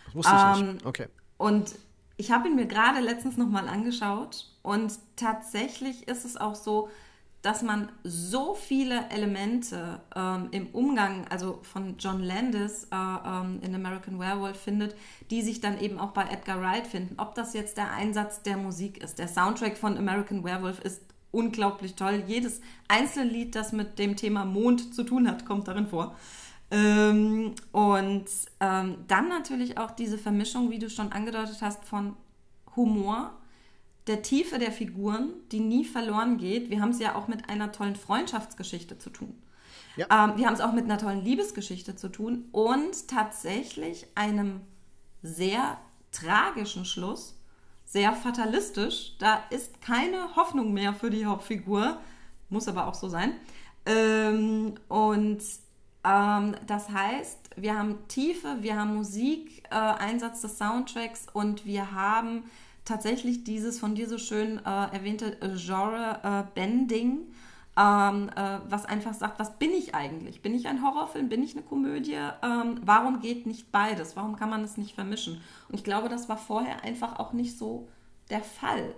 [0.07, 0.85] Das wusste ich ähm, nicht.
[0.85, 1.07] Okay.
[1.38, 1.76] Und
[2.18, 6.89] ich habe ihn mir gerade letztens nochmal angeschaut und tatsächlich ist es auch so,
[7.41, 13.74] dass man so viele Elemente ähm, im Umgang, also von John Landis äh, ähm, in
[13.74, 14.95] American Werewolf findet,
[15.32, 17.16] die sich dann eben auch bei Edgar Wright finden.
[17.18, 19.20] Ob das jetzt der Einsatz der Musik ist.
[19.20, 21.02] Der Soundtrack von American Werewolf ist
[21.32, 22.24] unglaublich toll.
[22.28, 22.60] Jedes
[22.90, 26.16] einzelne Lied, das mit dem Thema Mond zu tun hat, kommt darin vor.
[26.72, 28.26] Ähm, und
[28.60, 32.18] ähm, dann natürlich auch diese Vermischung, wie du schon angedeutet hast, von
[32.76, 33.34] Humor
[34.10, 36.72] der Tiefe der Figuren, die nie verloren geht.
[36.72, 39.40] Wir haben es ja auch mit einer tollen Freundschaftsgeschichte zu tun.
[39.95, 40.07] Ja.
[40.10, 44.61] Ähm, wir haben es auch mit einer tollen Liebesgeschichte zu tun und tatsächlich einem
[45.22, 45.77] sehr
[46.11, 47.36] tragischen Schluss,
[47.86, 49.15] sehr fatalistisch.
[49.19, 51.99] Da ist keine Hoffnung mehr für die Hauptfigur,
[52.49, 53.34] muss aber auch so sein.
[53.86, 55.44] Ähm, und
[56.03, 61.91] ähm, das heißt, wir haben Tiefe, wir haben Musik, äh, Einsatz des Soundtracks und wir
[61.91, 62.49] haben
[62.90, 67.20] tatsächlich dieses von dir so schön äh, erwähnte äh, Genre-Bending,
[67.78, 70.41] äh, ähm, äh, was einfach sagt, was bin ich eigentlich?
[70.41, 71.30] Bin ich ein Horrorfilm?
[71.30, 72.18] Bin ich eine Komödie?
[72.41, 74.16] Ähm, warum geht nicht beides?
[74.16, 75.41] Warum kann man das nicht vermischen?
[75.70, 77.88] Und ich glaube, das war vorher einfach auch nicht so
[78.30, 78.95] der Fall.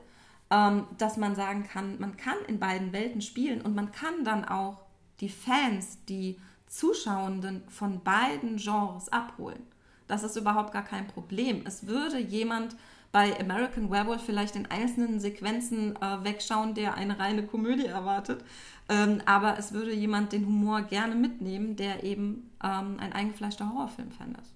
[0.52, 4.44] ähm, dass man sagen kann, man kann in beiden Welten spielen und man kann dann
[4.46, 4.82] auch
[5.22, 9.62] die Fans, die Zuschauenden von beiden Genres abholen.
[10.08, 11.64] Das ist überhaupt gar kein Problem.
[11.66, 12.76] Es würde jemand
[13.12, 18.44] bei American Werewolf vielleicht in einzelnen Sequenzen äh, wegschauen, der eine reine Komödie erwartet.
[18.90, 24.36] Ähm, aber es würde jemand den Humor gerne mitnehmen, der eben ähm, ein eingefleischter Horrorfilm-Fan
[24.42, 24.54] ist.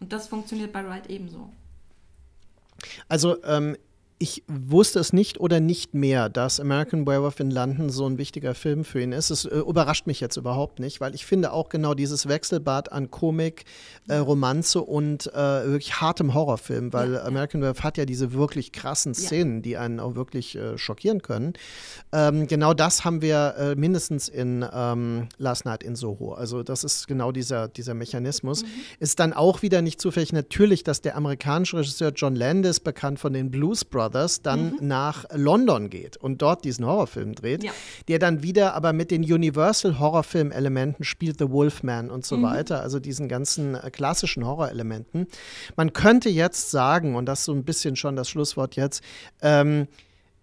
[0.00, 1.50] Und das funktioniert bei Wright ebenso.
[3.08, 3.76] Also ähm,
[4.20, 8.54] ich wusste es nicht oder nicht mehr, dass American Werewolf in London so ein wichtiger
[8.54, 9.30] Film für ihn ist.
[9.30, 13.12] Es äh, überrascht mich jetzt überhaupt nicht, weil ich finde auch genau dieses Wechselbad an
[13.12, 13.64] Komik,
[14.08, 18.72] äh, Romanze und äh, wirklich hartem Horrorfilm, weil ja, American Werewolf hat ja diese wirklich
[18.72, 19.62] krassen Szenen, ja.
[19.62, 21.52] die einen auch wirklich äh, schockieren können.
[22.10, 26.32] Ähm, genau das haben wir äh, mindestens in ähm, Last Night in Soho.
[26.32, 28.64] Also das ist genau dieser, dieser Mechanismus.
[28.64, 28.68] Mhm.
[28.98, 33.32] Ist dann auch wieder nicht zufällig natürlich, dass der amerikanische Regisseur John Landis, bekannt von
[33.32, 34.76] den Blues Brothers, Brothers dann mhm.
[34.80, 37.72] nach London geht und dort diesen Horrorfilm dreht, ja.
[38.08, 42.42] der dann wieder aber mit den Universal Horrorfilm-Elementen spielt, The Wolfman und so mhm.
[42.44, 45.26] weiter, also diesen ganzen äh, klassischen Horrorelementen.
[45.76, 49.02] Man könnte jetzt sagen, und das ist so ein bisschen schon das Schlusswort jetzt,
[49.42, 49.88] ähm,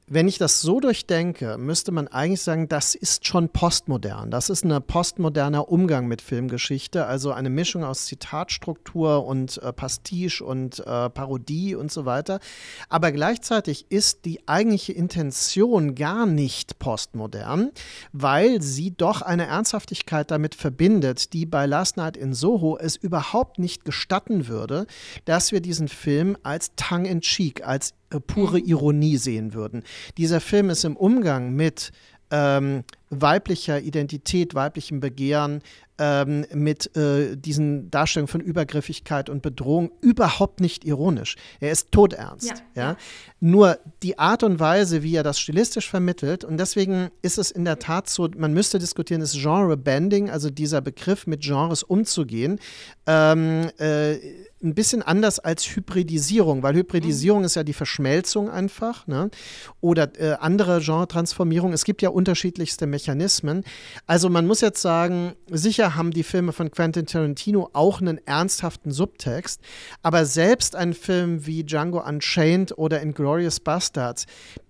[0.07, 4.29] wenn ich das so durchdenke, müsste man eigentlich sagen, das ist schon postmodern.
[4.29, 10.43] Das ist ein postmoderner Umgang mit Filmgeschichte, also eine Mischung aus Zitatstruktur und äh, Pastiche
[10.43, 12.39] und äh, Parodie und so weiter.
[12.87, 17.71] Aber gleichzeitig ist die eigentliche Intention gar nicht postmodern,
[18.13, 23.57] weil sie doch eine Ernsthaftigkeit damit verbindet, die bei Last Night in Soho es überhaupt
[23.57, 24.85] nicht gestatten würde,
[25.25, 28.59] dass wir diesen Film als tongue-in-cheek, als äh, pure.
[28.59, 29.83] Ironie sehen würden.
[30.17, 31.91] Dieser Film ist im Umgang mit
[32.31, 35.61] ähm, weiblicher Identität, weiblichem Begehren,
[35.97, 41.35] ähm, mit äh, diesen Darstellungen von Übergriffigkeit und Bedrohung überhaupt nicht ironisch.
[41.59, 42.63] Er ist todernst.
[42.75, 42.97] Ja, ja?
[43.39, 47.63] Nur die Art und Weise, wie er das stilistisch vermittelt, und deswegen ist es in
[47.63, 52.59] der Tat so, man müsste diskutieren, ist Genre-Bending, also dieser Begriff mit Genres umzugehen,
[53.07, 54.17] ähm, äh,
[54.65, 57.45] ein bisschen anders als Hybridisierung, weil Hybridisierung mhm.
[57.45, 59.29] ist ja die Verschmelzung einfach, ne?
[59.79, 61.71] Oder äh, andere Genre-Transformierung.
[61.71, 63.63] Es gibt ja unterschiedlichste Mechanismen.
[64.07, 68.91] Also man muss jetzt sagen, sicher haben die Filme von Quentin Tarantino auch einen ernsthaften
[68.91, 69.61] Subtext,
[70.01, 74.25] aber selbst ein Film wie Django Unchained oder Inglourious Bastards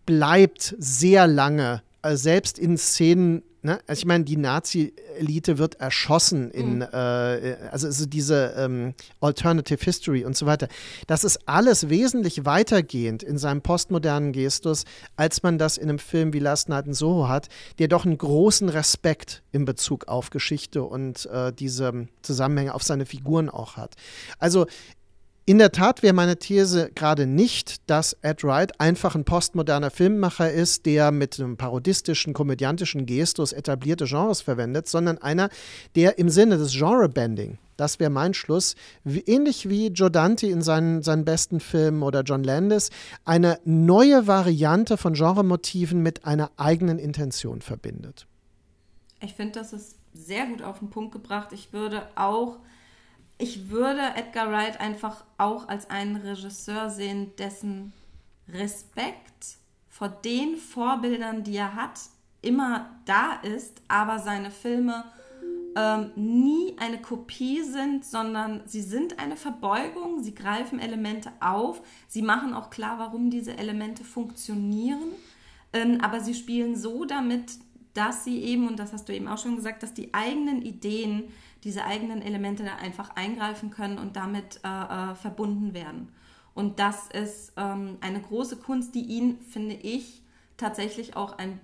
[0.06, 3.80] bleibt sehr lange, äh, selbst in Szenen Ne?
[3.88, 6.82] Also ich meine, die Nazi-Elite wird erschossen in, mhm.
[6.84, 10.68] äh, also, also diese ähm, Alternative History und so weiter.
[11.08, 14.86] Das ist alles wesentlich weitergehend in seinem postmodernen Gestus,
[15.16, 18.20] als man das in einem Film wie Last Night in Soho hat, der doch einen
[18.20, 23.96] großen Respekt in Bezug auf Geschichte und äh, diese Zusammenhänge auf seine Figuren auch hat.
[24.38, 24.68] Also
[25.48, 30.52] in der Tat wäre meine These gerade nicht, dass Ed Wright einfach ein postmoderner Filmmacher
[30.52, 35.50] ist, der mit einem parodistischen, komödiantischen Gestus etablierte Genres verwendet, sondern einer,
[35.96, 40.64] der im Sinne des Genre-Bending, das wäre mein Schluss, wie, ähnlich wie Joe Dante in
[40.64, 42.90] seinen, seinen besten Filmen oder John Landis,
[43.24, 48.26] eine neue Variante von Genremotiven mit einer eigenen Intention verbindet.
[49.22, 51.50] Ich finde, das ist sehr gut auf den Punkt gebracht.
[51.52, 52.58] Ich würde auch
[53.38, 57.94] ich würde Edgar Wright einfach auch als einen Regisseur sehen, dessen
[58.48, 59.58] Respekt
[59.90, 62.00] vor den Vorbildern, die er hat,
[62.42, 65.04] immer da ist, aber seine Filme
[65.76, 72.22] ähm, nie eine Kopie sind, sondern sie sind eine Verbeugung, sie greifen Elemente auf, sie
[72.22, 75.12] machen auch klar, warum diese Elemente funktionieren,
[75.74, 77.52] ähm, aber sie spielen so damit,
[77.96, 81.24] dass sie eben, und das hast du eben auch schon gesagt, dass die eigenen Ideen
[81.64, 86.10] diese eigenen Elemente da einfach eingreifen können und damit äh, äh, verbunden werden.
[86.54, 90.22] Und das ist ähm, eine große Kunst, die ihn, finde ich,
[90.58, 91.60] tatsächlich auch ein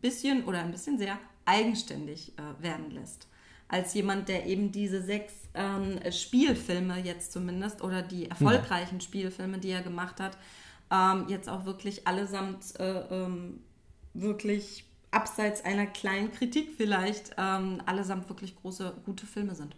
[0.00, 3.28] bisschen oder ein bisschen sehr eigenständig äh, werden lässt.
[3.68, 9.00] Als jemand, der eben diese sechs ähm, Spielfilme jetzt zumindest oder die erfolgreichen ja.
[9.00, 10.36] Spielfilme, die er gemacht hat,
[10.90, 13.60] ähm, jetzt auch wirklich allesamt äh, ähm,
[14.14, 19.76] wirklich abseits einer kleinen Kritik vielleicht, ähm, allesamt wirklich große, gute Filme sind.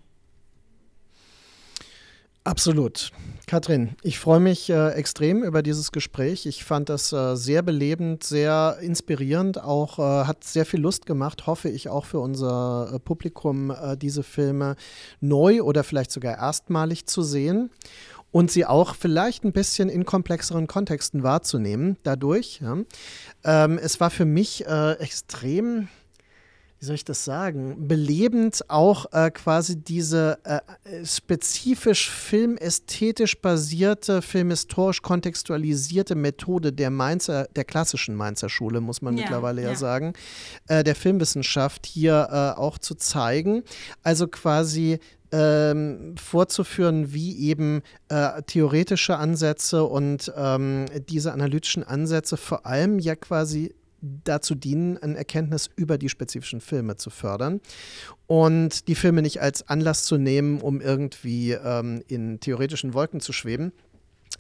[2.49, 3.13] Absolut.
[3.47, 6.47] Katrin, ich freue mich äh, extrem über dieses Gespräch.
[6.47, 11.47] Ich fand das äh, sehr belebend, sehr inspirierend, auch äh, hat sehr viel Lust gemacht,
[11.47, 14.77] hoffe ich auch für unser äh, Publikum, äh, diese Filme
[15.21, 17.71] neu oder vielleicht sogar erstmalig zu sehen
[18.31, 22.61] und sie auch vielleicht ein bisschen in komplexeren Kontexten wahrzunehmen dadurch.
[22.63, 22.79] Ja.
[23.45, 25.89] Ähm, es war für mich äh, extrem
[26.81, 30.61] wie soll ich das sagen, belebend auch äh, quasi diese äh,
[31.05, 39.23] spezifisch filmästhetisch basierte, filmhistorisch kontextualisierte Methode der Mainzer, der klassischen Mainzer Schule, muss man ja,
[39.25, 40.13] mittlerweile ja, ja sagen,
[40.69, 43.65] äh, der Filmwissenschaft hier äh, auch zu zeigen.
[44.05, 45.01] Also quasi
[45.33, 53.15] ähm, vorzuführen, wie eben äh, theoretische Ansätze und ähm, diese analytischen Ansätze vor allem ja
[53.17, 57.61] quasi dazu dienen, ein Erkenntnis über die spezifischen Filme zu fördern
[58.27, 63.33] und die Filme nicht als Anlass zu nehmen, um irgendwie ähm, in theoretischen Wolken zu
[63.33, 63.73] schweben.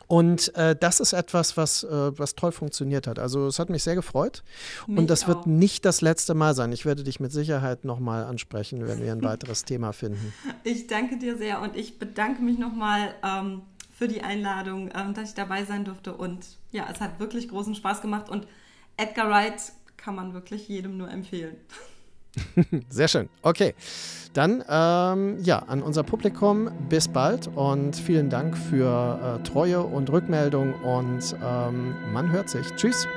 [0.09, 3.19] Und äh, das ist etwas, was, äh, was toll funktioniert hat.
[3.19, 4.43] Also es hat mich sehr gefreut.
[4.87, 5.29] Mich und das auch.
[5.29, 6.73] wird nicht das letzte Mal sein.
[6.73, 10.33] Ich werde dich mit Sicherheit nochmal ansprechen, wenn wir ein weiteres Thema finden.
[10.65, 15.29] Ich danke dir sehr und ich bedanke mich nochmal ähm, für die Einladung, ähm, dass
[15.29, 16.15] ich dabei sein durfte.
[16.15, 18.47] Und ja, es hat wirklich großen Spaß gemacht und
[18.97, 19.61] Edgar Wright
[19.99, 21.57] kann man wirklich jedem nur empfehlen.
[22.89, 23.29] Sehr schön.
[23.43, 23.75] Okay.
[24.35, 30.11] Dann ähm, ja, an unser Publikum bis bald und vielen Dank für äh, Treue und
[30.11, 32.67] Rückmeldung und ähm, man hört sich.
[32.77, 33.09] Tschüss.